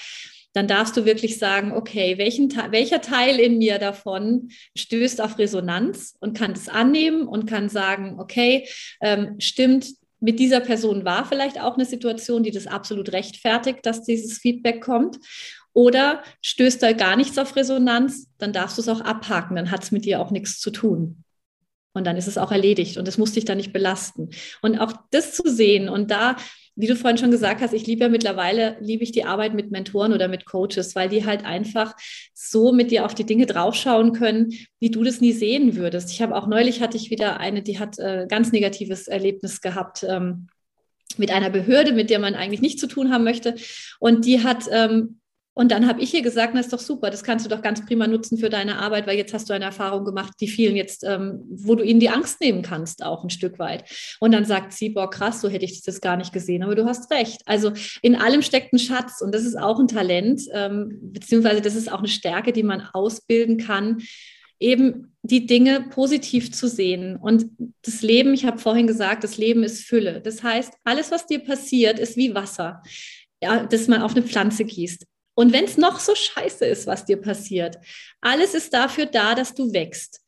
dann 0.54 0.68
darfst 0.68 0.96
du 0.96 1.04
wirklich 1.04 1.38
sagen, 1.38 1.72
okay, 1.72 2.16
welchen, 2.16 2.48
welcher 2.70 3.00
Teil 3.00 3.38
in 3.38 3.58
mir 3.58 3.78
davon 3.78 4.50
stößt 4.76 5.20
auf 5.20 5.38
Resonanz 5.38 6.16
und 6.20 6.36
kann 6.38 6.54
das 6.54 6.68
annehmen 6.68 7.26
und 7.26 7.46
kann 7.46 7.68
sagen, 7.68 8.18
okay, 8.18 8.66
ähm, 9.00 9.34
stimmt, 9.40 9.88
mit 10.20 10.38
dieser 10.38 10.60
Person 10.60 11.04
war 11.04 11.26
vielleicht 11.26 11.60
auch 11.60 11.74
eine 11.74 11.84
Situation, 11.84 12.44
die 12.44 12.52
das 12.52 12.66
absolut 12.66 13.12
rechtfertigt, 13.12 13.80
dass 13.82 14.04
dieses 14.04 14.38
Feedback 14.38 14.80
kommt. 14.80 15.18
Oder 15.74 16.22
stößt 16.40 16.82
da 16.82 16.92
gar 16.92 17.16
nichts 17.16 17.36
auf 17.36 17.56
Resonanz, 17.56 18.30
dann 18.38 18.52
darfst 18.52 18.78
du 18.78 18.82
es 18.82 18.88
auch 18.88 19.00
abhaken, 19.00 19.56
dann 19.56 19.72
hat 19.72 19.82
es 19.82 19.90
mit 19.90 20.04
dir 20.04 20.20
auch 20.20 20.30
nichts 20.30 20.60
zu 20.60 20.70
tun. 20.70 21.24
Und 21.94 22.06
dann 22.06 22.16
ist 22.16 22.28
es 22.28 22.38
auch 22.38 22.52
erledigt 22.52 22.96
und 22.96 23.06
es 23.06 23.18
muss 23.18 23.32
dich 23.32 23.44
dann 23.44 23.56
nicht 23.56 23.72
belasten. 23.72 24.30
Und 24.62 24.78
auch 24.78 24.92
das 25.10 25.32
zu 25.32 25.48
sehen 25.48 25.88
und 25.88 26.10
da 26.10 26.36
wie 26.76 26.86
du 26.86 26.96
vorhin 26.96 27.18
schon 27.18 27.30
gesagt 27.30 27.60
hast, 27.60 27.72
ich 27.72 27.86
liebe 27.86 28.04
ja 28.04 28.08
mittlerweile, 28.08 28.76
liebe 28.80 29.04
ich 29.04 29.12
die 29.12 29.24
Arbeit 29.24 29.54
mit 29.54 29.70
Mentoren 29.70 30.12
oder 30.12 30.28
mit 30.28 30.44
Coaches, 30.44 30.94
weil 30.94 31.08
die 31.08 31.24
halt 31.24 31.44
einfach 31.44 31.94
so 32.32 32.72
mit 32.72 32.90
dir 32.90 33.04
auf 33.04 33.14
die 33.14 33.26
Dinge 33.26 33.46
draufschauen 33.46 34.12
können, 34.12 34.52
wie 34.80 34.90
du 34.90 35.04
das 35.04 35.20
nie 35.20 35.32
sehen 35.32 35.76
würdest. 35.76 36.10
Ich 36.10 36.20
habe 36.20 36.34
auch 36.34 36.46
neulich 36.46 36.80
hatte 36.80 36.96
ich 36.96 37.10
wieder 37.10 37.38
eine, 37.38 37.62
die 37.62 37.78
hat 37.78 37.98
äh, 37.98 38.26
ganz 38.28 38.52
negatives 38.52 39.08
Erlebnis 39.08 39.60
gehabt. 39.60 40.04
Ähm, 40.08 40.48
mit 41.16 41.30
einer 41.30 41.50
Behörde, 41.50 41.92
mit 41.92 42.10
der 42.10 42.18
man 42.18 42.34
eigentlich 42.34 42.60
nichts 42.60 42.80
zu 42.80 42.88
tun 42.88 43.12
haben 43.12 43.22
möchte. 43.22 43.54
Und 44.00 44.24
die 44.24 44.42
hat 44.42 44.64
ähm, 44.72 45.20
und 45.54 45.70
dann 45.70 45.86
habe 45.86 46.02
ich 46.02 46.12
ihr 46.12 46.22
gesagt, 46.22 46.54
das 46.54 46.66
ist 46.66 46.72
doch 46.72 46.80
super, 46.80 47.10
das 47.10 47.22
kannst 47.22 47.46
du 47.46 47.48
doch 47.48 47.62
ganz 47.62 47.84
prima 47.86 48.08
nutzen 48.08 48.38
für 48.38 48.50
deine 48.50 48.80
Arbeit, 48.80 49.06
weil 49.06 49.16
jetzt 49.16 49.32
hast 49.32 49.48
du 49.48 49.54
eine 49.54 49.64
Erfahrung 49.64 50.04
gemacht, 50.04 50.34
die 50.40 50.48
vielen 50.48 50.74
jetzt, 50.74 51.04
ähm, 51.04 51.44
wo 51.48 51.76
du 51.76 51.84
ihnen 51.84 52.00
die 52.00 52.10
Angst 52.10 52.40
nehmen 52.40 52.62
kannst, 52.62 53.04
auch 53.04 53.22
ein 53.22 53.30
Stück 53.30 53.60
weit. 53.60 53.84
Und 54.18 54.32
dann 54.32 54.44
sagt 54.44 54.72
sie, 54.72 54.90
boah, 54.90 55.08
krass, 55.08 55.40
so 55.40 55.48
hätte 55.48 55.64
ich 55.64 55.82
das 55.82 56.00
gar 56.00 56.16
nicht 56.16 56.32
gesehen, 56.32 56.64
aber 56.64 56.74
du 56.74 56.86
hast 56.86 57.10
recht. 57.12 57.42
Also 57.46 57.72
in 58.02 58.16
allem 58.16 58.42
steckt 58.42 58.72
ein 58.72 58.80
Schatz 58.80 59.20
und 59.20 59.32
das 59.32 59.44
ist 59.44 59.56
auch 59.56 59.78
ein 59.78 59.86
Talent, 59.86 60.42
ähm, 60.52 60.98
beziehungsweise 61.00 61.60
das 61.60 61.76
ist 61.76 61.90
auch 61.90 62.00
eine 62.00 62.08
Stärke, 62.08 62.52
die 62.52 62.64
man 62.64 62.88
ausbilden 62.92 63.56
kann, 63.56 64.02
eben 64.58 65.14
die 65.22 65.46
Dinge 65.46 65.86
positiv 65.90 66.52
zu 66.52 66.68
sehen. 66.68 67.16
Und 67.16 67.46
das 67.82 68.02
Leben, 68.02 68.34
ich 68.34 68.44
habe 68.44 68.58
vorhin 68.58 68.88
gesagt, 68.88 69.22
das 69.22 69.36
Leben 69.36 69.62
ist 69.62 69.84
Fülle. 69.84 70.20
Das 70.20 70.42
heißt, 70.42 70.74
alles, 70.82 71.12
was 71.12 71.26
dir 71.26 71.38
passiert, 71.38 72.00
ist 72.00 72.16
wie 72.16 72.34
Wasser. 72.34 72.82
Ja, 73.42 73.64
das 73.66 73.88
man 73.88 74.02
auf 74.02 74.16
eine 74.16 74.24
Pflanze 74.24 74.64
gießt. 74.64 75.06
Und 75.34 75.52
wenn 75.52 75.64
es 75.64 75.76
noch 75.76 76.00
so 76.00 76.14
scheiße 76.14 76.64
ist, 76.64 76.86
was 76.86 77.04
dir 77.04 77.16
passiert, 77.20 77.78
alles 78.20 78.54
ist 78.54 78.72
dafür 78.72 79.06
da, 79.06 79.34
dass 79.34 79.54
du 79.54 79.72
wächst. 79.72 80.20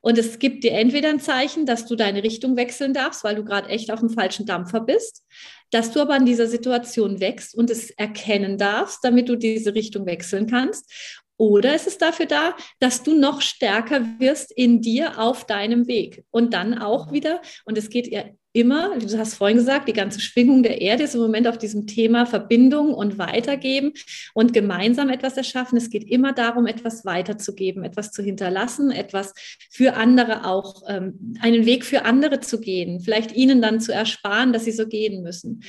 Und 0.00 0.18
es 0.18 0.38
gibt 0.38 0.64
dir 0.64 0.72
entweder 0.72 1.08
ein 1.08 1.20
Zeichen, 1.20 1.64
dass 1.64 1.86
du 1.86 1.96
deine 1.96 2.22
Richtung 2.22 2.56
wechseln 2.56 2.92
darfst, 2.92 3.24
weil 3.24 3.36
du 3.36 3.44
gerade 3.44 3.70
echt 3.70 3.90
auf 3.90 4.00
dem 4.00 4.10
falschen 4.10 4.44
Dampfer 4.44 4.80
bist, 4.80 5.22
dass 5.70 5.92
du 5.92 6.00
aber 6.00 6.14
in 6.16 6.26
dieser 6.26 6.46
Situation 6.46 7.20
wächst 7.20 7.54
und 7.54 7.70
es 7.70 7.90
erkennen 7.90 8.58
darfst, 8.58 8.98
damit 9.02 9.30
du 9.30 9.36
diese 9.36 9.74
Richtung 9.74 10.04
wechseln 10.04 10.46
kannst. 10.46 10.92
Oder 11.38 11.74
es 11.74 11.86
ist 11.86 12.02
dafür 12.02 12.26
da, 12.26 12.54
dass 12.80 13.02
du 13.02 13.18
noch 13.18 13.40
stärker 13.40 14.04
wirst 14.18 14.52
in 14.52 14.82
dir 14.82 15.18
auf 15.18 15.46
deinem 15.46 15.88
Weg. 15.88 16.24
Und 16.30 16.52
dann 16.52 16.78
auch 16.78 17.10
wieder, 17.10 17.40
und 17.64 17.78
es 17.78 17.88
geht 17.88 18.12
immer, 18.54 18.96
du 18.96 19.18
hast 19.18 19.34
vorhin 19.34 19.56
gesagt, 19.56 19.88
die 19.88 19.92
ganze 19.92 20.20
Schwingung 20.20 20.62
der 20.62 20.80
Erde 20.80 21.02
ist 21.02 21.14
im 21.14 21.20
Moment 21.20 21.48
auf 21.48 21.58
diesem 21.58 21.88
Thema 21.88 22.24
Verbindung 22.24 22.94
und 22.94 23.18
Weitergeben 23.18 23.92
und 24.32 24.52
gemeinsam 24.52 25.10
etwas 25.10 25.36
erschaffen. 25.36 25.76
Es 25.76 25.90
geht 25.90 26.08
immer 26.08 26.32
darum, 26.32 26.66
etwas 26.66 27.04
weiterzugeben, 27.04 27.82
etwas 27.82 28.12
zu 28.12 28.22
hinterlassen, 28.22 28.92
etwas 28.92 29.34
für 29.70 29.94
andere 29.94 30.46
auch, 30.46 30.82
ähm, 30.88 31.36
einen 31.40 31.66
Weg 31.66 31.84
für 31.84 32.04
andere 32.04 32.38
zu 32.40 32.60
gehen, 32.60 33.00
vielleicht 33.00 33.32
ihnen 33.32 33.60
dann 33.60 33.80
zu 33.80 33.92
ersparen, 33.92 34.52
dass 34.52 34.64
sie 34.64 34.72
so 34.72 34.86
gehen 34.86 35.22
müssen. 35.22 35.64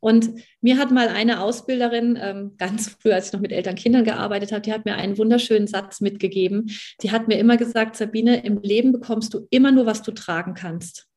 Und 0.00 0.30
mir 0.60 0.78
hat 0.78 0.92
mal 0.92 1.08
eine 1.08 1.40
Ausbilderin, 1.40 2.16
ähm, 2.22 2.52
ganz 2.56 2.88
früh, 2.88 3.10
als 3.10 3.26
ich 3.26 3.32
noch 3.32 3.40
mit 3.40 3.50
Eltern 3.50 3.74
Kindern 3.74 4.04
gearbeitet 4.04 4.52
habe, 4.52 4.62
die 4.62 4.72
hat 4.72 4.84
mir 4.84 4.94
einen 4.94 5.18
wunderschönen 5.18 5.66
Satz 5.66 6.00
mitgegeben. 6.00 6.70
Die 7.02 7.10
hat 7.10 7.26
mir 7.26 7.36
immer 7.36 7.56
gesagt, 7.56 7.96
Sabine, 7.96 8.44
im 8.44 8.62
Leben 8.62 8.92
bekommst 8.92 9.34
du 9.34 9.48
immer 9.50 9.72
nur, 9.72 9.86
was 9.86 10.02
du 10.02 10.12
tragen 10.12 10.54
kannst 10.54 11.07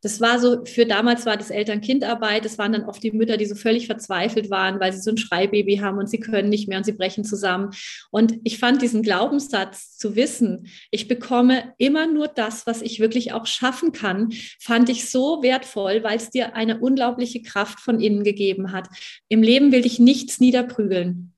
das 0.00 0.20
war 0.20 0.38
so, 0.38 0.64
für 0.64 0.86
damals 0.86 1.26
war 1.26 1.36
das 1.36 1.50
Eltern-Kind-Arbeit, 1.50 2.44
das 2.44 2.58
waren 2.58 2.72
dann 2.72 2.84
oft 2.84 3.02
die 3.02 3.10
Mütter, 3.10 3.36
die 3.36 3.46
so 3.46 3.54
völlig 3.54 3.86
verzweifelt 3.86 4.50
waren, 4.50 4.78
weil 4.78 4.92
sie 4.92 5.00
so 5.00 5.10
ein 5.10 5.18
Schreibaby 5.18 5.76
haben 5.78 5.98
und 5.98 6.08
sie 6.08 6.20
können 6.20 6.48
nicht 6.48 6.68
mehr 6.68 6.78
und 6.78 6.84
sie 6.84 6.92
brechen 6.92 7.24
zusammen. 7.24 7.70
Und 8.10 8.34
ich 8.44 8.58
fand 8.58 8.80
diesen 8.80 9.02
Glaubenssatz 9.02 9.96
zu 9.96 10.14
wissen, 10.14 10.68
ich 10.90 11.08
bekomme 11.08 11.74
immer 11.78 12.06
nur 12.06 12.28
das, 12.28 12.66
was 12.66 12.82
ich 12.82 13.00
wirklich 13.00 13.32
auch 13.32 13.46
schaffen 13.46 13.92
kann, 13.92 14.30
fand 14.60 14.88
ich 14.88 15.10
so 15.10 15.42
wertvoll, 15.42 16.02
weil 16.04 16.16
es 16.16 16.30
dir 16.30 16.54
eine 16.54 16.78
unglaubliche 16.78 17.42
Kraft 17.42 17.80
von 17.80 18.00
innen 18.00 18.22
gegeben 18.22 18.72
hat. 18.72 18.88
Im 19.28 19.42
Leben 19.42 19.72
will 19.72 19.84
ich 19.84 19.98
nichts 19.98 20.38
niederprügeln. 20.40 21.32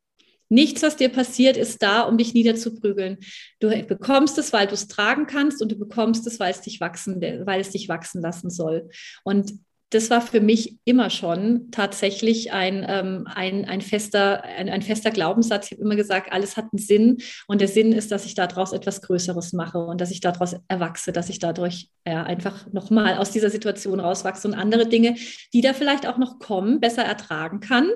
Nichts, 0.52 0.82
was 0.82 0.96
dir 0.96 1.10
passiert, 1.10 1.56
ist 1.56 1.80
da, 1.80 2.02
um 2.02 2.18
dich 2.18 2.34
niederzuprügeln. 2.34 3.18
Du 3.60 3.70
bekommst 3.86 4.36
es, 4.36 4.52
weil 4.52 4.66
du 4.66 4.74
es 4.74 4.88
tragen 4.88 5.26
kannst 5.26 5.62
und 5.62 5.70
du 5.70 5.78
bekommst 5.78 6.26
es, 6.26 6.40
weil 6.40 6.50
es 6.50 6.60
dich 6.60 6.80
wachsen, 6.80 7.20
weil 7.46 7.60
es 7.60 7.70
dich 7.70 7.88
wachsen 7.88 8.20
lassen 8.20 8.50
soll. 8.50 8.90
Und 9.22 9.52
das 9.90 10.09
war 10.09 10.20
für 10.20 10.40
mich 10.40 10.79
immer 10.85 11.11
schon 11.11 11.70
tatsächlich 11.72 12.53
ein, 12.53 12.87
ähm, 12.88 13.26
ein, 13.26 13.64
ein, 13.64 13.81
fester, 13.81 14.44
ein, 14.44 14.68
ein 14.68 14.83
fester 14.83 15.11
Glaubenssatz. 15.11 15.66
Ich 15.66 15.72
habe 15.72 15.83
immer 15.83 15.96
gesagt, 15.96 16.33
alles 16.33 16.57
hat 16.57 16.66
einen 16.72 16.79
Sinn 16.79 17.18
und 17.48 17.61
der 17.61 17.68
Sinn 17.68 17.92
ist, 17.92 18.12
dass 18.12 18.24
ich 18.24 18.35
daraus 18.35 18.72
etwas 18.72 19.03
Größeres 19.03 19.53
mache 19.53 19.79
und 19.79 20.00
dass 20.00 20.12
ich 20.12 20.20
daraus 20.20 20.55
erwachse, 20.68 21.12
dass 21.12 21.29
ich 21.29 21.40
dadurch 21.40 21.90
ja, 22.07 22.22
einfach 22.22 22.72
nochmal 22.72 23.18
aus 23.18 23.33
dieser 23.33 23.50
Situation 23.50 23.98
rauswachse 23.98 24.46
und 24.46 24.55
andere 24.55 24.88
Dinge, 24.88 25.16
die 25.53 25.61
da 25.61 25.74
vielleicht 25.74 26.07
auch 26.07 26.18
noch 26.18 26.38
kommen, 26.38 26.81
besser 26.81 27.03
ertragen 27.03 27.59
kann, 27.59 27.90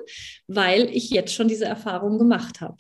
weil 0.49 0.89
ich 0.91 1.11
jetzt 1.11 1.33
schon 1.33 1.49
diese 1.49 1.67
Erfahrung 1.67 2.19
gemacht 2.19 2.61
habe 2.61 2.77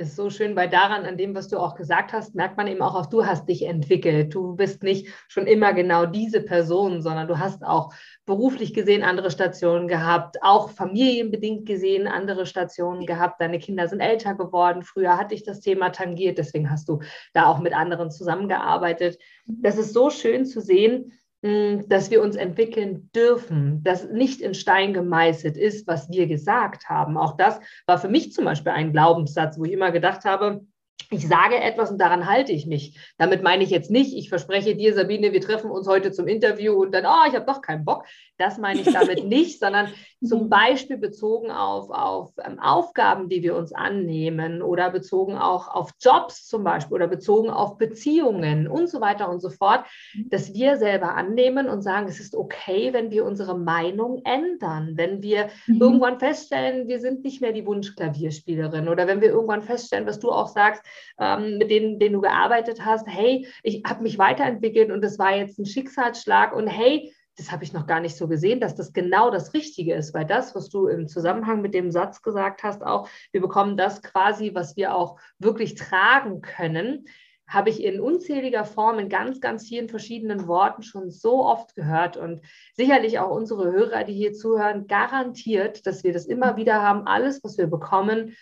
ist 0.00 0.16
so 0.16 0.30
schön, 0.30 0.56
weil 0.56 0.68
daran, 0.68 1.04
an 1.04 1.16
dem, 1.16 1.34
was 1.34 1.48
du 1.48 1.58
auch 1.58 1.74
gesagt 1.74 2.12
hast, 2.12 2.34
merkt 2.34 2.56
man 2.56 2.66
eben 2.66 2.80
auch, 2.80 2.94
auch 2.94 3.06
du 3.06 3.26
hast 3.26 3.48
dich 3.48 3.66
entwickelt. 3.66 4.34
Du 4.34 4.56
bist 4.56 4.82
nicht 4.82 5.08
schon 5.28 5.46
immer 5.46 5.74
genau 5.74 6.06
diese 6.06 6.40
Person, 6.40 7.02
sondern 7.02 7.28
du 7.28 7.38
hast 7.38 7.62
auch 7.62 7.92
beruflich 8.24 8.72
gesehen 8.72 9.02
andere 9.02 9.30
Stationen 9.30 9.88
gehabt, 9.88 10.42
auch 10.42 10.70
familienbedingt 10.70 11.66
gesehen 11.66 12.08
andere 12.08 12.46
Stationen 12.46 13.04
gehabt. 13.04 13.40
Deine 13.40 13.58
Kinder 13.58 13.88
sind 13.88 14.00
älter 14.00 14.34
geworden. 14.34 14.82
Früher 14.82 15.18
hatte 15.18 15.34
ich 15.34 15.44
das 15.44 15.60
Thema 15.60 15.90
tangiert, 15.90 16.38
deswegen 16.38 16.70
hast 16.70 16.88
du 16.88 17.00
da 17.34 17.46
auch 17.46 17.60
mit 17.60 17.74
anderen 17.74 18.10
zusammengearbeitet. 18.10 19.18
Das 19.46 19.76
ist 19.76 19.92
so 19.92 20.10
schön 20.10 20.46
zu 20.46 20.60
sehen, 20.60 21.12
dass 21.42 22.10
wir 22.10 22.22
uns 22.22 22.36
entwickeln 22.36 23.10
dürfen, 23.14 23.82
dass 23.82 24.10
nicht 24.10 24.42
in 24.42 24.52
Stein 24.52 24.92
gemeißelt 24.92 25.56
ist, 25.56 25.86
was 25.86 26.10
wir 26.10 26.26
gesagt 26.26 26.90
haben. 26.90 27.16
Auch 27.16 27.36
das 27.36 27.60
war 27.86 27.98
für 27.98 28.08
mich 28.08 28.32
zum 28.32 28.44
Beispiel 28.44 28.72
ein 28.72 28.92
Glaubenssatz, 28.92 29.58
wo 29.58 29.64
ich 29.64 29.72
immer 29.72 29.90
gedacht 29.90 30.24
habe, 30.26 30.66
ich 31.10 31.26
sage 31.26 31.56
etwas 31.56 31.90
und 31.90 31.98
daran 31.98 32.26
halte 32.26 32.52
ich 32.52 32.66
mich. 32.66 32.96
Damit 33.18 33.42
meine 33.42 33.64
ich 33.64 33.70
jetzt 33.70 33.90
nicht, 33.90 34.14
ich 34.16 34.28
verspreche 34.28 34.76
dir, 34.76 34.94
Sabine, 34.94 35.32
wir 35.32 35.40
treffen 35.40 35.70
uns 35.70 35.88
heute 35.88 36.12
zum 36.12 36.28
Interview 36.28 36.74
und 36.74 36.92
dann, 36.92 37.06
oh, 37.06 37.28
ich 37.28 37.34
habe 37.34 37.46
doch 37.46 37.62
keinen 37.62 37.84
Bock. 37.84 38.04
Das 38.40 38.58
meine 38.58 38.80
ich 38.80 38.92
damit 38.92 39.24
nicht, 39.26 39.60
sondern 39.60 39.88
zum 40.22 40.48
Beispiel 40.48 40.96
bezogen 40.96 41.50
auf, 41.50 41.90
auf 41.90 42.32
ähm, 42.44 42.58
Aufgaben, 42.58 43.28
die 43.28 43.42
wir 43.42 43.54
uns 43.54 43.72
annehmen 43.72 44.62
oder 44.62 44.90
bezogen 44.90 45.36
auch 45.36 45.68
auf 45.68 45.90
Jobs 46.00 46.46
zum 46.46 46.64
Beispiel 46.64 46.94
oder 46.94 47.06
bezogen 47.06 47.50
auf 47.50 47.76
Beziehungen 47.76 48.66
und 48.66 48.88
so 48.88 49.00
weiter 49.00 49.28
und 49.30 49.40
so 49.40 49.50
fort, 49.50 49.84
dass 50.14 50.54
wir 50.54 50.78
selber 50.78 51.14
annehmen 51.14 51.68
und 51.68 51.82
sagen, 51.82 52.06
es 52.08 52.18
ist 52.18 52.34
okay, 52.34 52.92
wenn 52.92 53.10
wir 53.10 53.24
unsere 53.24 53.58
Meinung 53.58 54.22
ändern, 54.24 54.92
wenn 54.96 55.22
wir 55.22 55.48
mhm. 55.66 55.80
irgendwann 55.80 56.18
feststellen, 56.18 56.88
wir 56.88 57.00
sind 57.00 57.22
nicht 57.24 57.40
mehr 57.40 57.52
die 57.52 57.66
Wunschklavierspielerin 57.66 58.88
oder 58.88 59.06
wenn 59.06 59.20
wir 59.20 59.28
irgendwann 59.28 59.62
feststellen, 59.62 60.06
was 60.06 60.18
du 60.18 60.30
auch 60.30 60.48
sagst, 60.48 60.82
ähm, 61.18 61.58
mit 61.58 61.70
denen, 61.70 61.98
denen 61.98 62.14
du 62.14 62.20
gearbeitet 62.20 62.84
hast, 62.84 63.06
hey, 63.06 63.46
ich 63.62 63.82
habe 63.86 64.02
mich 64.02 64.18
weiterentwickelt 64.18 64.90
und 64.90 65.02
das 65.02 65.18
war 65.18 65.36
jetzt 65.36 65.58
ein 65.58 65.66
Schicksalsschlag 65.66 66.54
und 66.54 66.66
hey, 66.66 67.12
das 67.36 67.50
habe 67.50 67.64
ich 67.64 67.72
noch 67.72 67.86
gar 67.86 68.00
nicht 68.00 68.16
so 68.16 68.28
gesehen, 68.28 68.60
dass 68.60 68.74
das 68.74 68.92
genau 68.92 69.30
das 69.30 69.54
Richtige 69.54 69.94
ist, 69.94 70.12
weil 70.14 70.26
das, 70.26 70.54
was 70.54 70.68
du 70.68 70.88
im 70.88 71.08
Zusammenhang 71.08 71.62
mit 71.62 71.74
dem 71.74 71.90
Satz 71.90 72.22
gesagt 72.22 72.62
hast, 72.62 72.82
auch, 72.82 73.08
wir 73.32 73.40
bekommen 73.40 73.76
das 73.76 74.02
quasi, 74.02 74.54
was 74.54 74.76
wir 74.76 74.94
auch 74.94 75.18
wirklich 75.38 75.74
tragen 75.74 76.42
können, 76.42 77.06
habe 77.50 77.70
ich 77.70 77.82
in 77.82 78.00
unzähliger 78.00 78.64
Form 78.64 79.00
in 79.00 79.08
ganz, 79.08 79.40
ganz 79.40 79.66
vielen 79.66 79.88
verschiedenen 79.88 80.46
Worten 80.46 80.84
schon 80.84 81.10
so 81.10 81.44
oft 81.44 81.74
gehört 81.74 82.16
und 82.16 82.42
sicherlich 82.74 83.18
auch 83.18 83.30
unsere 83.30 83.72
Hörer, 83.72 84.04
die 84.04 84.14
hier 84.14 84.32
zuhören, 84.32 84.86
garantiert, 84.86 85.84
dass 85.84 86.04
wir 86.04 86.12
das 86.12 86.26
immer 86.26 86.56
wieder 86.56 86.80
haben. 86.80 87.08
Alles, 87.08 87.42
was 87.42 87.58
wir 87.58 87.66
bekommen, 87.66 88.36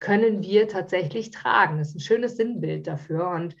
können 0.00 0.42
wir 0.42 0.68
tatsächlich 0.68 1.30
tragen. 1.30 1.78
Das 1.78 1.88
ist 1.90 1.96
ein 1.96 2.00
schönes 2.00 2.36
Sinnbild 2.36 2.86
dafür. 2.86 3.30
Und 3.30 3.56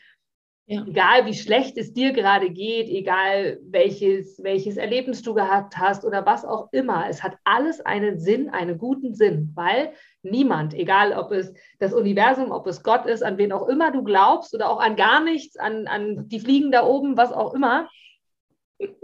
ja. 0.66 0.84
egal 0.86 1.26
wie 1.26 1.34
schlecht 1.34 1.76
es 1.76 1.92
dir 1.92 2.12
gerade 2.12 2.50
geht, 2.50 2.88
egal 2.88 3.58
welches, 3.62 4.42
welches 4.42 4.76
Erlebnis 4.76 5.22
du 5.22 5.34
gehabt 5.34 5.76
hast 5.76 6.04
oder 6.04 6.24
was 6.24 6.44
auch 6.44 6.68
immer, 6.72 7.08
es 7.08 7.22
hat 7.22 7.36
alles 7.44 7.80
einen 7.80 8.18
Sinn, 8.18 8.50
einen 8.50 8.78
guten 8.78 9.14
Sinn, 9.14 9.50
weil 9.54 9.92
niemand, 10.22 10.74
egal 10.74 11.12
ob 11.12 11.32
es 11.32 11.52
das 11.78 11.92
Universum, 11.92 12.52
ob 12.52 12.66
es 12.66 12.82
Gott 12.82 13.06
ist, 13.06 13.22
an 13.22 13.38
wen 13.38 13.52
auch 13.52 13.68
immer 13.68 13.90
du 13.90 14.02
glaubst 14.04 14.54
oder 14.54 14.70
auch 14.70 14.80
an 14.80 14.96
gar 14.96 15.22
nichts, 15.22 15.56
an, 15.56 15.86
an 15.86 16.28
die 16.28 16.40
Fliegen 16.40 16.70
da 16.70 16.86
oben, 16.86 17.16
was 17.16 17.32
auch 17.32 17.54
immer, 17.54 17.88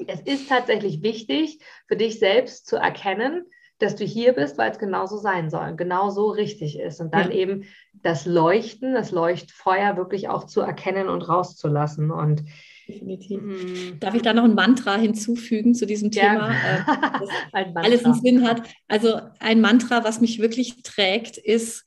es 0.07 0.21
ist 0.23 0.49
tatsächlich 0.49 1.03
wichtig 1.03 1.61
für 1.87 1.97
dich 1.97 2.19
selbst 2.19 2.67
zu 2.67 2.77
erkennen, 2.77 3.45
dass 3.79 3.97
du 3.97 4.05
hier 4.05 4.33
bist, 4.33 4.59
weil 4.59 4.71
es 4.71 4.79
genauso 4.79 5.17
sein 5.19 5.51
soll, 5.51 5.77
genauso 5.77 6.31
richtig 6.31 6.79
ist. 6.79 7.01
Und 7.01 7.15
dann 7.15 7.31
ja. 7.31 7.37
eben 7.37 7.65
das 7.93 8.27
Leuchten, 8.27 8.95
das 8.95 9.13
Leuchtfeuer 9.13 9.97
wirklich 9.97 10.29
auch 10.29 10.45
zu 10.45 10.61
erkennen 10.61 11.09
und 11.09 11.23
rauszulassen. 11.23 12.11
Und 12.11 12.45
Definitiv. 12.89 13.43
Mhm. 13.43 14.01
Darf 14.01 14.15
ich 14.15 14.23
da 14.23 14.33
noch 14.33 14.45
ein 14.45 14.55
Mantra 14.55 14.97
hinzufügen 14.97 15.75
zu 15.75 15.87
diesem 15.87 16.11
Thema, 16.11 16.51
ja. 16.53 17.23
äh, 17.53 17.67
alles 17.75 18.05
einen 18.05 18.15
Sinn 18.15 18.49
hat? 18.49 18.63
Also 18.89 19.21
ein 19.41 19.61
Mantra, 19.61 20.05
was 20.05 20.21
mich 20.21 20.41
wirklich 20.41 20.83
trägt, 20.83 21.37
ist, 21.37 21.85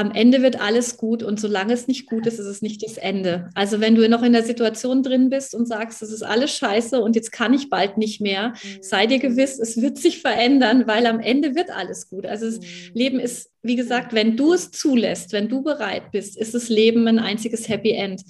am 0.00 0.12
Ende 0.12 0.40
wird 0.40 0.58
alles 0.58 0.96
gut 0.96 1.22
und 1.22 1.38
solange 1.38 1.74
es 1.74 1.86
nicht 1.86 2.06
gut 2.06 2.26
ist, 2.26 2.38
ist 2.38 2.46
es 2.46 2.62
nicht 2.62 2.82
das 2.82 2.96
Ende. 2.96 3.50
Also 3.54 3.80
wenn 3.80 3.94
du 3.94 4.08
noch 4.08 4.22
in 4.22 4.32
der 4.32 4.42
Situation 4.42 5.02
drin 5.02 5.28
bist 5.28 5.54
und 5.54 5.66
sagst, 5.66 6.00
es 6.00 6.10
ist 6.10 6.22
alles 6.22 6.56
scheiße 6.56 7.00
und 7.00 7.16
jetzt 7.16 7.32
kann 7.32 7.52
ich 7.52 7.68
bald 7.68 7.98
nicht 7.98 8.18
mehr, 8.18 8.48
mhm. 8.48 8.78
sei 8.80 9.06
dir 9.06 9.18
gewiss, 9.18 9.58
es 9.58 9.82
wird 9.82 9.98
sich 9.98 10.22
verändern, 10.22 10.86
weil 10.86 11.06
am 11.06 11.20
Ende 11.20 11.54
wird 11.54 11.70
alles 11.70 12.08
gut. 12.08 12.24
Also 12.24 12.46
das 12.46 12.60
mhm. 12.60 12.64
Leben 12.94 13.20
ist, 13.20 13.50
wie 13.62 13.76
gesagt, 13.76 14.14
wenn 14.14 14.38
du 14.38 14.54
es 14.54 14.70
zulässt, 14.70 15.34
wenn 15.34 15.50
du 15.50 15.62
bereit 15.62 16.12
bist, 16.12 16.38
ist 16.38 16.54
das 16.54 16.70
Leben 16.70 17.06
ein 17.06 17.18
einziges 17.18 17.68
Happy 17.68 17.90
End. 17.90 18.22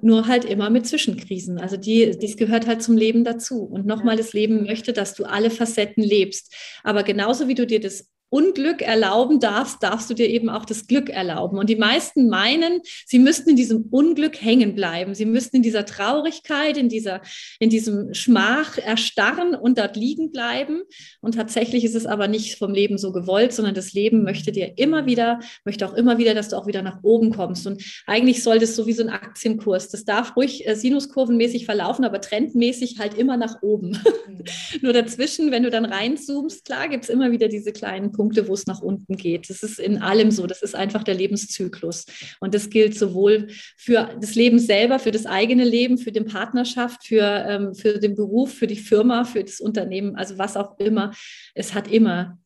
Nur 0.00 0.28
halt 0.28 0.46
immer 0.46 0.70
mit 0.70 0.86
Zwischenkrisen. 0.86 1.58
Also 1.58 1.76
die, 1.76 2.16
dies 2.18 2.38
gehört 2.38 2.66
halt 2.66 2.82
zum 2.82 2.96
Leben 2.96 3.22
dazu. 3.22 3.64
Und 3.64 3.84
nochmal, 3.84 4.16
das 4.16 4.32
Leben 4.32 4.64
möchte, 4.64 4.94
dass 4.94 5.12
du 5.12 5.24
alle 5.24 5.50
Facetten 5.50 6.02
lebst. 6.02 6.54
Aber 6.84 7.02
genauso 7.02 7.48
wie 7.48 7.54
du 7.54 7.66
dir 7.66 7.80
das 7.80 8.08
Unglück 8.30 8.82
erlauben 8.82 9.40
darfst, 9.40 9.82
darfst 9.82 10.10
du 10.10 10.14
dir 10.14 10.28
eben 10.28 10.50
auch 10.50 10.66
das 10.66 10.86
Glück 10.86 11.08
erlauben. 11.08 11.58
Und 11.58 11.70
die 11.70 11.76
meisten 11.76 12.28
meinen, 12.28 12.80
sie 13.06 13.18
müssten 13.18 13.50
in 13.50 13.56
diesem 13.56 13.86
Unglück 13.90 14.42
hängen 14.42 14.74
bleiben. 14.74 15.14
Sie 15.14 15.24
müssten 15.24 15.56
in 15.56 15.62
dieser 15.62 15.86
Traurigkeit, 15.86 16.76
in 16.76 16.88
dieser, 16.88 17.22
in 17.58 17.70
diesem 17.70 18.12
Schmach 18.12 18.76
erstarren 18.76 19.54
und 19.54 19.78
dort 19.78 19.96
liegen 19.96 20.30
bleiben. 20.30 20.82
Und 21.20 21.36
tatsächlich 21.36 21.84
ist 21.84 21.94
es 21.94 22.04
aber 22.04 22.28
nicht 22.28 22.58
vom 22.58 22.72
Leben 22.74 22.98
so 22.98 23.12
gewollt, 23.12 23.52
sondern 23.54 23.74
das 23.74 23.94
Leben 23.94 24.24
möchte 24.24 24.52
dir 24.52 24.76
immer 24.76 25.06
wieder, 25.06 25.40
möchte 25.64 25.86
auch 25.86 25.94
immer 25.94 26.18
wieder, 26.18 26.34
dass 26.34 26.50
du 26.50 26.56
auch 26.56 26.66
wieder 26.66 26.82
nach 26.82 27.02
oben 27.02 27.30
kommst. 27.30 27.66
Und 27.66 27.82
eigentlich 28.06 28.42
sollte 28.42 28.64
es 28.64 28.76
so 28.76 28.86
wie 28.86 28.92
so 28.92 29.02
ein 29.02 29.08
Aktienkurs. 29.08 29.88
Das 29.88 30.04
darf 30.04 30.36
ruhig 30.36 30.66
äh, 30.68 30.74
sinuskurvenmäßig 30.74 31.64
verlaufen, 31.64 32.04
aber 32.04 32.20
trendmäßig 32.20 32.98
halt 32.98 33.14
immer 33.14 33.38
nach 33.38 33.62
oben. 33.62 33.98
Mhm. 34.28 34.44
Nur 34.82 34.92
dazwischen, 34.92 35.50
wenn 35.50 35.62
du 35.62 35.70
dann 35.70 35.86
reinzoomst, 35.86 36.66
klar 36.66 36.88
gibt 36.88 37.04
es 37.04 37.10
immer 37.10 37.30
wieder 37.30 37.48
diese 37.48 37.72
kleinen 37.72 38.12
Punkte, 38.18 38.48
wo 38.48 38.54
es 38.54 38.66
nach 38.66 38.82
unten 38.82 39.16
geht. 39.16 39.48
Das 39.48 39.62
ist 39.62 39.78
in 39.78 40.02
allem 40.02 40.32
so. 40.32 40.46
Das 40.46 40.62
ist 40.62 40.74
einfach 40.74 41.04
der 41.04 41.14
Lebenszyklus. 41.14 42.04
Und 42.40 42.52
das 42.52 42.68
gilt 42.68 42.98
sowohl 42.98 43.46
für 43.76 44.16
das 44.20 44.34
Leben 44.34 44.58
selber, 44.58 44.98
für 44.98 45.12
das 45.12 45.24
eigene 45.24 45.64
Leben, 45.64 45.98
für 45.98 46.10
die 46.10 46.20
Partnerschaft, 46.20 47.06
für, 47.06 47.22
ähm, 47.22 47.74
für 47.74 48.00
den 48.00 48.16
Beruf, 48.16 48.52
für 48.52 48.66
die 48.66 48.76
Firma, 48.76 49.24
für 49.24 49.44
das 49.44 49.60
Unternehmen, 49.60 50.16
also 50.16 50.36
was 50.36 50.56
auch 50.56 50.78
immer. 50.78 51.12
Es 51.54 51.74
hat 51.74 51.88
immer 51.88 52.38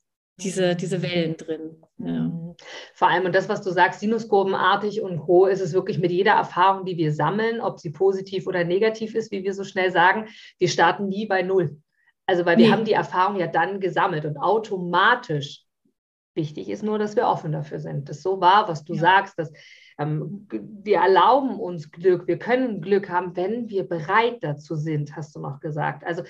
diese, 0.43 0.77
diese 0.77 1.03
Wellen 1.03 1.37
drin. 1.37 1.83
Ja. 1.99 2.29
Mhm. 2.29 2.55
Vor 2.95 3.09
allem, 3.09 3.25
und 3.25 3.35
das, 3.35 3.49
was 3.49 3.63
du 3.63 3.71
sagst, 3.71 4.01
sinuskurvenartig 4.01 5.01
und 5.01 5.21
Co., 5.21 5.47
ist 5.47 5.61
es 5.61 5.73
wirklich 5.73 5.99
mit 5.99 6.11
jeder 6.11 6.33
Erfahrung, 6.33 6.85
die 6.85 6.97
wir 6.97 7.13
sammeln, 7.13 7.61
ob 7.61 7.81
sie 7.81 7.91
positiv 7.91 8.47
oder 8.47 8.65
negativ 8.65 9.15
ist, 9.15 9.31
wie 9.31 9.43
wir 9.43 9.55
so 9.55 9.65
schnell 9.65 9.91
sagen, 9.91 10.29
wir 10.59 10.69
starten 10.69 11.09
nie 11.09 11.27
bei 11.27 11.43
Null. 11.43 11.79
Also, 12.33 12.47
weil 12.47 12.57
wir 12.57 12.67
nee. 12.67 12.73
haben 12.73 12.87
die 12.87 12.95
Erfahrung 12.95 13.37
ja 13.37 13.47
dann 13.47 13.79
gesammelt 13.79 14.25
und 14.25 14.39
automatisch. 14.39 15.65
Wichtig 16.35 16.71
ist 16.71 16.83
nur, 16.83 16.99
dass 16.99 17.15
wir 17.15 17.27
offen 17.27 17.53
dafür 17.53 17.79
sind. 17.79 18.09
Das 18.09 18.23
so 18.23 18.41
war, 18.41 18.67
was 18.67 18.85
du 18.85 18.95
ja. 18.95 19.01
sagst, 19.01 19.39
dass 19.39 19.53
ähm, 19.99 20.49
wir 20.51 20.97
erlauben 20.97 21.61
uns 21.61 21.91
Glück, 21.91 22.27
wir 22.27 22.39
können 22.39 22.81
Glück 22.81 23.11
haben, 23.11 23.37
wenn 23.37 23.69
wir 23.69 23.87
bereit 23.87 24.39
dazu 24.41 24.75
sind, 24.75 25.15
hast 25.15 25.37
du 25.37 25.41
noch 25.41 25.61
gesagt. 25.61 26.07
Also 26.07 26.23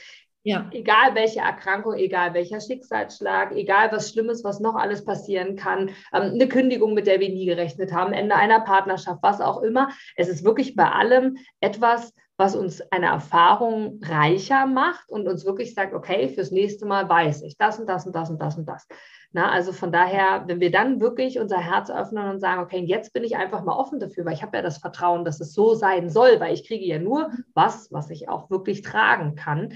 ja. 0.44 0.68
Egal 0.72 1.14
welche 1.14 1.38
Erkrankung, 1.38 1.94
egal 1.94 2.34
welcher 2.34 2.61
Schicksalsschlag, 2.61 3.53
egal 3.53 3.92
was 3.92 4.11
Schlimmes, 4.11 4.42
was 4.42 4.59
noch 4.59 4.74
alles 4.74 5.05
passieren 5.05 5.55
kann, 5.55 5.90
ähm, 6.12 6.32
eine 6.34 6.48
Kündigung, 6.48 6.94
mit 6.94 7.07
der 7.07 7.20
wir 7.20 7.28
nie 7.28 7.46
gerechnet 7.46 7.92
haben, 7.92 8.12
Ende 8.12 8.34
einer 8.34 8.59
Partnerschaft, 8.59 9.22
was 9.22 9.40
auch 9.40 9.62
immer. 9.62 9.90
Es 10.16 10.28
ist 10.28 10.44
wirklich 10.44 10.74
bei 10.74 10.90
allem 10.90 11.36
etwas, 11.61 12.12
was 12.37 12.57
uns 12.57 12.80
eine 12.91 13.07
Erfahrung 13.07 14.01
reicher 14.03 14.66
macht 14.66 15.09
und 15.09 15.28
uns 15.28 15.45
wirklich 15.45 15.74
sagt, 15.74 15.95
okay, 15.95 16.28
fürs 16.28 16.51
nächste 16.51 16.87
Mal 16.87 17.09
weiß 17.09 17.43
ich 17.43 17.57
das 17.57 17.78
und 17.78 17.89
das 17.89 18.07
und 18.07 18.14
das 18.14 18.30
und 18.30 18.41
das 18.41 18.57
und 18.57 18.66
das. 18.66 18.87
Na, 19.33 19.51
also 19.51 19.72
von 19.72 19.93
daher, 19.93 20.45
wenn 20.47 20.61
wir 20.61 20.70
dann 20.70 21.01
wirklich 21.01 21.39
unser 21.39 21.59
Herz 21.59 21.91
öffnen 21.91 22.28
und 22.28 22.41
sagen, 22.41 22.62
okay, 22.62 22.80
jetzt 22.80 23.12
bin 23.12 23.24
ich 23.24 23.37
einfach 23.37 23.64
mal 23.64 23.76
offen 23.76 23.99
dafür, 23.99 24.24
weil 24.24 24.35
ich 24.35 24.43
habe 24.43 24.57
ja 24.57 24.62
das 24.62 24.78
Vertrauen, 24.78 25.24
dass 25.24 25.41
es 25.41 25.55
so 25.55 25.74
sein 25.74 26.11
soll, 26.11 26.39
weil 26.39 26.53
ich 26.53 26.66
kriege 26.66 26.85
ja 26.85 26.99
nur 26.99 27.30
was, 27.55 27.91
was 27.93 28.11
ich 28.11 28.28
auch 28.28 28.51
wirklich 28.51 28.83
tragen 28.83 29.35
kann, 29.35 29.72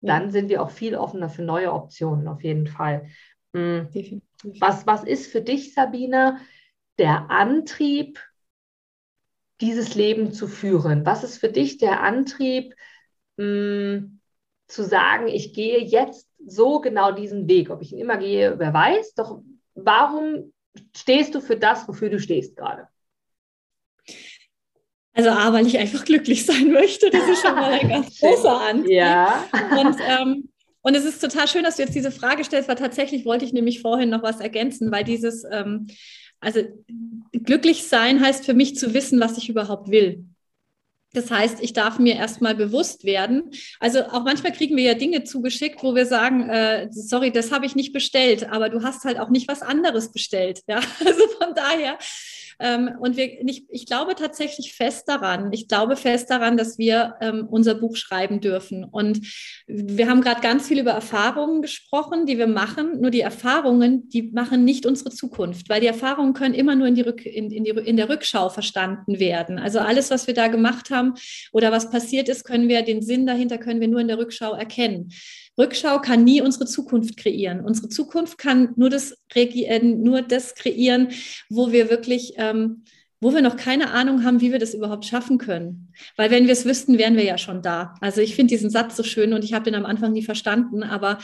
dann 0.00 0.30
sind 0.30 0.48
wir 0.48 0.62
auch 0.62 0.70
viel 0.70 0.96
offener 0.96 1.28
für 1.28 1.42
neue 1.42 1.72
Optionen, 1.72 2.26
auf 2.26 2.42
jeden 2.42 2.66
Fall. 2.66 3.06
Mhm. 3.52 3.88
Was, 4.58 4.86
was 4.86 5.04
ist 5.04 5.30
für 5.30 5.40
dich, 5.40 5.74
Sabine, 5.74 6.38
der 6.98 7.30
Antrieb, 7.30 8.18
dieses 9.62 9.94
Leben 9.94 10.32
zu 10.32 10.48
führen? 10.48 11.06
Was 11.06 11.24
ist 11.24 11.38
für 11.38 11.48
dich 11.48 11.78
der 11.78 12.02
Antrieb, 12.02 12.74
mh, 13.36 13.44
hm, 13.44 14.20
zu 14.68 14.84
sagen, 14.84 15.28
ich 15.28 15.54
gehe 15.54 15.78
jetzt 15.78 16.28
so 16.44 16.80
genau 16.80 17.12
diesen 17.12 17.48
Weg? 17.48 17.70
Ob 17.70 17.80
ich 17.80 17.92
ihn 17.92 17.98
immer 17.98 18.18
gehe, 18.18 18.58
wer 18.58 18.74
weiß. 18.74 19.14
Doch 19.14 19.40
warum 19.74 20.52
stehst 20.94 21.34
du 21.34 21.40
für 21.40 21.56
das, 21.56 21.88
wofür 21.88 22.10
du 22.10 22.18
stehst 22.18 22.56
gerade? 22.56 22.88
Also 25.14 25.30
A, 25.30 25.52
weil 25.52 25.66
ich 25.66 25.78
einfach 25.78 26.04
glücklich 26.04 26.44
sein 26.44 26.72
möchte. 26.72 27.10
Das 27.10 27.28
ist 27.28 27.42
schon 27.42 27.54
mal 27.54 27.72
ein 27.72 27.88
ganz 27.88 28.18
großer 28.20 28.60
Antrieb. 28.60 28.90
Ja. 28.90 29.44
Und 29.78 29.96
ähm, 30.00 30.48
und 30.82 30.96
es 30.96 31.04
ist 31.04 31.20
total 31.20 31.46
schön, 31.46 31.62
dass 31.62 31.76
du 31.76 31.82
jetzt 31.82 31.94
diese 31.94 32.10
Frage 32.10 32.44
stellst, 32.44 32.68
weil 32.68 32.76
tatsächlich 32.76 33.24
wollte 33.24 33.44
ich 33.44 33.52
nämlich 33.52 33.80
vorhin 33.80 34.10
noch 34.10 34.22
was 34.22 34.40
ergänzen, 34.40 34.90
weil 34.90 35.04
dieses, 35.04 35.44
ähm, 35.50 35.86
also 36.42 36.60
glücklich 37.32 37.84
sein 37.84 38.20
heißt 38.20 38.44
für 38.44 38.54
mich 38.54 38.76
zu 38.76 38.92
wissen, 38.92 39.20
was 39.20 39.38
ich 39.38 39.48
überhaupt 39.48 39.90
will. 39.90 40.26
Das 41.14 41.30
heißt, 41.30 41.60
ich 41.60 41.74
darf 41.74 41.98
mir 41.98 42.16
erstmal 42.16 42.54
bewusst 42.54 43.04
werden. 43.04 43.50
Also 43.80 44.04
auch 44.06 44.24
manchmal 44.24 44.52
kriegen 44.52 44.76
wir 44.76 44.84
ja 44.84 44.94
Dinge 44.94 45.24
zugeschickt, 45.24 45.82
wo 45.82 45.94
wir 45.94 46.06
sagen, 46.06 46.48
äh, 46.48 46.88
sorry, 46.90 47.30
das 47.30 47.52
habe 47.52 47.66
ich 47.66 47.74
nicht 47.76 47.92
bestellt, 47.92 48.48
aber 48.50 48.70
du 48.70 48.82
hast 48.82 49.04
halt 49.04 49.18
auch 49.18 49.28
nicht 49.28 49.46
was 49.46 49.62
anderes 49.62 50.10
bestellt. 50.10 50.60
Ja, 50.66 50.80
also 51.04 51.28
von 51.38 51.54
daher 51.54 51.98
und 53.00 53.16
wir, 53.16 53.40
ich, 53.48 53.66
ich, 53.70 53.86
glaube 53.86 54.14
tatsächlich 54.14 54.74
fest 54.74 55.08
daran, 55.08 55.52
ich 55.52 55.66
glaube 55.66 55.96
fest 55.96 56.30
daran, 56.30 56.56
dass 56.56 56.78
wir 56.78 57.16
ähm, 57.20 57.48
unser 57.50 57.74
Buch 57.74 57.96
schreiben 57.96 58.40
dürfen. 58.40 58.84
Und 58.84 59.20
wir 59.66 60.08
haben 60.08 60.20
gerade 60.20 60.40
ganz 60.40 60.68
viel 60.68 60.78
über 60.78 60.92
Erfahrungen 60.92 61.60
gesprochen, 61.60 62.24
die 62.24 62.38
wir 62.38 62.46
machen. 62.46 63.00
Nur 63.00 63.10
die 63.10 63.20
Erfahrungen, 63.20 64.08
die 64.08 64.22
machen 64.22 64.64
nicht 64.64 64.86
unsere 64.86 65.10
Zukunft, 65.10 65.68
weil 65.68 65.80
die 65.80 65.88
Erfahrungen 65.88 66.34
können 66.34 66.54
immer 66.54 66.76
nur 66.76 66.86
in, 66.86 66.94
die 66.94 67.02
Rück, 67.02 67.26
in, 67.26 67.50
in, 67.50 67.64
die, 67.64 67.70
in 67.70 67.96
der 67.96 68.08
Rückschau 68.08 68.48
verstanden 68.48 69.18
werden. 69.18 69.58
Also 69.58 69.80
alles, 69.80 70.10
was 70.10 70.26
wir 70.26 70.34
da 70.34 70.48
gemacht 70.48 70.90
haben 70.90 71.14
oder 71.52 71.72
was 71.72 71.90
passiert 71.90 72.28
ist, 72.28 72.44
können 72.44 72.68
wir, 72.68 72.82
den 72.82 73.02
Sinn 73.02 73.26
dahinter 73.26 73.58
können 73.58 73.80
wir 73.80 73.88
nur 73.88 74.00
in 74.00 74.08
der 74.08 74.18
Rückschau 74.18 74.52
erkennen. 74.52 75.10
Rückschau 75.58 76.00
kann 76.00 76.24
nie 76.24 76.40
unsere 76.40 76.66
Zukunft 76.66 77.16
kreieren. 77.16 77.60
Unsere 77.60 77.88
Zukunft 77.88 78.38
kann 78.38 78.72
nur 78.76 78.90
das, 78.90 79.16
äh, 79.34 79.78
nur 79.82 80.22
das 80.22 80.54
kreieren, 80.54 81.08
wo 81.50 81.72
wir 81.72 81.90
wirklich, 81.90 82.34
ähm, 82.36 82.84
wo 83.20 83.32
wir 83.32 83.42
noch 83.42 83.56
keine 83.56 83.92
Ahnung 83.92 84.24
haben, 84.24 84.40
wie 84.40 84.50
wir 84.50 84.58
das 84.58 84.74
überhaupt 84.74 85.04
schaffen 85.04 85.38
können. 85.38 85.92
Weil 86.16 86.32
wenn 86.32 86.46
wir 86.46 86.52
es 86.52 86.64
wüssten, 86.64 86.98
wären 86.98 87.16
wir 87.16 87.22
ja 87.22 87.38
schon 87.38 87.62
da. 87.62 87.94
Also 88.00 88.20
ich 88.20 88.34
finde 88.34 88.50
diesen 88.50 88.68
Satz 88.68 88.96
so 88.96 89.04
schön 89.04 89.32
und 89.32 89.44
ich 89.44 89.52
habe 89.52 89.64
den 89.64 89.76
am 89.76 89.86
Anfang 89.86 90.12
nie 90.12 90.24
verstanden. 90.24 90.82
Aber 90.82 91.18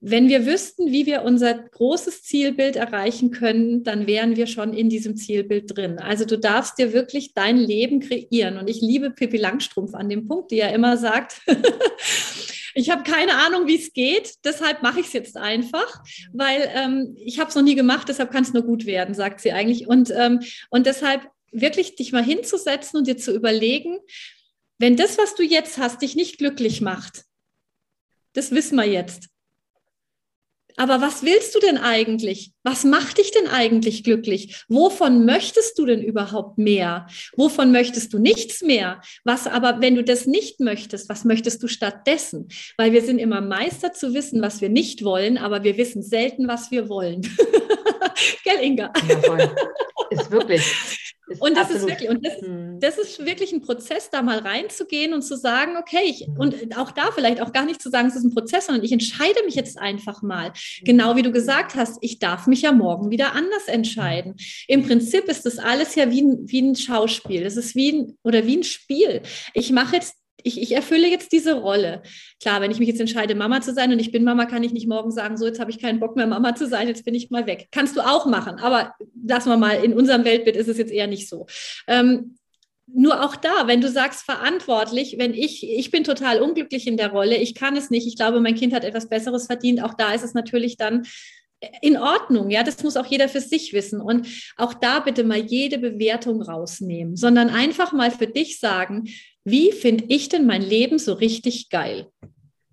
wenn 0.00 0.28
wir 0.28 0.46
wüssten, 0.46 0.90
wie 0.90 1.06
wir 1.06 1.22
unser 1.22 1.54
großes 1.54 2.24
Zielbild 2.24 2.74
erreichen 2.74 3.30
können, 3.30 3.84
dann 3.84 4.06
wären 4.08 4.36
wir 4.36 4.46
schon 4.48 4.72
in 4.72 4.88
diesem 4.88 5.16
Zielbild 5.16 5.76
drin. 5.76 5.98
Also 5.98 6.24
du 6.24 6.38
darfst 6.38 6.76
dir 6.78 6.92
wirklich 6.92 7.34
dein 7.34 7.56
Leben 7.56 8.00
kreieren. 8.00 8.58
Und 8.58 8.68
ich 8.68 8.80
liebe 8.80 9.10
Pippi 9.10 9.36
Langstrumpf 9.36 9.94
an 9.94 10.08
dem 10.08 10.26
Punkt, 10.26 10.50
die 10.50 10.56
ja 10.56 10.68
immer 10.68 10.96
sagt, 10.96 11.40
ich 12.74 12.90
habe 12.90 13.02
keine 13.04 13.36
Ahnung, 13.36 13.66
wie 13.66 13.76
es 13.76 13.92
geht, 13.92 14.34
deshalb 14.44 14.82
mache 14.82 15.00
ich 15.00 15.06
es 15.06 15.12
jetzt 15.12 15.36
einfach, 15.36 16.02
weil 16.32 16.70
ähm, 16.74 17.16
ich 17.16 17.38
habe 17.38 17.48
es 17.48 17.54
noch 17.54 17.62
nie 17.62 17.74
gemacht, 17.74 18.08
deshalb 18.08 18.30
kann 18.30 18.42
es 18.42 18.52
nur 18.52 18.64
gut 18.64 18.84
werden, 18.86 19.14
sagt 19.14 19.40
sie 19.40 19.52
eigentlich. 19.52 19.86
Und, 19.86 20.10
ähm, 20.10 20.40
und 20.70 20.86
deshalb 20.86 21.28
wirklich 21.52 21.94
dich 21.94 22.12
mal 22.12 22.24
hinzusetzen 22.24 22.98
und 22.98 23.06
dir 23.06 23.16
zu 23.16 23.32
überlegen, 23.32 23.98
wenn 24.78 24.96
das, 24.96 25.18
was 25.18 25.34
du 25.36 25.44
jetzt 25.44 25.78
hast, 25.78 26.02
dich 26.02 26.16
nicht 26.16 26.38
glücklich 26.38 26.80
macht, 26.80 27.24
das 28.32 28.50
wissen 28.50 28.76
wir 28.76 28.86
jetzt. 28.86 29.28
Aber 30.76 31.00
was 31.00 31.22
willst 31.22 31.54
du 31.54 31.60
denn 31.60 31.78
eigentlich? 31.78 32.52
Was 32.64 32.84
macht 32.84 33.18
dich 33.18 33.30
denn 33.30 33.46
eigentlich 33.46 34.02
glücklich? 34.02 34.64
Wovon 34.68 35.24
möchtest 35.24 35.78
du 35.78 35.86
denn 35.86 36.02
überhaupt 36.02 36.58
mehr? 36.58 37.06
Wovon 37.36 37.70
möchtest 37.70 38.12
du 38.12 38.18
nichts 38.18 38.62
mehr? 38.62 39.00
Was 39.24 39.46
aber, 39.46 39.80
wenn 39.80 39.94
du 39.94 40.02
das 40.02 40.26
nicht 40.26 40.60
möchtest, 40.60 41.08
was 41.08 41.24
möchtest 41.24 41.62
du 41.62 41.68
stattdessen? 41.68 42.48
Weil 42.76 42.92
wir 42.92 43.02
sind 43.02 43.18
immer 43.18 43.40
Meister 43.40 43.92
zu 43.92 44.14
wissen, 44.14 44.42
was 44.42 44.60
wir 44.60 44.68
nicht 44.68 45.04
wollen, 45.04 45.38
aber 45.38 45.62
wir 45.62 45.76
wissen 45.76 46.02
selten, 46.02 46.48
was 46.48 46.70
wir 46.70 46.88
wollen. 46.88 47.20
Gell, 48.44 48.62
Inga? 48.62 48.92
Ja, 49.08 49.20
voll. 49.20 49.54
Ist 50.10 50.30
wirklich. 50.30 50.62
Ist 51.26 51.40
und 51.40 51.56
das 51.56 51.70
ist 51.70 51.86
wirklich, 51.86 52.08
und 52.10 52.24
das, 52.24 52.40
hm. 52.40 52.78
das, 52.80 52.98
ist 52.98 53.24
wirklich 53.24 53.52
ein 53.52 53.62
Prozess, 53.62 54.10
da 54.10 54.22
mal 54.22 54.38
reinzugehen 54.38 55.14
und 55.14 55.22
zu 55.22 55.36
sagen, 55.36 55.76
okay, 55.78 56.02
ich, 56.04 56.28
und 56.38 56.76
auch 56.76 56.90
da 56.90 57.10
vielleicht 57.12 57.40
auch 57.40 57.52
gar 57.52 57.64
nicht 57.64 57.80
zu 57.80 57.88
sagen, 57.90 58.08
es 58.08 58.16
ist 58.16 58.24
ein 58.24 58.34
Prozess, 58.34 58.66
sondern 58.66 58.84
ich 58.84 58.92
entscheide 58.92 59.42
mich 59.46 59.54
jetzt 59.54 59.78
einfach 59.78 60.22
mal. 60.22 60.48
Hm. 60.48 60.84
Genau 60.84 61.16
wie 61.16 61.22
du 61.22 61.32
gesagt 61.32 61.74
hast, 61.74 61.98
ich 62.02 62.18
darf 62.18 62.46
mich 62.46 62.62
ja 62.62 62.72
morgen 62.72 63.10
wieder 63.10 63.32
anders 63.32 63.68
entscheiden. 63.68 64.34
Im 64.68 64.86
Prinzip 64.86 65.24
ist 65.24 65.46
das 65.46 65.58
alles 65.58 65.94
ja 65.94 66.10
wie 66.10 66.22
ein, 66.22 66.44
wie 66.46 66.62
ein 66.62 66.76
Schauspiel. 66.76 67.44
Das 67.44 67.56
ist 67.56 67.74
wie 67.74 67.92
ein, 67.92 68.18
oder 68.22 68.46
wie 68.46 68.58
ein 68.58 68.64
Spiel. 68.64 69.22
Ich 69.54 69.72
mache 69.72 69.96
jetzt 69.96 70.16
ich, 70.44 70.60
ich 70.60 70.72
erfülle 70.72 71.08
jetzt 71.08 71.32
diese 71.32 71.54
Rolle. 71.54 72.02
Klar, 72.40 72.60
wenn 72.60 72.70
ich 72.70 72.78
mich 72.78 72.88
jetzt 72.88 73.00
entscheide, 73.00 73.34
Mama 73.34 73.62
zu 73.62 73.72
sein 73.72 73.90
und 73.90 73.98
ich 73.98 74.12
bin 74.12 74.24
Mama, 74.24 74.44
kann 74.44 74.62
ich 74.62 74.72
nicht 74.72 74.86
morgen 74.86 75.10
sagen, 75.10 75.36
so 75.36 75.46
jetzt 75.46 75.58
habe 75.58 75.70
ich 75.70 75.80
keinen 75.80 76.00
Bock 76.00 76.16
mehr, 76.16 76.26
Mama 76.26 76.54
zu 76.54 76.68
sein, 76.68 76.86
jetzt 76.86 77.04
bin 77.04 77.14
ich 77.14 77.30
mal 77.30 77.46
weg. 77.46 77.68
Kannst 77.72 77.96
du 77.96 78.02
auch 78.02 78.26
machen, 78.26 78.60
aber 78.60 78.94
lassen 79.26 79.48
wir 79.48 79.56
mal, 79.56 79.82
in 79.82 79.94
unserem 79.94 80.24
Weltbild 80.24 80.56
ist 80.56 80.68
es 80.68 80.78
jetzt 80.78 80.92
eher 80.92 81.06
nicht 81.06 81.28
so. 81.28 81.46
Ähm, 81.88 82.36
nur 82.86 83.24
auch 83.24 83.36
da, 83.36 83.66
wenn 83.66 83.80
du 83.80 83.88
sagst 83.88 84.22
verantwortlich, 84.22 85.16
wenn 85.18 85.32
ich, 85.32 85.66
ich 85.66 85.90
bin 85.90 86.04
total 86.04 86.42
unglücklich 86.42 86.86
in 86.86 86.98
der 86.98 87.10
Rolle, 87.10 87.38
ich 87.38 87.54
kann 87.54 87.74
es 87.76 87.88
nicht, 87.88 88.06
ich 88.06 88.16
glaube, 88.16 88.40
mein 88.40 88.54
Kind 88.54 88.74
hat 88.74 88.84
etwas 88.84 89.08
Besseres 89.08 89.46
verdient, 89.46 89.82
auch 89.82 89.94
da 89.94 90.12
ist 90.12 90.24
es 90.24 90.34
natürlich 90.34 90.76
dann 90.76 91.06
in 91.80 91.96
Ordnung, 91.96 92.50
ja, 92.50 92.62
das 92.62 92.82
muss 92.82 92.98
auch 92.98 93.06
jeder 93.06 93.30
für 93.30 93.40
sich 93.40 93.72
wissen. 93.72 94.02
Und 94.02 94.28
auch 94.58 94.74
da 94.74 95.00
bitte 95.00 95.24
mal 95.24 95.38
jede 95.38 95.78
Bewertung 95.78 96.42
rausnehmen, 96.42 97.16
sondern 97.16 97.48
einfach 97.48 97.92
mal 97.92 98.10
für 98.10 98.26
dich 98.26 98.60
sagen, 98.60 99.04
wie 99.44 99.72
finde 99.72 100.04
ich 100.08 100.28
denn 100.28 100.46
mein 100.46 100.62
Leben 100.62 100.98
so 100.98 101.12
richtig 101.12 101.68
geil? 101.68 102.08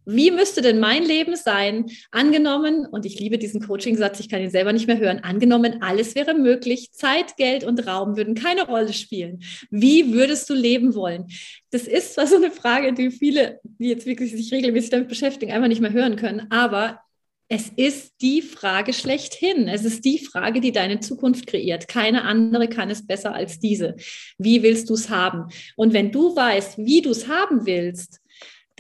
Wie 0.06 0.32
müsste 0.32 0.62
denn 0.62 0.80
mein 0.80 1.04
Leben 1.06 1.36
sein? 1.36 1.86
Angenommen, 2.10 2.88
und 2.88 3.06
ich 3.06 3.20
liebe 3.20 3.38
diesen 3.38 3.62
Coaching-Satz, 3.62 4.20
ich 4.20 4.30
kann 4.30 4.42
ihn 4.42 4.50
selber 4.50 4.74
nicht 4.74 4.88
mehr 4.88 4.98
hören, 4.98 5.20
angenommen, 5.20 5.82
alles 5.82 6.16
wäre 6.16 6.34
möglich, 6.34 6.92
Zeit, 6.92 7.38
Geld 7.38 7.64
und 7.64 7.86
Raum 7.86 8.18
würden 8.18 8.34
keine 8.34 8.66
Rolle 8.66 8.94
spielen. 8.94 9.44
Wie 9.70 10.12
würdest 10.14 10.50
du 10.50 10.56
leben 10.56 10.96
wollen? 10.96 11.28
Das 11.70 11.84
ist 11.84 12.16
zwar 12.16 12.26
so 12.26 12.36
eine 12.38 12.50
Frage, 12.50 12.94
die 12.94 13.12
viele, 13.12 13.60
die 13.64 13.90
jetzt 13.90 14.08
wirklich 14.08 14.32
sich 14.32 14.52
regelmäßig 14.52 14.90
damit 14.90 15.08
beschäftigen, 15.08 15.52
einfach 15.52 15.68
nicht 15.68 15.82
mehr 15.82 15.94
hören 15.94 16.16
können, 16.16 16.48
aber 16.50 17.00
es 17.54 17.68
ist 17.68 18.14
die 18.22 18.42
Frage 18.42 18.94
schlechthin. 18.94 19.68
Es 19.68 19.84
ist 19.84 20.06
die 20.06 20.20
Frage, 20.20 20.62
die 20.62 20.72
deine 20.72 21.02
Zukunft 21.02 21.48
kreiert. 21.48 21.90
Keine 21.90 22.24
andere 22.24 22.70
kann 22.70 22.90
es 22.90 23.06
besser 23.06 23.36
als 23.36 23.60
diese. 23.60 23.98
Wie 24.38 24.64
willst 24.64 24.90
du 24.90 24.94
es 24.94 25.10
haben? 25.10 25.52
Und 25.76 25.92
wenn 25.92 26.14
du 26.14 26.34
weißt, 26.34 26.78
wie 26.78 27.02
du 27.02 27.10
es 27.10 27.28
haben 27.28 27.66
willst, 27.66 28.21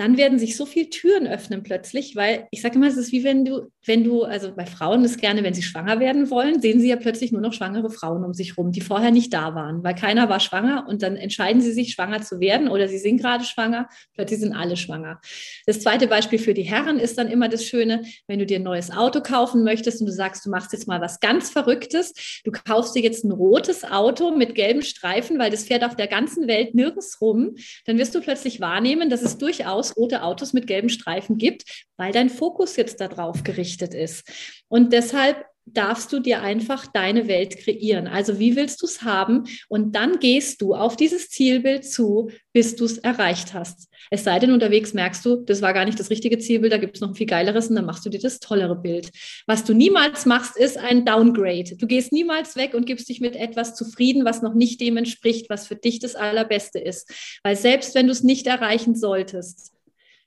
dann 0.02 0.18
werden 0.18 0.40
sich 0.40 0.58
so 0.58 0.66
viele 0.66 0.90
Türen 0.90 1.28
öffnen 1.28 1.62
plötzlich, 1.62 2.16
weil 2.16 2.48
ich 2.50 2.64
sage 2.64 2.76
immer, 2.76 2.88
es 2.88 2.98
ist 2.98 3.12
wie 3.12 3.24
wenn 3.24 3.46
du, 3.46 3.72
wenn 3.86 4.04
du, 4.04 4.24
also 4.24 4.52
bei 4.52 4.66
Frauen 4.66 5.06
ist 5.06 5.22
gerne, 5.22 5.44
wenn 5.44 5.54
sie 5.54 5.62
schwanger 5.62 6.00
werden 6.00 6.32
wollen, 6.32 6.60
sehen 6.60 6.80
sie 6.80 6.90
ja 6.90 6.96
plötzlich 6.96 7.32
nur 7.32 7.42
noch 7.42 7.54
schwangere 7.54 7.92
Frauen 7.92 8.24
um 8.24 8.34
sich 8.34 8.58
rum, 8.58 8.72
die 8.72 8.82
vorher 8.82 9.12
nicht 9.12 9.32
da 9.32 9.54
waren, 9.54 9.84
weil 9.84 9.94
keiner 9.94 10.28
war 10.28 10.40
schwanger 10.40 10.88
und 10.90 11.04
dann 11.04 11.16
entscheiden 11.16 11.62
sie 11.62 11.72
sich, 11.72 11.92
schwanger 11.92 12.24
zu 12.24 12.40
werden 12.40 12.68
oder 12.68 12.88
sie 12.88 12.98
sind 12.98 13.18
gerade 13.18 13.44
schwanger, 13.44 13.90
plötzlich 14.16 14.40
sind 14.40 14.54
alle 14.54 14.76
schwanger. 14.76 15.22
Das 15.68 15.82
zweite 15.82 16.08
Beispiel 16.08 16.40
für 16.40 16.56
die 16.56 16.64
Herren 16.64 16.98
ist 16.98 17.20
dann 17.20 17.28
immer 17.28 17.48
das 17.48 17.64
Schöne, 17.64 18.02
wenn 18.26 18.40
du 18.40 18.48
dir 18.48 18.58
ein 18.58 18.64
neues 18.64 18.90
Auto 18.90 19.22
kaufen 19.22 19.64
möchtest 19.64 20.02
und 20.02 20.08
du 20.08 20.14
sagst, 20.14 20.44
du 20.48 20.50
machst 20.50 20.74
jetzt 20.74 20.88
mal 20.88 21.00
was 21.00 21.20
ganz 21.20 21.52
Verrücktes, 21.52 22.42
du 22.44 22.52
kaufst 22.52 22.96
dir 22.96 23.04
jetzt 23.04 23.24
ein 23.24 23.32
rotes 23.32 23.84
Auto 23.84 24.32
mit 24.32 24.56
gelben 24.56 24.82
Streifen, 24.82 25.38
weil 25.38 25.52
das 25.52 25.66
fährt 25.66 25.84
auf 25.84 25.96
der 25.96 26.08
ganzen 26.08 26.48
Welt 26.48 26.74
nirgends 26.74 27.22
rum, 27.22 27.54
dann 27.86 28.00
wirst 28.00 28.16
du 28.16 28.22
plötzlich 28.22 28.60
wahrnehmen, 28.62 29.12
dass 29.12 29.22
es 29.22 29.38
durchaus 29.38 29.91
rote 29.96 30.24
Autos 30.24 30.54
mit 30.54 30.68
gelben 30.68 30.90
Streifen 30.90 31.38
gibt, 31.38 31.64
weil 31.98 32.12
dein 32.12 32.30
Fokus 32.30 32.76
jetzt 32.76 33.02
darauf 33.02 33.44
gerichtet 33.44 33.94
ist. 33.94 34.30
Und 34.68 34.94
deshalb 34.94 35.46
darfst 35.66 36.12
du 36.12 36.20
dir 36.20 36.42
einfach 36.42 36.88
deine 36.88 37.28
Welt 37.28 37.58
kreieren. 37.58 38.08
Also 38.08 38.40
wie 38.40 38.56
willst 38.56 38.82
du 38.82 38.86
es 38.86 39.04
haben? 39.04 39.46
Und 39.70 39.96
dann 39.96 40.20
gehst 40.20 40.62
du 40.62 40.74
auf 40.74 40.96
dieses 40.96 41.30
Zielbild 41.30 41.86
zu, 41.86 42.30
bis 42.52 42.76
du 42.76 42.86
es 42.86 42.98
erreicht 42.98 43.54
hast. 43.54 43.88
Es 44.10 44.24
sei 44.24 44.40
denn, 44.40 44.52
unterwegs 44.52 44.94
merkst 44.94 45.24
du, 45.24 45.38
das 45.38 45.62
war 45.62 45.74
gar 45.74 45.86
nicht 45.86 46.00
das 46.00 46.10
richtige 46.10 46.40
Zielbild, 46.40 46.74
da 46.74 46.78
gibt 46.78 46.96
es 46.96 47.02
noch 47.02 47.10
ein 47.10 47.16
viel 47.16 47.28
geileres 47.28 47.68
und 47.68 47.76
dann 47.76 47.86
machst 47.86 48.06
du 48.06 48.10
dir 48.10 48.20
das 48.20 48.40
tollere 48.40 48.76
Bild. 48.76 49.12
Was 49.46 49.64
du 49.64 49.74
niemals 49.74 50.26
machst, 50.26 50.58
ist 50.58 50.78
ein 50.78 51.06
Downgrade. 51.06 51.76
Du 51.78 51.88
gehst 51.88 52.12
niemals 52.12 52.56
weg 52.56 52.74
und 52.74 52.86
gibst 52.86 53.08
dich 53.08 53.22
mit 53.22 53.36
etwas 53.36 53.76
zufrieden, 53.76 54.26
was 54.26 54.42
noch 54.42 54.56
nicht 54.56 54.82
dem 54.82 54.98
entspricht, 54.98 55.50
was 55.50 55.68
für 55.68 55.76
dich 55.76 56.00
das 56.00 56.16
Allerbeste 56.16 56.80
ist. 56.80 57.40
Weil 57.44 57.56
selbst 57.56 57.96
wenn 57.96 58.08
du 58.08 58.12
es 58.12 58.24
nicht 58.24 58.48
erreichen 58.48 58.96
solltest, 58.96 59.72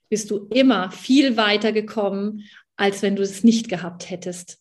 bist 0.09 0.31
du 0.31 0.47
immer 0.53 0.91
viel 0.91 1.37
weiter 1.37 1.71
gekommen, 1.71 2.43
als 2.75 3.01
wenn 3.01 3.15
du 3.15 3.23
es 3.23 3.43
nicht 3.43 3.69
gehabt 3.69 4.09
hättest. 4.09 4.59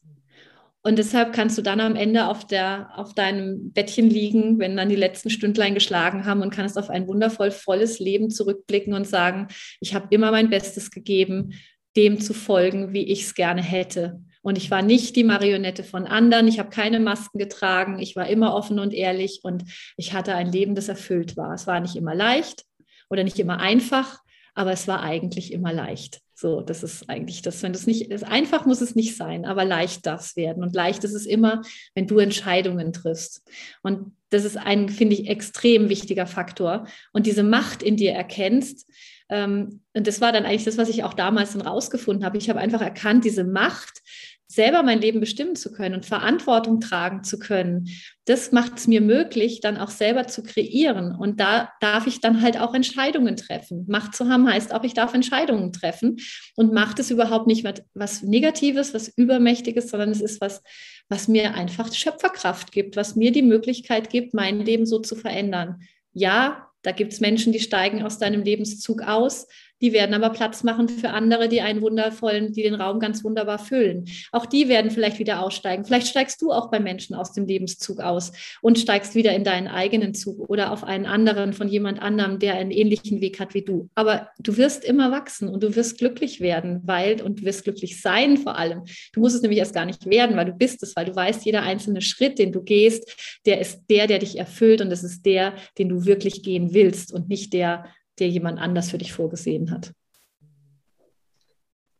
Und 0.86 0.99
deshalb 0.99 1.32
kannst 1.32 1.57
du 1.57 1.62
dann 1.62 1.80
am 1.80 1.97
Ende 1.97 2.28
auf, 2.28 2.47
der, 2.47 2.90
auf 2.97 3.14
deinem 3.14 3.72
Bettchen 3.72 4.11
liegen, 4.11 4.59
wenn 4.59 4.76
dann 4.76 4.90
die 4.90 4.97
letzten 4.97 5.30
Stündlein 5.30 5.72
geschlagen 5.72 6.26
haben 6.26 6.42
und 6.42 6.51
kannst 6.51 6.76
auf 6.76 6.90
ein 6.90 7.09
wundervoll 7.09 7.51
volles 7.51 8.01
Leben 8.01 8.28
zurückblicken 8.28 8.92
und 8.92 9.07
sagen, 9.07 9.49
ich 9.80 9.95
habe 9.95 10.09
immer 10.11 10.30
mein 10.30 10.51
Bestes 10.51 10.90
gegeben, 10.90 11.55
dem 11.97 12.20
zu 12.20 12.34
folgen, 12.34 12.92
wie 12.92 13.05
ich 13.05 13.22
es 13.22 13.34
gerne 13.34 13.62
hätte. 13.62 14.20
Und 14.42 14.59
ich 14.59 14.70
war 14.70 14.82
nicht 14.82 15.16
die 15.16 15.24
Marionette 15.24 15.84
von 15.84 16.07
anderen, 16.07 16.49
ich 16.49 16.59
habe 16.59 16.68
keine 16.68 17.01
Masken 17.01 17.38
getragen, 17.38 17.99
ich 17.99 18.14
war 18.14 18.28
immer 18.28 18.55
offen 18.55 18.78
und 18.78 18.92
ehrlich 18.92 19.40
und 19.42 19.64
ich 19.97 20.12
hatte 20.12 20.34
ein 20.34 20.53
Leben, 20.53 20.74
das 20.74 20.90
erfüllt 20.90 21.38
war. 21.38 21.55
Es 21.55 21.66
war 21.66 21.80
nicht 21.80 21.97
immer 21.97 22.14
leicht 22.14 22.64
oder 23.09 23.24
nicht 23.24 23.38
immer 23.38 23.59
einfach, 23.59 24.18
aber 24.55 24.72
es 24.72 24.88
war 24.88 25.02
eigentlich 25.02 25.52
immer 25.52 25.72
leicht. 25.72 26.20
So, 26.36 26.62
das 26.62 26.82
ist 26.82 27.09
eigentlich 27.09 27.42
das, 27.42 27.62
wenn 27.62 27.72
das 27.72 27.86
nicht, 27.86 28.11
ist, 28.11 28.24
einfach 28.24 28.66
muss 28.66 28.80
es 28.80 28.96
nicht 28.96 29.16
sein, 29.16 29.44
aber 29.44 29.64
leicht 29.64 30.05
darf 30.05 30.20
es 30.20 30.36
werden. 30.36 30.64
Und 30.64 30.74
leicht 30.74 31.05
ist 31.05 31.14
es 31.14 31.26
immer, 31.26 31.62
wenn 31.94 32.09
du 32.09 32.18
Entscheidungen 32.18 32.92
triffst. 32.92 33.42
Und 33.82 34.16
das 34.30 34.44
ist 34.44 34.57
ein, 34.57 34.88
finde 34.88 35.14
ich, 35.14 35.28
extrem 35.28 35.88
wichtiger 35.88 36.26
Faktor. 36.26 36.86
Und 37.12 37.26
diese 37.26 37.44
Macht 37.44 37.82
in 37.82 37.96
dir 37.96 38.12
erkennst, 38.12 38.90
ähm, 39.28 39.80
und 39.94 40.07
das 40.07 40.20
war 40.20 40.32
dann 40.32 40.44
eigentlich 40.44 40.64
das, 40.64 40.76
was 40.76 40.88
ich 40.88 41.05
auch 41.05 41.14
damals 41.14 41.52
dann 41.52 41.62
rausgefunden 41.62 42.24
habe. 42.24 42.36
Ich 42.36 42.50
habe 42.50 42.61
einfach 42.61 42.82
erkannt, 42.82 43.24
diese 43.24 43.44
Macht, 43.44 44.02
selber 44.47 44.82
mein 44.82 45.01
Leben 45.01 45.20
bestimmen 45.20 45.57
zu 45.57 45.72
können 45.72 45.95
und 45.95 46.07
Verantwortung 46.07 46.80
tragen 46.80 47.24
zu 47.24 47.38
können, 47.38 47.88
das 48.26 48.53
macht 48.53 48.78
es 48.78 48.86
mir 48.86 49.01
möglich, 49.01 49.61
dann 49.61 49.76
auch 49.76 49.90
selber 49.90 50.26
zu 50.26 50.42
kreieren. 50.42 51.14
Und 51.14 51.40
da 51.40 51.70
darf 51.80 52.07
ich 52.07 52.20
dann 52.20 52.40
halt 52.40 52.59
auch 52.59 52.74
Entscheidungen 52.74 53.36
treffen. 53.36 53.84
Macht 53.88 54.14
zu 54.14 54.28
haben 54.28 54.49
heißt 54.49 54.72
auch, 54.72 54.84
ich 54.84 54.95
darf 54.95 55.12
Entscheidungen 55.12 55.72
treffen. 55.72 56.16
Und 56.57 56.72
macht 56.72 56.99
es 56.99 57.11
überhaupt 57.11 57.47
nicht 57.47 57.66
was 57.95 58.22
Negatives, 58.22 58.95
was 58.95 59.09
Übermächtiges, 59.09 59.90
sondern 59.90 60.11
es 60.11 60.20
ist 60.22 60.40
was, 60.40 60.62
was 61.09 61.28
mir 61.28 61.55
einfach 61.55 61.92
Schöpferkraft 61.92 62.72
gibt, 62.72 62.97
was 62.97 63.16
mir 63.16 63.32
die 63.32 63.42
Möglichkeit 63.42 64.09
gibt, 64.09 64.32
mein 64.34 64.61
Leben 64.61 64.86
so 64.86 65.01
zu 65.01 65.16
verändern. 65.16 65.82
Ja, 66.12 66.68
da 66.82 66.92
gibt 66.92 67.12
es 67.12 67.20
Menschen, 67.20 67.53
die 67.53 67.61
steigen 67.61 68.03
aus 68.03 68.18
deinem 68.18 68.42
Lebenszug 68.42 69.03
aus. 69.03 69.47
Die 69.81 69.93
werden 69.93 70.14
aber 70.14 70.31
Platz 70.31 70.62
machen 70.62 70.89
für 70.89 71.11
andere, 71.11 71.49
die 71.49 71.61
einen 71.61 71.83
wundervollen, 71.83 72.53
die 72.53 72.62
den 72.62 72.75
Raum 72.75 73.01
ganz 73.01 73.25
wunderbar 73.25 73.59
füllen. 73.59 74.07
Auch 74.33 74.47
die 74.47 74.68
werden 74.68 74.91
vielleicht 74.91 75.18
wieder 75.18 75.43
aussteigen. 75.43 75.85
Vielleicht 75.85 76.07
steigst 76.07 76.41
du 76.41 76.53
auch 76.53 76.70
bei 76.70 76.81
Menschen 76.81 77.14
aus 77.14 77.33
dem 77.33 77.47
Lebenszug 77.47 78.01
aus 78.01 78.33
und 78.62 78.79
steigst 78.79 79.14
wieder 79.14 79.35
in 79.35 79.45
deinen 79.45 79.68
eigenen 79.68 80.14
Zug 80.14 80.49
oder 80.49 80.72
auf 80.72 80.85
einen 80.85 81.07
anderen 81.07 81.53
von 81.53 81.68
jemand 81.68 82.01
anderem, 82.01 82.39
der 82.39 82.55
einen 82.55 82.70
ähnlichen 82.70 83.20
Weg 83.20 83.41
hat 83.41 83.55
wie 83.55 83.64
du. 83.64 83.89
Aber 83.95 84.31
du 84.39 84.57
wirst 84.57 84.85
immer 84.85 85.11
wachsen 85.11 85.49
und 85.49 85.62
du 85.62 85.75
wirst 85.77 85.99
glücklich 85.99 86.41
werden, 86.41 86.81
weil 86.85 87.20
und 87.22 87.41
du 87.41 87.45
wirst 87.45 87.64
glücklich 87.64 88.01
sein 88.01 88.37
vor 88.37 88.57
allem. 88.57 88.85
Du 89.12 89.20
musst 89.20 89.37
es 89.37 89.43
nämlich 89.43 89.59
erst 89.59 89.75
gar 89.75 89.87
nicht 89.87 90.07
werden, 90.07 90.37
weil 90.37 90.47
du 90.47 90.53
bist 90.53 90.83
es, 90.83 90.95
weil 90.97 91.07
du 91.07 91.14
weißt, 91.14 91.45
jeder 91.45 91.62
einzelne 91.62 92.01
Schritt, 92.01 92.39
den 92.39 92.53
du 92.53 92.62
gehst, 92.62 93.41
der 93.47 93.61
ist 93.61 93.83
der, 93.91 94.07
der 94.07 94.18
dich 94.18 94.39
erfüllt 94.39 94.81
und 94.81 94.91
es 94.91 95.03
ist 95.03 95.27
der, 95.27 95.55
den 95.79 95.89
du 95.89 96.05
wirklich 96.05 96.43
gehen 96.43 96.72
willst 96.72 97.12
und 97.12 97.29
nicht 97.29 97.53
der, 97.53 97.85
der 98.19 98.29
jemand 98.29 98.59
anders 98.59 98.91
für 98.91 98.99
dich 98.99 99.12
vorgesehen 99.12 99.71
hat. 99.71 99.93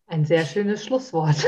Ein 0.07 0.25
sehr 0.25 0.45
schönes 0.45 0.85
Schlusswort. 0.85 1.37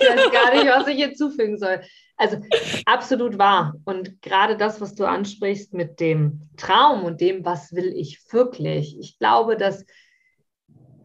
ich 0.00 0.08
weiß 0.08 0.32
gar 0.32 0.54
nicht, 0.54 0.66
was 0.66 0.86
ich 0.88 0.98
jetzt 0.98 1.18
zufügen 1.18 1.58
soll. 1.58 1.80
Also 2.16 2.38
absolut 2.84 3.38
wahr. 3.38 3.74
Und 3.84 4.22
gerade 4.22 4.56
das, 4.56 4.80
was 4.80 4.94
du 4.94 5.04
ansprichst 5.04 5.74
mit 5.74 6.00
dem 6.00 6.48
Traum 6.56 7.04
und 7.04 7.20
dem, 7.20 7.44
was 7.44 7.72
will 7.72 7.92
ich 7.94 8.20
wirklich. 8.30 8.98
Ich 8.98 9.18
glaube, 9.18 9.56
dass 9.56 9.84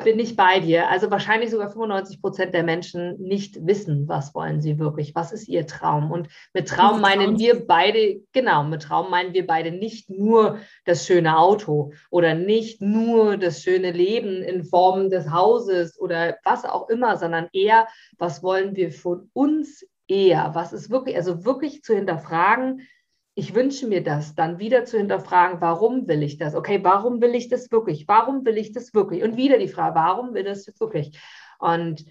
bin 0.03 0.19
ich 0.19 0.35
bei 0.35 0.59
dir. 0.59 0.89
Also 0.89 1.11
wahrscheinlich 1.11 1.49
sogar 1.49 1.69
95 1.69 2.21
Prozent 2.21 2.53
der 2.53 2.63
Menschen 2.63 3.19
nicht 3.19 3.65
wissen, 3.65 4.07
was 4.07 4.33
wollen 4.35 4.61
sie 4.61 4.79
wirklich, 4.79 5.15
was 5.15 5.31
ist 5.31 5.47
ihr 5.47 5.67
Traum. 5.67 6.11
Und 6.11 6.27
mit 6.53 6.67
Traum 6.67 7.01
meinen 7.01 7.39
wir 7.39 7.65
beide, 7.65 8.21
genau, 8.31 8.63
mit 8.63 8.83
Traum 8.83 9.09
meinen 9.09 9.33
wir 9.33 9.47
beide 9.47 9.71
nicht 9.71 10.09
nur 10.09 10.59
das 10.85 11.05
schöne 11.05 11.37
Auto 11.37 11.93
oder 12.09 12.33
nicht 12.33 12.81
nur 12.81 13.37
das 13.37 13.61
schöne 13.61 13.91
Leben 13.91 14.41
in 14.43 14.63
Form 14.63 15.09
des 15.09 15.31
Hauses 15.31 15.99
oder 15.99 16.37
was 16.43 16.65
auch 16.65 16.89
immer, 16.89 17.17
sondern 17.17 17.47
eher, 17.53 17.87
was 18.17 18.43
wollen 18.43 18.75
wir 18.75 18.91
von 18.91 19.29
uns 19.33 19.85
eher, 20.07 20.51
was 20.53 20.73
ist 20.73 20.89
wirklich, 20.89 21.15
also 21.15 21.45
wirklich 21.45 21.83
zu 21.83 21.95
hinterfragen, 21.95 22.87
ich 23.33 23.55
wünsche 23.55 23.87
mir 23.87 24.03
das, 24.03 24.35
dann 24.35 24.59
wieder 24.59 24.85
zu 24.85 24.97
hinterfragen, 24.97 25.61
warum 25.61 26.07
will 26.07 26.21
ich 26.21 26.37
das? 26.37 26.53
Okay, 26.53 26.83
warum 26.83 27.21
will 27.21 27.33
ich 27.33 27.47
das 27.47 27.71
wirklich? 27.71 28.07
Warum 28.07 28.45
will 28.45 28.57
ich 28.57 28.73
das 28.73 28.93
wirklich? 28.93 29.23
Und 29.23 29.37
wieder 29.37 29.57
die 29.57 29.69
Frage, 29.69 29.95
warum 29.95 30.33
will 30.33 30.43
das 30.43 30.67
wirklich? 30.79 31.17
Und 31.59 32.05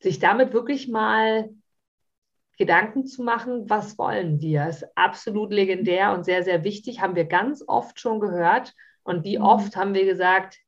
sich 0.00 0.18
damit 0.18 0.52
wirklich 0.52 0.88
mal 0.88 1.50
Gedanken 2.58 3.06
zu 3.06 3.22
machen, 3.22 3.70
was 3.70 3.96
wollen 3.96 4.40
wir? 4.40 4.66
Ist 4.66 4.86
absolut 4.96 5.52
legendär 5.52 6.12
und 6.12 6.24
sehr, 6.24 6.42
sehr 6.42 6.62
wichtig. 6.64 7.00
Haben 7.00 7.16
wir 7.16 7.24
ganz 7.24 7.64
oft 7.66 7.98
schon 7.98 8.20
gehört. 8.20 8.74
Und 9.02 9.24
wie 9.24 9.38
mhm. 9.38 9.44
oft 9.44 9.76
haben 9.76 9.94
wir 9.94 10.04
gesagt, 10.04 10.58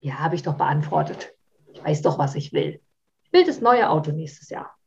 ja, 0.00 0.18
habe 0.18 0.34
ich 0.34 0.42
doch 0.42 0.56
beantwortet. 0.56 1.32
Ich 1.72 1.82
weiß 1.82 2.02
doch, 2.02 2.18
was 2.18 2.34
ich 2.34 2.52
will. 2.52 2.80
Ich 3.24 3.32
will 3.32 3.44
das 3.44 3.60
neue 3.60 3.88
Auto 3.88 4.12
nächstes 4.12 4.50
Jahr. 4.50 4.77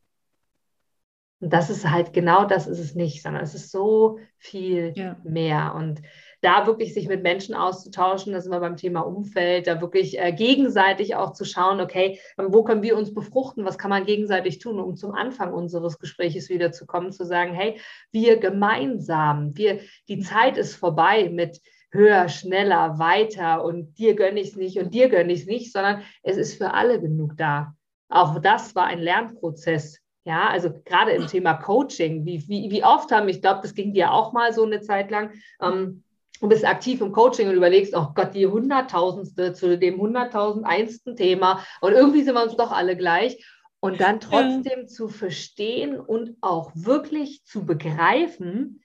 Und 1.42 1.52
das 1.52 1.70
ist 1.70 1.90
halt 1.90 2.12
genau 2.12 2.44
das 2.44 2.68
ist 2.68 2.78
es 2.78 2.94
nicht, 2.94 3.20
sondern 3.20 3.42
es 3.42 3.52
ist 3.52 3.72
so 3.72 4.20
viel 4.38 4.92
ja. 4.94 5.16
mehr. 5.24 5.74
Und 5.74 6.00
da 6.40 6.68
wirklich 6.68 6.94
sich 6.94 7.08
mit 7.08 7.24
Menschen 7.24 7.56
auszutauschen, 7.56 8.32
das 8.32 8.44
ist 8.44 8.46
immer 8.46 8.60
beim 8.60 8.76
Thema 8.76 9.00
Umfeld, 9.00 9.66
da 9.66 9.80
wirklich 9.80 10.20
äh, 10.20 10.32
gegenseitig 10.32 11.16
auch 11.16 11.32
zu 11.32 11.44
schauen, 11.44 11.80
okay, 11.80 12.20
ähm, 12.38 12.46
wo 12.50 12.62
können 12.62 12.82
wir 12.82 12.96
uns 12.96 13.12
befruchten, 13.12 13.64
was 13.64 13.76
kann 13.76 13.90
man 13.90 14.06
gegenseitig 14.06 14.60
tun, 14.60 14.78
um 14.78 14.94
zum 14.94 15.14
Anfang 15.14 15.52
unseres 15.52 15.98
Gespräches 15.98 16.48
wiederzukommen, 16.48 17.10
zu 17.10 17.24
sagen, 17.26 17.54
hey, 17.54 17.80
wir 18.12 18.36
gemeinsam, 18.36 19.56
wir, 19.56 19.80
die 20.08 20.20
Zeit 20.20 20.56
ist 20.56 20.76
vorbei 20.76 21.28
mit 21.28 21.60
höher, 21.90 22.28
schneller, 22.28 23.00
weiter 23.00 23.64
und 23.64 23.98
dir 23.98 24.14
gönne 24.14 24.38
ich 24.38 24.50
es 24.50 24.56
nicht 24.56 24.78
und 24.78 24.94
dir 24.94 25.08
gönne 25.08 25.32
ich 25.32 25.40
es 25.40 25.46
nicht, 25.46 25.72
sondern 25.72 26.02
es 26.22 26.36
ist 26.36 26.56
für 26.56 26.72
alle 26.72 27.00
genug 27.00 27.36
da. 27.36 27.74
Auch 28.08 28.38
das 28.38 28.76
war 28.76 28.84
ein 28.84 29.00
Lernprozess 29.00 30.01
ja, 30.24 30.48
also 30.48 30.70
gerade 30.84 31.12
im 31.12 31.26
Thema 31.26 31.54
Coaching, 31.54 32.24
wie, 32.24 32.46
wie, 32.48 32.70
wie 32.70 32.84
oft 32.84 33.10
haben, 33.10 33.28
ich 33.28 33.42
glaube, 33.42 33.60
das 33.62 33.74
ging 33.74 33.92
dir 33.92 34.12
auch 34.12 34.32
mal 34.32 34.52
so 34.52 34.64
eine 34.64 34.80
Zeit 34.80 35.10
lang, 35.10 35.32
ähm, 35.60 36.04
du 36.40 36.48
bist 36.48 36.64
aktiv 36.64 37.00
im 37.00 37.12
Coaching 37.12 37.48
und 37.48 37.54
überlegst, 37.54 37.94
oh 37.96 38.08
Gott, 38.14 38.34
die 38.34 38.46
hunderttausendste 38.46 39.52
zu 39.52 39.78
dem 39.78 40.00
hunderttausendeinsten 40.00 41.16
Thema 41.16 41.64
und 41.80 41.92
irgendwie 41.92 42.22
sind 42.22 42.34
wir 42.34 42.42
uns 42.42 42.56
doch 42.56 42.72
alle 42.72 42.96
gleich. 42.96 43.44
Und 43.84 44.00
dann 44.00 44.20
trotzdem 44.20 44.82
ja. 44.82 44.86
zu 44.86 45.08
verstehen 45.08 45.98
und 45.98 46.36
auch 46.40 46.70
wirklich 46.74 47.44
zu 47.44 47.66
begreifen, 47.66 48.80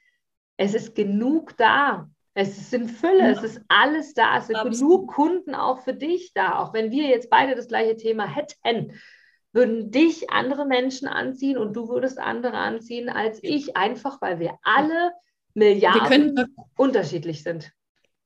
es 0.57 0.73
ist 0.73 0.95
genug 0.95 1.55
da. 1.57 2.09
Es 2.33 2.57
ist 2.57 2.73
in 2.73 2.87
Fülle, 2.87 3.19
ja. 3.19 3.29
es 3.29 3.43
ist 3.43 3.61
alles 3.67 4.15
da. 4.15 4.37
Es 4.37 4.47
sind 4.47 4.55
Absolut. 4.55 4.79
genug 4.79 5.13
Kunden 5.13 5.53
auch 5.53 5.83
für 5.83 5.93
dich 5.93 6.33
da. 6.33 6.57
Auch 6.57 6.73
wenn 6.73 6.89
wir 6.89 7.03
jetzt 7.07 7.29
beide 7.29 7.53
das 7.53 7.67
gleiche 7.67 7.95
Thema 7.95 8.25
hätten, 8.25 8.93
würden 9.57 9.91
dich 9.91 10.29
andere 10.29 10.65
Menschen 10.65 11.07
anziehen 11.07 11.57
und 11.57 11.73
du 11.73 11.89
würdest 11.89 12.19
andere 12.19 12.57
anziehen 12.57 13.09
als 13.09 13.39
ich, 13.41 13.75
einfach 13.75 14.21
weil 14.21 14.39
wir 14.39 14.53
alle 14.63 15.11
Milliarden 15.53 16.37
wir 16.37 16.47
unterschiedlich 16.77 17.41
sind. 17.43 17.71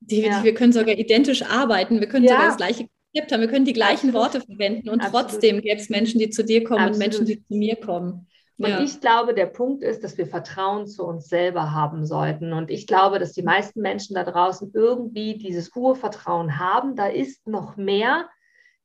Die, 0.00 0.20
ja. 0.20 0.44
Wir 0.44 0.54
können 0.54 0.72
sogar 0.72 0.94
identisch 0.94 1.42
arbeiten, 1.42 2.00
wir 2.00 2.08
können 2.08 2.24
ja. 2.24 2.32
sogar 2.32 2.46
das 2.48 2.56
gleiche 2.58 2.86
Konzept 3.12 3.32
haben, 3.32 3.40
wir 3.40 3.48
können 3.48 3.64
die 3.64 3.72
gleichen 3.72 4.10
Absolut. 4.10 4.14
Worte 4.14 4.40
verwenden 4.42 4.90
und 4.90 5.00
Absolut. 5.00 5.30
trotzdem 5.30 5.60
gäbe 5.62 5.80
es 5.80 5.88
Menschen, 5.88 6.20
die 6.20 6.28
zu 6.28 6.44
dir 6.44 6.62
kommen 6.62 6.80
Absolut. 6.80 6.94
und 6.94 6.98
Menschen, 6.98 7.26
die 7.26 7.42
zu 7.42 7.54
mir 7.54 7.76
kommen. 7.76 8.28
Und 8.58 8.68
ja. 8.68 8.82
ich 8.82 9.00
glaube, 9.00 9.34
der 9.34 9.46
Punkt 9.46 9.82
ist, 9.82 10.04
dass 10.04 10.18
wir 10.18 10.26
Vertrauen 10.26 10.86
zu 10.86 11.04
uns 11.04 11.28
selber 11.28 11.72
haben 11.72 12.04
sollten. 12.04 12.52
Und 12.52 12.70
ich 12.70 12.86
glaube, 12.86 13.18
dass 13.18 13.32
die 13.32 13.42
meisten 13.42 13.80
Menschen 13.80 14.14
da 14.14 14.24
draußen 14.24 14.70
irgendwie 14.74 15.38
dieses 15.38 15.74
Urvertrauen 15.74 16.58
haben. 16.58 16.94
Da 16.94 17.06
ist 17.06 17.46
noch 17.48 17.76
mehr. 17.76 18.28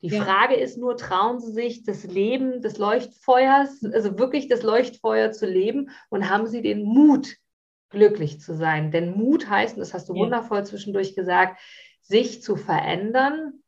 Die 0.01 0.09
ja. 0.09 0.23
Frage 0.23 0.55
ist 0.55 0.77
nur, 0.77 0.95
trauen 0.95 1.39
sie 1.39 1.51
sich 1.51 1.83
das 1.83 2.03
Leben 2.03 2.61
des 2.61 2.77
Leuchtfeuers, 2.77 3.83
also 3.83 4.19
wirklich 4.19 4.47
das 4.47 4.61
Leuchtfeuer 4.61 5.31
zu 5.31 5.47
leben 5.47 5.89
und 6.09 6.29
haben 6.29 6.47
sie 6.47 6.61
den 6.61 6.83
Mut, 6.83 7.35
glücklich 7.89 8.39
zu 8.39 8.55
sein? 8.55 8.91
Denn 8.91 9.17
Mut 9.17 9.49
heißt, 9.49 9.75
und 9.75 9.79
das 9.79 9.93
hast 9.93 10.09
du 10.09 10.13
ja. 10.13 10.21
wundervoll 10.21 10.65
zwischendurch 10.65 11.15
gesagt, 11.15 11.59
sich 12.01 12.43
zu 12.43 12.55
verändern, 12.55 13.63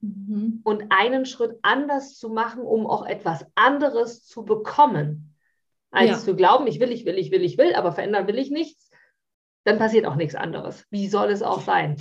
mhm. 0.00 0.60
und 0.64 0.84
einen 0.90 1.26
Schritt 1.26 1.58
anders 1.62 2.16
zu 2.16 2.28
machen, 2.28 2.62
um 2.62 2.86
auch 2.86 3.06
etwas 3.06 3.46
anderes 3.54 4.24
zu 4.24 4.44
bekommen 4.44 5.34
als 5.90 6.10
ja. 6.10 6.18
zu 6.18 6.36
glauben, 6.36 6.66
ich 6.66 6.80
will, 6.80 6.92
ich 6.92 7.06
will, 7.06 7.18
ich 7.18 7.30
will, 7.30 7.42
ich 7.42 7.56
will, 7.56 7.74
aber 7.74 7.92
verändern 7.92 8.26
will 8.26 8.38
ich 8.38 8.50
nichts, 8.50 8.90
dann 9.64 9.78
passiert 9.78 10.06
auch 10.06 10.16
nichts 10.16 10.34
anderes. 10.34 10.84
Wie 10.90 11.08
soll 11.08 11.30
es 11.30 11.42
auch 11.42 11.62
sein? 11.62 11.96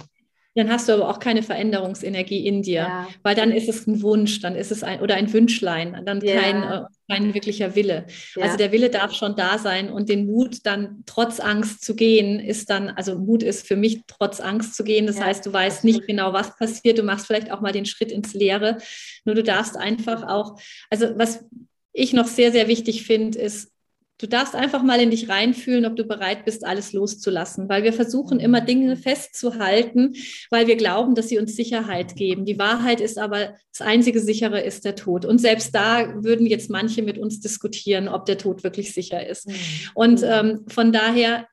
Dann 0.57 0.71
hast 0.71 0.89
du 0.89 0.93
aber 0.93 1.07
auch 1.07 1.19
keine 1.19 1.43
Veränderungsenergie 1.43 2.47
in 2.47 2.63
dir, 2.63 2.81
ja. 2.81 3.07
weil 3.21 3.35
dann 3.35 3.51
ist 3.51 3.69
es 3.69 3.85
ein 3.85 4.01
Wunsch, 4.01 4.39
dann 4.39 4.55
ist 4.55 4.71
es 4.71 4.81
ein 4.81 5.01
oder 5.01 5.13
ein 5.13 5.31
Wünschlein, 5.31 6.01
dann 6.03 6.19
ja. 6.21 6.41
kein, 6.41 6.63
äh, 6.63 6.81
kein 7.07 7.33
wirklicher 7.35 7.75
Wille. 7.75 8.07
Ja. 8.35 8.43
Also 8.43 8.57
der 8.57 8.71
Wille 8.71 8.89
darf 8.89 9.13
schon 9.13 9.35
da 9.35 9.59
sein 9.59 9.91
und 9.91 10.09
den 10.09 10.25
Mut 10.25 10.65
dann 10.65 11.03
trotz 11.05 11.39
Angst 11.39 11.85
zu 11.85 11.95
gehen, 11.95 12.39
ist 12.39 12.71
dann, 12.71 12.89
also 12.89 13.19
Mut 13.19 13.43
ist 13.43 13.67
für 13.67 13.75
mich 13.75 14.01
trotz 14.07 14.39
Angst 14.39 14.75
zu 14.75 14.83
gehen. 14.83 15.05
Das 15.05 15.21
heißt, 15.21 15.45
du 15.45 15.53
weißt 15.53 15.77
absolut. 15.77 15.95
nicht 15.97 16.07
genau, 16.07 16.33
was 16.33 16.57
passiert. 16.57 16.97
Du 16.97 17.03
machst 17.03 17.27
vielleicht 17.27 17.51
auch 17.51 17.61
mal 17.61 17.71
den 17.71 17.85
Schritt 17.85 18.11
ins 18.11 18.33
Leere. 18.33 18.79
Nur 19.25 19.35
du 19.35 19.43
darfst 19.43 19.77
einfach 19.77 20.23
auch, 20.23 20.59
also 20.89 21.07
was 21.17 21.45
ich 21.93 22.13
noch 22.13 22.27
sehr, 22.27 22.51
sehr 22.51 22.67
wichtig 22.67 23.03
finde, 23.03 23.37
ist, 23.37 23.71
Du 24.19 24.27
darfst 24.27 24.55
einfach 24.55 24.81
mal 24.81 24.99
in 24.99 25.11
dich 25.11 25.29
reinfühlen, 25.29 25.85
ob 25.85 25.95
du 25.95 26.03
bereit 26.03 26.43
bist, 26.43 26.65
alles 26.65 26.91
loszulassen, 26.91 27.69
weil 27.69 27.83
wir 27.83 27.93
versuchen 27.93 28.39
immer 28.39 28.61
Dinge 28.61 28.97
festzuhalten, 28.97 30.15
weil 30.49 30.65
wir 30.65 30.75
glauben, 30.75 31.13
dass 31.13 31.29
sie 31.29 31.37
uns 31.37 31.55
Sicherheit 31.55 32.15
geben. 32.15 32.45
Die 32.45 32.57
Wahrheit 32.57 32.99
ist 32.99 33.19
aber, 33.19 33.55
das 33.71 33.85
einzige 33.85 34.19
sichere 34.19 34.61
ist 34.61 34.85
der 34.85 34.95
Tod. 34.95 35.23
Und 35.23 35.39
selbst 35.39 35.75
da 35.75 36.23
würden 36.23 36.47
jetzt 36.47 36.69
manche 36.69 37.03
mit 37.03 37.19
uns 37.19 37.39
diskutieren, 37.41 38.07
ob 38.07 38.25
der 38.25 38.39
Tod 38.39 38.63
wirklich 38.63 38.93
sicher 38.93 39.25
ist. 39.25 39.47
Mhm. 39.47 39.53
Und 39.93 40.23
ähm, 40.23 40.65
von 40.67 40.91
daher 40.91 41.47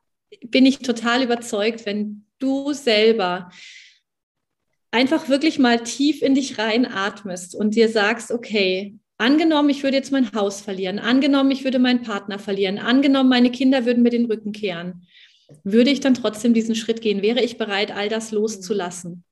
bin 0.47 0.65
ich 0.65 0.79
total 0.79 1.23
überzeugt, 1.23 1.85
wenn 1.85 2.25
du 2.39 2.73
selber 2.73 3.51
einfach 4.91 5.29
wirklich 5.29 5.59
mal 5.59 5.83
tief 5.83 6.23
in 6.23 6.35
dich 6.35 6.59
reinatmest 6.59 7.55
und 7.55 7.75
dir 7.75 7.89
sagst, 7.89 8.31
okay, 8.31 8.97
Angenommen, 9.17 9.71
ich 9.71 9.83
würde 9.83 9.97
jetzt 9.97 10.13
mein 10.13 10.33
Haus 10.33 10.61
verlieren, 10.61 10.99
angenommen, 10.99 11.51
ich 11.51 11.63
würde 11.65 11.79
meinen 11.79 12.03
Partner 12.03 12.39
verlieren, 12.39 12.79
angenommen, 12.79 13.29
meine 13.29 13.51
Kinder 13.51 13.87
würden 13.87 14.03
mir 14.03 14.11
den 14.11 14.27
Rücken 14.27 14.53
kehren, 14.53 15.07
würde 15.63 15.91
ich 15.91 16.01
dann 16.01 16.15
trotzdem 16.15 16.55
diesen 16.55 16.75
Schritt 16.75 17.01
gehen? 17.01 17.23
Wäre 17.23 17.41
ich 17.41 17.59
bereit, 17.59 17.93
all 17.93 18.09
das 18.09 18.33
loszulassen? 18.33 19.25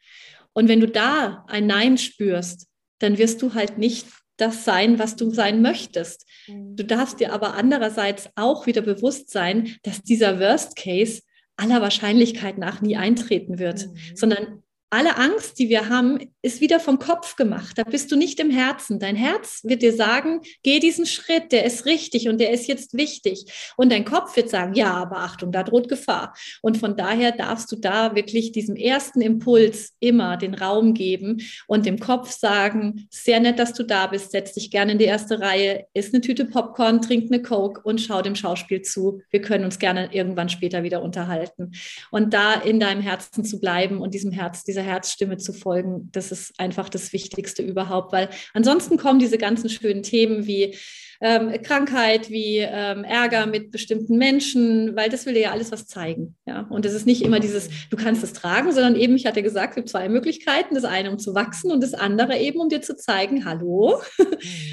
Und 0.52 0.68
wenn 0.68 0.80
du 0.80 0.86
da 0.86 1.44
ein 1.48 1.66
Nein 1.66 1.98
spürst, 1.98 2.68
dann 2.98 3.18
wirst 3.18 3.42
du 3.42 3.54
halt 3.54 3.78
nicht 3.78 4.06
das 4.36 4.64
sein, 4.64 4.98
was 4.98 5.16
du 5.16 5.30
sein 5.30 5.62
möchtest. 5.62 6.26
Mhm. 6.46 6.76
Du 6.76 6.84
darfst 6.84 7.20
dir 7.20 7.32
aber 7.32 7.54
andererseits 7.54 8.28
auch 8.36 8.66
wieder 8.66 8.82
bewusst 8.82 9.30
sein, 9.30 9.76
dass 9.82 10.02
dieser 10.02 10.40
Worst 10.40 10.76
Case 10.76 11.22
aller 11.56 11.80
Wahrscheinlichkeit 11.80 12.58
nach 12.58 12.80
nie 12.80 12.96
eintreten 12.96 13.58
wird, 13.58 13.86
mhm. 13.86 13.96
sondern 14.14 14.62
alle 14.92 15.16
Angst, 15.16 15.58
die 15.58 15.70
wir 15.70 15.88
haben, 15.88 16.18
ist 16.42 16.60
wieder 16.60 16.78
vom 16.78 16.98
Kopf 16.98 17.36
gemacht. 17.36 17.78
Da 17.78 17.84
bist 17.84 18.12
du 18.12 18.16
nicht 18.16 18.38
im 18.40 18.50
Herzen. 18.50 18.98
Dein 18.98 19.16
Herz 19.16 19.62
wird 19.64 19.80
dir 19.80 19.94
sagen, 19.94 20.42
geh 20.62 20.80
diesen 20.80 21.06
Schritt, 21.06 21.50
der 21.50 21.64
ist 21.64 21.86
richtig 21.86 22.28
und 22.28 22.38
der 22.38 22.50
ist 22.50 22.68
jetzt 22.68 22.92
wichtig. 22.92 23.72
Und 23.78 23.90
dein 23.90 24.04
Kopf 24.04 24.36
wird 24.36 24.50
sagen, 24.50 24.74
ja, 24.74 24.92
aber 24.92 25.20
Achtung, 25.20 25.50
da 25.50 25.62
droht 25.62 25.88
Gefahr. 25.88 26.34
Und 26.60 26.76
von 26.76 26.94
daher 26.94 27.32
darfst 27.32 27.72
du 27.72 27.76
da 27.76 28.14
wirklich 28.14 28.52
diesem 28.52 28.76
ersten 28.76 29.22
Impuls 29.22 29.94
immer 29.98 30.36
den 30.36 30.52
Raum 30.52 30.92
geben 30.92 31.40
und 31.66 31.86
dem 31.86 31.98
Kopf 31.98 32.30
sagen, 32.30 33.06
sehr 33.10 33.40
nett, 33.40 33.58
dass 33.58 33.72
du 33.72 33.84
da 33.84 34.08
bist, 34.08 34.32
setz 34.32 34.52
dich 34.52 34.70
gerne 34.70 34.92
in 34.92 34.98
die 34.98 35.06
erste 35.06 35.40
Reihe, 35.40 35.86
isst 35.94 36.12
eine 36.12 36.20
Tüte 36.20 36.44
Popcorn, 36.44 37.00
trink 37.00 37.32
eine 37.32 37.40
Coke 37.40 37.80
und 37.82 37.98
schau 37.98 38.20
dem 38.20 38.34
Schauspiel 38.34 38.82
zu. 38.82 39.22
Wir 39.30 39.40
können 39.40 39.64
uns 39.64 39.78
gerne 39.78 40.12
irgendwann 40.12 40.50
später 40.50 40.82
wieder 40.82 41.02
unterhalten. 41.02 41.72
Und 42.10 42.34
da 42.34 42.52
in 42.54 42.78
deinem 42.78 43.00
Herzen 43.00 43.42
zu 43.46 43.58
bleiben 43.58 44.02
und 44.02 44.12
diesem 44.12 44.32
Herz, 44.32 44.64
dieser 44.64 44.81
dieser 44.82 44.90
Herzstimme 44.90 45.36
zu 45.38 45.52
folgen, 45.52 46.08
das 46.12 46.32
ist 46.32 46.52
einfach 46.58 46.88
das 46.88 47.12
Wichtigste 47.12 47.62
überhaupt, 47.62 48.12
weil 48.12 48.28
ansonsten 48.54 48.96
kommen 48.96 49.18
diese 49.18 49.38
ganzen 49.38 49.68
schönen 49.68 50.02
Themen 50.02 50.46
wie 50.46 50.76
ähm, 51.24 51.52
Krankheit, 51.62 52.30
wie 52.30 52.58
ähm, 52.58 53.04
Ärger 53.04 53.46
mit 53.46 53.70
bestimmten 53.70 54.18
Menschen, 54.18 54.96
weil 54.96 55.08
das 55.08 55.24
will 55.24 55.34
dir 55.34 55.42
ja 55.42 55.50
alles 55.52 55.70
was 55.70 55.86
zeigen. 55.86 56.34
Ja? 56.46 56.66
Und 56.68 56.84
es 56.84 56.94
ist 56.94 57.06
nicht 57.06 57.22
immer 57.22 57.38
dieses, 57.38 57.70
du 57.90 57.96
kannst 57.96 58.24
es 58.24 58.32
tragen, 58.32 58.72
sondern 58.72 58.96
eben, 58.96 59.14
ich 59.14 59.24
hatte 59.24 59.40
gesagt, 59.40 59.70
es 59.70 59.74
gibt 59.76 59.88
zwei 59.88 60.08
Möglichkeiten. 60.08 60.74
Das 60.74 60.84
eine, 60.84 61.12
um 61.12 61.20
zu 61.20 61.32
wachsen 61.32 61.70
und 61.70 61.80
das 61.80 61.94
andere 61.94 62.38
eben, 62.38 62.58
um 62.58 62.68
dir 62.68 62.82
zu 62.82 62.96
zeigen, 62.96 63.44
hallo, 63.44 64.00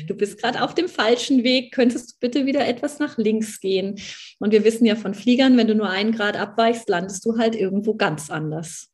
du 0.07 0.16
bist 0.16 0.41
gerade 0.41 0.64
auf 0.64 0.74
dem 0.74 0.88
falschen 0.88 1.43
Weg, 1.43 1.72
könntest 1.72 2.14
du 2.14 2.16
bitte 2.20 2.47
wieder 2.47 2.68
etwas 2.68 2.97
nach 2.97 3.20
links 3.20 3.60
gehen. 3.60 3.99
Und 4.39 4.51
wir 4.51 4.64
wissen 4.64 4.86
ja 4.86 4.95
von 4.95 5.14
Fliegern, 5.14 5.55
wenn 5.55 5.68
du 5.68 5.76
nur 5.76 5.89
einen 5.89 6.14
Grad 6.14 6.36
abweichst, 6.36 6.89
landest 6.89 7.24
du 7.28 7.38
halt 7.38 7.55
irgendwo 7.55 7.93
ganz 7.93 8.32
anders. 8.32 8.89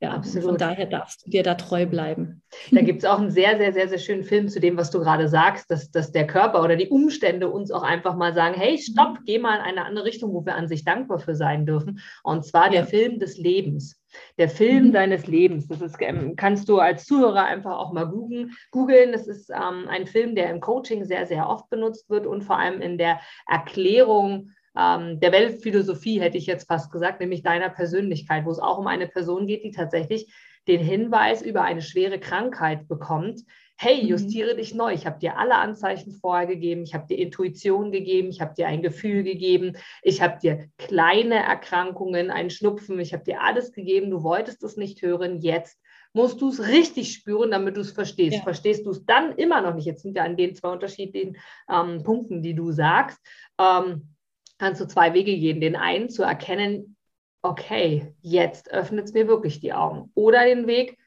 Ja, 0.00 0.10
Absolut. 0.10 0.48
von 0.48 0.56
daher 0.58 0.84
darfst 0.84 1.24
du 1.24 1.30
dir 1.30 1.42
da 1.42 1.54
treu 1.54 1.86
bleiben. 1.86 2.42
Da 2.70 2.82
gibt 2.82 2.98
es 2.98 3.08
auch 3.08 3.18
einen 3.18 3.30
sehr, 3.30 3.56
sehr, 3.56 3.72
sehr, 3.72 3.88
sehr 3.88 3.98
schönen 3.98 4.24
Film 4.24 4.48
zu 4.48 4.60
dem, 4.60 4.76
was 4.76 4.90
du 4.90 5.00
gerade 5.00 5.26
sagst, 5.28 5.70
dass, 5.70 5.90
dass 5.90 6.12
der 6.12 6.26
Körper 6.26 6.62
oder 6.62 6.76
die 6.76 6.88
Umstände 6.88 7.48
uns 7.48 7.70
auch 7.70 7.82
einfach 7.82 8.14
mal 8.14 8.34
sagen, 8.34 8.54
hey, 8.54 8.76
stopp, 8.76 9.20
geh 9.24 9.38
mal 9.38 9.56
in 9.56 9.62
eine 9.62 9.86
andere 9.86 10.04
Richtung, 10.04 10.34
wo 10.34 10.44
wir 10.44 10.54
an 10.54 10.68
sich 10.68 10.84
dankbar 10.84 11.18
für 11.18 11.34
sein 11.34 11.64
dürfen. 11.64 12.00
Und 12.22 12.44
zwar 12.44 12.68
der 12.68 12.84
Film 12.84 13.18
des 13.18 13.38
Lebens. 13.38 13.98
Der 14.38 14.50
Film 14.50 14.88
mhm. 14.88 14.92
deines 14.92 15.26
Lebens. 15.26 15.66
Das 15.66 15.80
ist, 15.80 15.96
ähm, 16.00 16.36
kannst 16.36 16.68
du 16.68 16.78
als 16.78 17.06
Zuhörer 17.06 17.44
einfach 17.44 17.78
auch 17.78 17.92
mal 17.92 18.04
googeln. 18.04 18.52
googeln. 18.70 19.12
Das 19.12 19.26
ist 19.26 19.50
ähm, 19.50 19.88
ein 19.88 20.06
Film, 20.06 20.34
der 20.34 20.50
im 20.50 20.60
Coaching 20.60 21.04
sehr, 21.04 21.26
sehr 21.26 21.48
oft 21.48 21.70
benutzt 21.70 22.10
wird 22.10 22.26
und 22.26 22.42
vor 22.42 22.58
allem 22.58 22.82
in 22.82 22.98
der 22.98 23.20
Erklärung 23.46 24.50
ähm, 24.78 25.20
der 25.20 25.32
Weltphilosophie, 25.32 26.20
hätte 26.20 26.38
ich 26.38 26.46
jetzt 26.46 26.66
fast 26.66 26.92
gesagt, 26.92 27.20
nämlich 27.20 27.42
deiner 27.42 27.70
Persönlichkeit, 27.70 28.44
wo 28.44 28.50
es 28.50 28.58
auch 28.58 28.78
um 28.78 28.86
eine 28.86 29.06
Person 29.06 29.46
geht, 29.46 29.64
die 29.64 29.70
tatsächlich 29.70 30.32
den 30.68 30.80
Hinweis 30.80 31.42
über 31.42 31.62
eine 31.62 31.82
schwere 31.82 32.18
Krankheit 32.18 32.88
bekommt. 32.88 33.40
Hey, 33.78 34.02
mhm. 34.02 34.08
justiere 34.08 34.54
mhm. 34.54 34.56
dich 34.58 34.74
neu. 34.74 34.92
Ich 34.92 35.06
habe 35.06 35.18
dir 35.18 35.38
alle 35.38 35.56
Anzeichen 35.56 36.12
vorher 36.12 36.46
gegeben. 36.46 36.82
Ich 36.82 36.94
habe 36.94 37.06
dir 37.06 37.18
Intuition 37.18 37.92
gegeben. 37.92 38.28
Ich 38.28 38.40
habe 38.40 38.54
dir 38.54 38.66
ein 38.66 38.82
Gefühl 38.82 39.22
gegeben. 39.22 39.76
Ich 40.02 40.22
habe 40.22 40.38
dir 40.40 40.68
kleine 40.78 41.36
Erkrankungen, 41.36 42.30
einen 42.30 42.50
Schnupfen. 42.50 42.98
Ich 43.00 43.12
habe 43.12 43.24
dir 43.24 43.42
alles 43.42 43.72
gegeben. 43.72 44.10
Du 44.10 44.22
wolltest 44.22 44.62
es 44.64 44.76
nicht 44.76 45.02
hören. 45.02 45.40
Jetzt 45.40 45.78
musst 46.14 46.40
du 46.40 46.48
es 46.48 46.66
richtig 46.66 47.12
spüren, 47.12 47.50
damit 47.50 47.76
du 47.76 47.82
es 47.82 47.92
verstehst. 47.92 48.38
Ja. 48.38 48.42
Verstehst 48.42 48.86
du 48.86 48.90
es 48.90 49.04
dann 49.04 49.36
immer 49.36 49.60
noch 49.60 49.74
nicht? 49.74 49.84
Jetzt 49.84 50.02
sind 50.02 50.14
wir 50.14 50.24
an 50.24 50.36
den 50.36 50.54
zwei 50.54 50.70
unterschiedlichen 50.70 51.36
ähm, 51.70 52.02
Punkten, 52.02 52.42
die 52.42 52.54
du 52.54 52.72
sagst. 52.72 53.20
Ähm, 53.60 54.15
kannst 54.58 54.80
du 54.80 54.86
zwei 54.86 55.14
Wege 55.14 55.36
gehen. 55.36 55.60
Den 55.60 55.76
einen 55.76 56.08
zu 56.08 56.22
erkennen, 56.22 56.96
okay, 57.42 58.14
jetzt 58.20 58.72
öffnet 58.72 59.06
es 59.06 59.12
mir 59.12 59.28
wirklich 59.28 59.60
die 59.60 59.72
Augen. 59.72 60.10
Oder 60.14 60.44
den 60.44 60.66
Weg, 60.66 60.98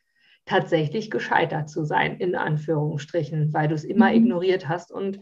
tatsächlich 0.46 1.12
gescheitert 1.12 1.70
zu 1.70 1.86
sein, 1.86 2.18
in 2.18 2.36
Anführungsstrichen, 2.36 3.54
weil 3.54 3.68
du 3.68 3.76
es 3.76 3.84
immer 3.84 4.10
mhm. 4.10 4.16
ignoriert 4.16 4.68
hast 4.68 4.92
und 4.92 5.20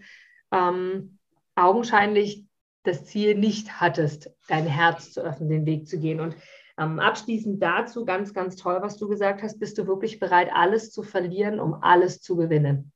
ähm, 0.52 1.20
augenscheinlich 1.56 2.46
das 2.84 3.06
Ziel 3.06 3.36
nicht 3.36 3.82
hattest, 3.82 4.32
dein 4.48 4.66
Herz 4.66 5.12
zu 5.12 5.22
öffnen, 5.22 5.50
den 5.50 5.66
Weg 5.66 5.88
zu 5.88 6.00
gehen. 6.00 6.22
Und 6.22 6.38
ähm, 6.78 7.00
abschließend 7.00 7.62
dazu, 7.62 8.06
ganz, 8.06 8.34
ganz 8.34 8.56
toll, 8.56 8.78
was 8.82 8.98
du 8.98 9.10
gesagt 9.10 9.44
hast, 9.44 9.60
bist 9.60 9.78
du 9.78 9.86
wirklich 9.88 10.20
bereit, 10.20 10.50
alles 10.54 10.92
zu 10.92 11.04
verlieren, 11.04 11.60
um 11.60 11.74
alles 11.74 12.22
zu 12.22 12.38
gewinnen? 12.38 12.94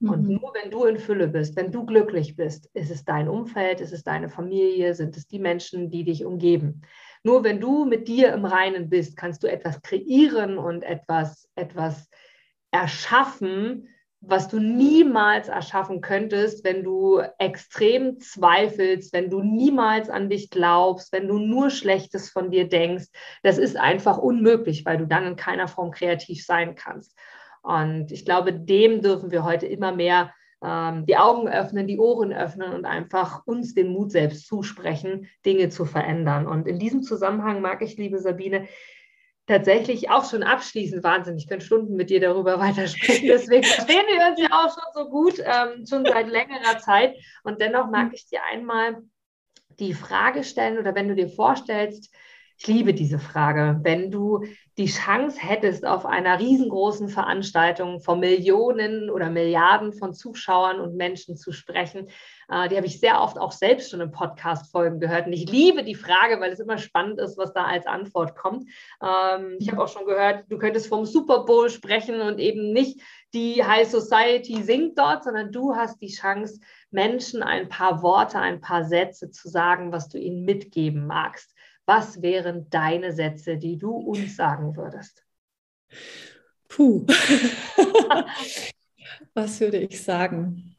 Und 0.00 0.28
mhm. 0.28 0.34
nur 0.40 0.54
wenn 0.54 0.70
du 0.70 0.84
in 0.84 0.98
Fülle 0.98 1.28
bist, 1.28 1.56
wenn 1.56 1.72
du 1.72 1.84
glücklich 1.84 2.36
bist, 2.36 2.70
ist 2.74 2.90
es 2.90 3.04
dein 3.04 3.28
Umfeld, 3.28 3.80
ist 3.80 3.92
es 3.92 4.04
deine 4.04 4.28
Familie, 4.28 4.94
sind 4.94 5.16
es 5.16 5.26
die 5.26 5.40
Menschen, 5.40 5.90
die 5.90 6.04
dich 6.04 6.24
umgeben. 6.24 6.82
Nur 7.24 7.42
wenn 7.42 7.60
du 7.60 7.84
mit 7.84 8.06
dir 8.06 8.32
im 8.32 8.44
Reinen 8.44 8.88
bist, 8.88 9.16
kannst 9.16 9.42
du 9.42 9.48
etwas 9.48 9.82
kreieren 9.82 10.56
und 10.56 10.82
etwas, 10.82 11.48
etwas 11.56 12.08
erschaffen, 12.70 13.88
was 14.20 14.48
du 14.48 14.58
niemals 14.58 15.48
erschaffen 15.48 16.00
könntest, 16.00 16.64
wenn 16.64 16.82
du 16.82 17.22
extrem 17.38 18.18
zweifelst, 18.18 19.12
wenn 19.12 19.30
du 19.30 19.42
niemals 19.42 20.10
an 20.10 20.28
dich 20.28 20.50
glaubst, 20.50 21.12
wenn 21.12 21.28
du 21.28 21.38
nur 21.38 21.70
Schlechtes 21.70 22.30
von 22.30 22.50
dir 22.50 22.68
denkst. 22.68 23.06
Das 23.42 23.58
ist 23.58 23.76
einfach 23.76 24.18
unmöglich, 24.18 24.84
weil 24.84 24.98
du 24.98 25.06
dann 25.06 25.24
in 25.24 25.36
keiner 25.36 25.68
Form 25.68 25.92
kreativ 25.92 26.44
sein 26.44 26.74
kannst. 26.74 27.16
Und 27.68 28.12
ich 28.12 28.24
glaube, 28.24 28.54
dem 28.54 29.02
dürfen 29.02 29.30
wir 29.30 29.44
heute 29.44 29.66
immer 29.66 29.92
mehr 29.92 30.32
ähm, 30.64 31.04
die 31.04 31.18
Augen 31.18 31.48
öffnen, 31.48 31.86
die 31.86 31.98
Ohren 31.98 32.32
öffnen 32.32 32.72
und 32.72 32.86
einfach 32.86 33.46
uns 33.46 33.74
den 33.74 33.92
Mut 33.92 34.10
selbst 34.10 34.46
zusprechen, 34.46 35.28
Dinge 35.44 35.68
zu 35.68 35.84
verändern. 35.84 36.46
Und 36.46 36.66
in 36.66 36.78
diesem 36.78 37.02
Zusammenhang 37.02 37.60
mag 37.60 37.82
ich, 37.82 37.98
liebe 37.98 38.20
Sabine, 38.20 38.68
tatsächlich 39.46 40.08
auch 40.08 40.24
schon 40.24 40.42
abschließend 40.42 41.04
wahnsinnig. 41.04 41.42
Ich 41.42 41.48
könnte 41.50 41.66
Stunden 41.66 41.94
mit 41.94 42.08
dir 42.08 42.20
darüber 42.20 42.58
weitersprechen. 42.58 43.28
Deswegen 43.28 43.64
verstehen 43.64 44.06
wir 44.06 44.30
uns 44.30 44.40
ja 44.40 44.48
auch 44.50 44.72
schon 44.72 44.90
so 44.94 45.10
gut, 45.10 45.38
ähm, 45.40 45.84
schon 45.86 46.06
seit 46.06 46.26
längerer 46.26 46.78
Zeit. 46.78 47.16
Und 47.44 47.60
dennoch 47.60 47.90
mag 47.90 48.14
ich 48.14 48.26
dir 48.28 48.40
einmal 48.50 49.02
die 49.78 49.92
Frage 49.92 50.42
stellen 50.42 50.78
oder 50.78 50.94
wenn 50.94 51.08
du 51.08 51.14
dir 51.14 51.28
vorstellst, 51.28 52.14
ich 52.60 52.66
liebe 52.66 52.92
diese 52.92 53.20
Frage. 53.20 53.78
Wenn 53.82 54.10
du 54.10 54.44
die 54.78 54.86
Chance 54.86 55.38
hättest, 55.40 55.86
auf 55.86 56.04
einer 56.04 56.40
riesengroßen 56.40 57.08
Veranstaltung 57.08 58.00
vor 58.00 58.16
Millionen 58.16 59.10
oder 59.10 59.30
Milliarden 59.30 59.92
von 59.92 60.12
Zuschauern 60.12 60.80
und 60.80 60.96
Menschen 60.96 61.36
zu 61.36 61.52
sprechen, 61.52 62.08
äh, 62.48 62.68
die 62.68 62.76
habe 62.76 62.86
ich 62.86 62.98
sehr 62.98 63.20
oft 63.22 63.38
auch 63.38 63.52
selbst 63.52 63.90
schon 63.90 64.00
in 64.00 64.10
Podcast-Folgen 64.10 64.98
gehört. 64.98 65.26
Und 65.26 65.34
ich 65.34 65.48
liebe 65.48 65.84
die 65.84 65.94
Frage, 65.94 66.40
weil 66.40 66.50
es 66.50 66.58
immer 66.58 66.78
spannend 66.78 67.20
ist, 67.20 67.38
was 67.38 67.52
da 67.52 67.64
als 67.64 67.86
Antwort 67.86 68.34
kommt. 68.34 68.68
Ähm, 69.00 69.56
ich 69.60 69.70
habe 69.70 69.80
auch 69.80 69.88
schon 69.88 70.06
gehört, 70.06 70.44
du 70.48 70.58
könntest 70.58 70.88
vom 70.88 71.04
Super 71.04 71.44
Bowl 71.44 71.70
sprechen 71.70 72.20
und 72.20 72.40
eben 72.40 72.72
nicht 72.72 73.00
die 73.34 73.64
High 73.64 73.88
Society 73.88 74.62
singt 74.64 74.98
dort, 74.98 75.22
sondern 75.22 75.52
du 75.52 75.76
hast 75.76 76.00
die 76.00 76.12
Chance, 76.12 76.58
Menschen 76.90 77.42
ein 77.42 77.68
paar 77.68 78.02
Worte, 78.02 78.40
ein 78.40 78.60
paar 78.60 78.84
Sätze 78.84 79.30
zu 79.30 79.48
sagen, 79.48 79.92
was 79.92 80.08
du 80.08 80.18
ihnen 80.18 80.44
mitgeben 80.44 81.06
magst. 81.06 81.54
Was 81.88 82.20
wären 82.20 82.68
deine 82.68 83.14
Sätze, 83.14 83.56
die 83.56 83.78
du 83.78 83.92
uns 83.92 84.36
sagen 84.36 84.76
würdest? 84.76 85.24
Puh. 86.68 87.06
Was 89.32 89.58
würde 89.58 89.78
ich 89.78 90.02
sagen? 90.02 90.76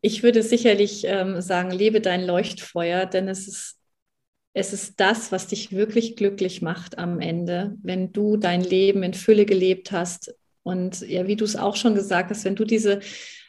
Ich 0.00 0.22
würde 0.22 0.42
sicherlich 0.42 1.04
ähm, 1.04 1.42
sagen, 1.42 1.70
lebe 1.70 2.00
dein 2.00 2.24
Leuchtfeuer, 2.24 3.04
denn 3.04 3.28
es 3.28 3.48
ist, 3.48 3.78
es 4.54 4.72
ist 4.72 4.98
das, 4.98 5.30
was 5.30 5.48
dich 5.48 5.72
wirklich 5.72 6.16
glücklich 6.16 6.62
macht 6.62 6.96
am 6.96 7.20
Ende, 7.20 7.76
wenn 7.82 8.14
du 8.14 8.38
dein 8.38 8.62
Leben 8.62 9.02
in 9.02 9.12
Fülle 9.12 9.44
gelebt 9.44 9.92
hast. 9.92 10.34
Und 10.62 11.02
ja, 11.02 11.26
wie 11.26 11.36
du 11.36 11.44
es 11.44 11.56
auch 11.56 11.76
schon 11.76 11.94
gesagt 11.94 12.30
hast, 12.30 12.46
wenn 12.46 12.56
du 12.56 12.64
diese 12.64 13.00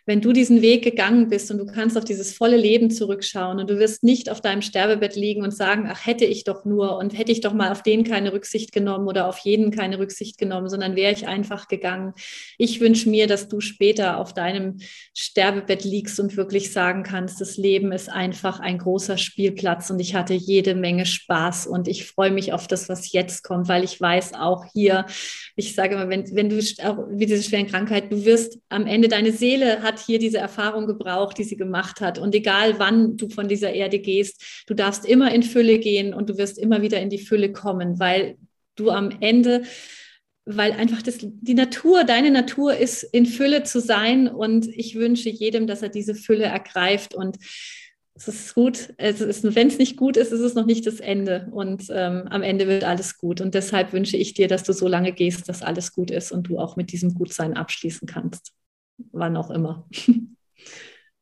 wenn 0.08 0.22
du 0.22 0.32
diesen 0.32 0.62
Weg 0.62 0.86
gegangen 0.86 1.28
bist 1.28 1.52
und 1.52 1.58
du 1.58 1.66
kannst 1.66 1.98
auf 1.98 2.06
dieses 2.06 2.34
volle 2.34 2.56
Leben 2.56 2.90
zurückschauen 2.90 3.60
und 3.60 3.70
du 3.70 3.78
wirst 3.78 4.04
nicht 4.04 4.30
auf 4.32 4.40
deinem 4.40 4.62
Sterbebett 4.62 5.18
liegen 5.18 5.44
und 5.44 5.52
sagen, 5.52 5.90
ach, 5.92 6.06
hätte 6.06 6.24
ich 6.24 6.46
doch 6.46 6.64
nur 6.64 6.98
und 6.98 7.18
hätte 7.18 7.34
ich 7.34 7.42
doch 7.42 7.54
mal 7.54 7.74
auf 7.74 7.84
den 7.84 8.06
keine 8.06 8.32
Rücksicht 8.32 8.72
genommen 8.72 9.06
oder 9.10 9.28
auf 9.28 9.40
jeden 9.40 9.70
keine 9.70 10.00
Rücksicht 10.00 10.38
genommen, 10.38 10.70
sondern 10.70 10.96
wäre 10.96 11.12
ich 11.12 11.28
einfach 11.28 11.68
gegangen. 11.68 12.14
Ich 12.58 12.80
wünsche 12.80 13.10
mir, 13.10 13.28
dass 13.28 13.50
du 13.50 13.60
später 13.60 14.18
auf 14.18 14.34
deinem 14.34 14.78
Sterbebett 15.14 15.84
liegst 15.84 16.22
und 16.22 16.38
wirklich 16.38 16.72
sagen 16.72 17.04
kannst, 17.04 17.42
das 17.42 17.58
Leben 17.58 17.92
ist 17.92 18.10
einfach 18.10 18.62
ein 18.62 18.78
großer 18.78 19.18
Spielplatz 19.18 19.90
und 19.90 20.00
ich 20.00 20.16
hatte 20.16 20.34
jede 20.34 20.74
Menge 20.74 21.06
Spaß 21.06 21.68
und 21.68 21.90
ich 21.90 22.06
freue 22.06 22.32
mich 22.32 22.54
auf 22.54 22.68
das, 22.68 22.88
was 22.88 23.12
jetzt 23.12 23.44
kommt, 23.44 23.68
weil 23.68 23.84
ich 23.84 24.00
weiß 24.00 24.36
auch 24.36 24.64
hier, 24.72 25.06
ich 25.58 25.76
sage 25.76 25.96
immer, 25.96 26.08
wenn, 26.08 26.34
wenn 26.34 26.48
du 26.48 26.56
wie 26.56 27.26
diese 27.26 27.44
schweren 27.44 27.68
Krankheit, 27.68 28.10
du 28.10 28.24
wirst 28.24 28.58
am 28.70 28.88
Ende 28.88 29.10
deine 29.10 29.34
Seele 29.34 29.82
hat 29.84 29.97
hat 29.98 30.06
hier 30.06 30.20
diese 30.20 30.38
Erfahrung 30.38 30.88
gebraucht, 30.88 31.38
die 31.38 31.44
sie 31.44 31.58
gemacht 31.58 32.02
hat. 32.02 32.20
Und 32.20 32.36
egal 32.36 32.80
wann 32.80 33.18
du 33.18 33.30
von 33.30 33.48
dieser 33.48 33.74
Erde 33.74 34.00
gehst, 34.00 34.64
du 34.68 34.74
darfst 34.74 35.06
immer 35.06 35.34
in 35.34 35.44
Fülle 35.44 35.80
gehen 35.80 36.14
und 36.14 36.30
du 36.30 36.38
wirst 36.38 36.58
immer 36.58 36.82
wieder 36.82 37.02
in 37.02 37.10
die 37.10 37.20
Fülle 37.20 37.52
kommen, 37.52 38.00
weil 38.00 38.38
du 38.76 38.92
am 38.92 39.10
Ende 39.20 39.64
weil 40.50 40.72
einfach 40.72 41.02
das, 41.02 41.18
die 41.20 41.56
Natur, 41.56 42.06
deine 42.06 42.32
Natur 42.32 42.74
ist, 42.74 43.04
in 43.04 43.26
Fülle 43.26 43.64
zu 43.64 43.82
sein. 43.82 44.30
Und 44.30 44.66
ich 44.66 44.96
wünsche 44.96 45.28
jedem, 45.28 45.68
dass 45.68 45.82
er 45.82 45.90
diese 45.90 46.16
Fülle 46.16 46.46
ergreift. 46.46 47.14
Und 47.14 47.36
es 48.16 48.30
ist 48.30 48.56
gut. 48.56 48.94
wenn 48.98 49.68
es 49.68 49.78
nicht 49.78 49.98
gut 49.98 50.16
ist, 50.16 50.32
ist 50.32 50.40
es 50.40 50.54
noch 50.54 50.66
nicht 50.66 50.88
das 50.88 51.02
Ende. 51.02 51.50
Und 51.52 51.88
ähm, 51.90 52.30
am 52.30 52.44
Ende 52.44 52.66
wird 52.66 52.86
alles 52.86 53.18
gut. 53.18 53.42
Und 53.42 53.56
deshalb 53.56 53.92
wünsche 53.92 54.16
ich 54.16 54.36
dir, 54.36 54.48
dass 54.48 54.64
du 54.64 54.72
so 54.72 54.88
lange 54.88 55.12
gehst, 55.12 55.50
dass 55.50 55.64
alles 55.64 55.92
gut 55.92 56.12
ist 56.12 56.32
und 56.32 56.44
du 56.44 56.60
auch 56.60 56.78
mit 56.78 56.94
diesem 56.94 57.14
Gutsein 57.14 57.58
abschließen 57.58 58.08
kannst 58.08 58.54
wann 59.12 59.38
auch 59.38 59.50
immer. 59.50 59.88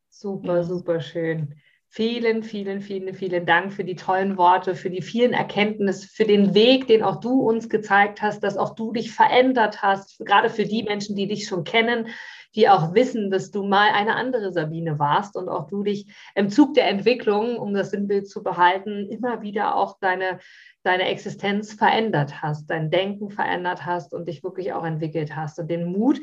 Super, 0.10 0.64
super 0.64 1.02
schön. 1.02 1.56
Vielen, 1.90 2.44
vielen, 2.44 2.82
vielen, 2.82 3.14
vielen 3.14 3.46
Dank 3.46 3.72
für 3.72 3.84
die 3.84 3.96
tollen 3.96 4.38
Worte, 4.38 4.76
für 4.76 4.90
die 4.90 5.02
vielen 5.02 5.34
Erkenntnisse, 5.34 6.08
für 6.08 6.26
den 6.26 6.54
Weg, 6.54 6.88
den 6.88 7.04
auch 7.04 7.20
du 7.20 7.42
uns 7.42 7.70
gezeigt 7.70 8.22
hast, 8.22 8.42
dass 8.42 8.58
auch 8.58 8.76
du 8.76 8.92
dich 8.92 9.12
verändert 9.12 9.82
hast, 9.82 10.18
gerade 10.26 10.50
für 10.50 10.66
die 10.66 10.84
Menschen, 10.84 11.16
die 11.16 11.28
dich 11.28 11.48
schon 11.48 11.64
kennen, 11.64 12.08
die 12.56 12.70
auch 12.70 12.94
wissen, 12.94 13.30
dass 13.30 13.52
du 13.52 13.64
mal 13.64 13.92
eine 13.92 14.16
andere 14.16 14.52
Sabine 14.52 15.00
warst 15.00 15.36
und 15.36 15.48
auch 15.48 15.68
du 15.68 15.84
dich 15.84 16.08
im 16.36 16.50
Zug 16.50 16.74
der 16.74 16.90
Entwicklung, 16.90 17.58
um 17.58 17.74
das 17.74 17.92
Sinnbild 17.92 18.30
zu 18.30 18.44
behalten, 18.44 19.10
immer 19.10 19.42
wieder 19.42 19.76
auch 19.76 19.98
deine, 20.00 20.40
deine 20.84 21.04
Existenz 21.04 21.74
verändert 21.74 22.42
hast, 22.42 22.70
dein 22.70 22.90
Denken 22.90 23.30
verändert 23.30 23.86
hast 23.86 24.14
und 24.14 24.28
dich 24.28 24.44
wirklich 24.44 24.74
auch 24.74 24.86
entwickelt 24.86 25.36
hast 25.36 25.60
und 25.60 25.70
den 25.70 25.92
Mut, 25.92 26.20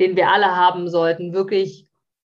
den 0.00 0.16
wir 0.16 0.30
alle 0.30 0.54
haben 0.56 0.88
sollten, 0.88 1.32
wirklich 1.32 1.88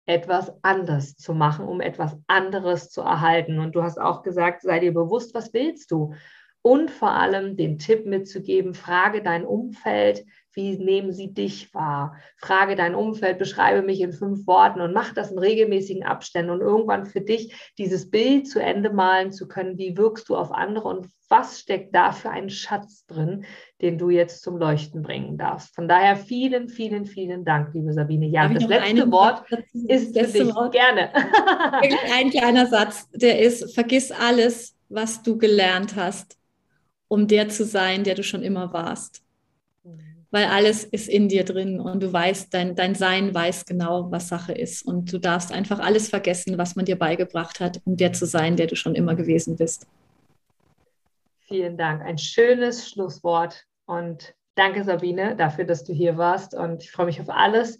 etwas 0.06 0.52
anders 0.62 1.16
zu 1.16 1.32
machen, 1.32 1.66
um 1.66 1.80
etwas 1.80 2.16
anderes 2.26 2.90
zu 2.90 3.02
erhalten. 3.02 3.60
Und 3.60 3.74
du 3.74 3.82
hast 3.82 4.00
auch 4.00 4.22
gesagt, 4.22 4.62
sei 4.62 4.80
dir 4.80 4.92
bewusst, 4.92 5.34
was 5.34 5.52
willst 5.54 5.90
du? 5.90 6.14
Und 6.60 6.90
vor 6.90 7.12
allem 7.12 7.56
den 7.56 7.78
Tipp 7.78 8.06
mitzugeben, 8.06 8.74
frage 8.74 9.22
dein 9.22 9.44
Umfeld, 9.44 10.24
wie 10.54 10.76
nehmen 10.76 11.12
sie 11.12 11.32
dich 11.32 11.72
wahr? 11.74 12.16
Frage 12.36 12.76
dein 12.76 12.94
Umfeld, 12.94 13.38
beschreibe 13.38 13.82
mich 13.82 14.00
in 14.00 14.12
fünf 14.12 14.46
Worten 14.46 14.80
und 14.80 14.92
mach 14.92 15.14
das 15.14 15.30
in 15.30 15.38
regelmäßigen 15.38 16.02
Abständen 16.02 16.50
und 16.50 16.60
irgendwann 16.60 17.06
für 17.06 17.20
dich 17.20 17.72
dieses 17.78 18.10
Bild 18.10 18.48
zu 18.48 18.60
Ende 18.60 18.90
malen 18.90 19.32
zu 19.32 19.48
können. 19.48 19.78
Wie 19.78 19.96
wirkst 19.96 20.28
du 20.28 20.36
auf 20.36 20.52
andere 20.52 20.88
und 20.88 21.08
was 21.28 21.60
steckt 21.60 21.94
da 21.94 22.12
für 22.12 22.28
ein 22.28 22.50
Schatz 22.50 23.06
drin, 23.06 23.46
den 23.80 23.96
du 23.96 24.10
jetzt 24.10 24.42
zum 24.42 24.58
Leuchten 24.58 25.02
bringen 25.02 25.38
darfst? 25.38 25.74
Von 25.74 25.88
daher 25.88 26.16
vielen, 26.16 26.68
vielen, 26.68 27.06
vielen 27.06 27.44
Dank, 27.44 27.72
liebe 27.72 27.92
Sabine. 27.92 28.26
Ja, 28.26 28.48
das 28.48 28.66
letzte 28.66 29.10
Wort 29.10 29.44
ist 29.88 30.18
für 30.18 30.26
dich. 30.26 30.54
Wort? 30.54 30.72
Gerne. 30.72 31.10
Ein 32.12 32.30
kleiner 32.30 32.66
Satz, 32.66 33.08
der 33.12 33.40
ist, 33.40 33.74
vergiss 33.74 34.12
alles, 34.12 34.76
was 34.90 35.22
du 35.22 35.38
gelernt 35.38 35.96
hast, 35.96 36.36
um 37.08 37.26
der 37.26 37.48
zu 37.48 37.64
sein, 37.64 38.04
der 38.04 38.14
du 38.14 38.22
schon 38.22 38.42
immer 38.42 38.74
warst 38.74 39.22
weil 40.32 40.46
alles 40.46 40.82
ist 40.82 41.08
in 41.08 41.28
dir 41.28 41.44
drin 41.44 41.78
und 41.78 42.02
du 42.02 42.10
weißt, 42.10 42.52
dein, 42.54 42.74
dein 42.74 42.94
Sein 42.94 43.34
weiß 43.34 43.66
genau, 43.66 44.10
was 44.10 44.28
Sache 44.28 44.52
ist. 44.52 44.82
Und 44.82 45.12
du 45.12 45.18
darfst 45.18 45.52
einfach 45.52 45.78
alles 45.78 46.08
vergessen, 46.08 46.56
was 46.56 46.74
man 46.74 46.86
dir 46.86 46.96
beigebracht 46.96 47.60
hat, 47.60 47.82
um 47.84 47.98
der 47.98 48.14
zu 48.14 48.24
sein, 48.24 48.56
der 48.56 48.66
du 48.66 48.74
schon 48.74 48.94
immer 48.94 49.14
gewesen 49.14 49.56
bist. 49.56 49.86
Vielen 51.40 51.76
Dank. 51.76 52.00
Ein 52.00 52.16
schönes 52.16 52.88
Schlusswort. 52.88 53.66
Und 53.84 54.34
danke, 54.54 54.84
Sabine, 54.84 55.36
dafür, 55.36 55.64
dass 55.64 55.84
du 55.84 55.92
hier 55.92 56.16
warst. 56.16 56.54
Und 56.54 56.82
ich 56.82 56.90
freue 56.90 57.06
mich 57.06 57.20
auf 57.20 57.28
alles, 57.28 57.78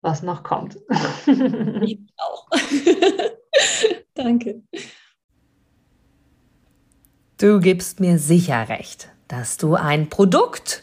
was 0.00 0.22
noch 0.22 0.42
kommt. 0.42 0.78
Ich 1.82 1.98
auch. 2.16 2.48
danke. 4.14 4.62
Du 7.36 7.60
gibst 7.60 8.00
mir 8.00 8.18
sicher 8.18 8.70
recht, 8.70 9.10
dass 9.28 9.58
du 9.58 9.74
ein 9.74 10.08
Produkt 10.08 10.82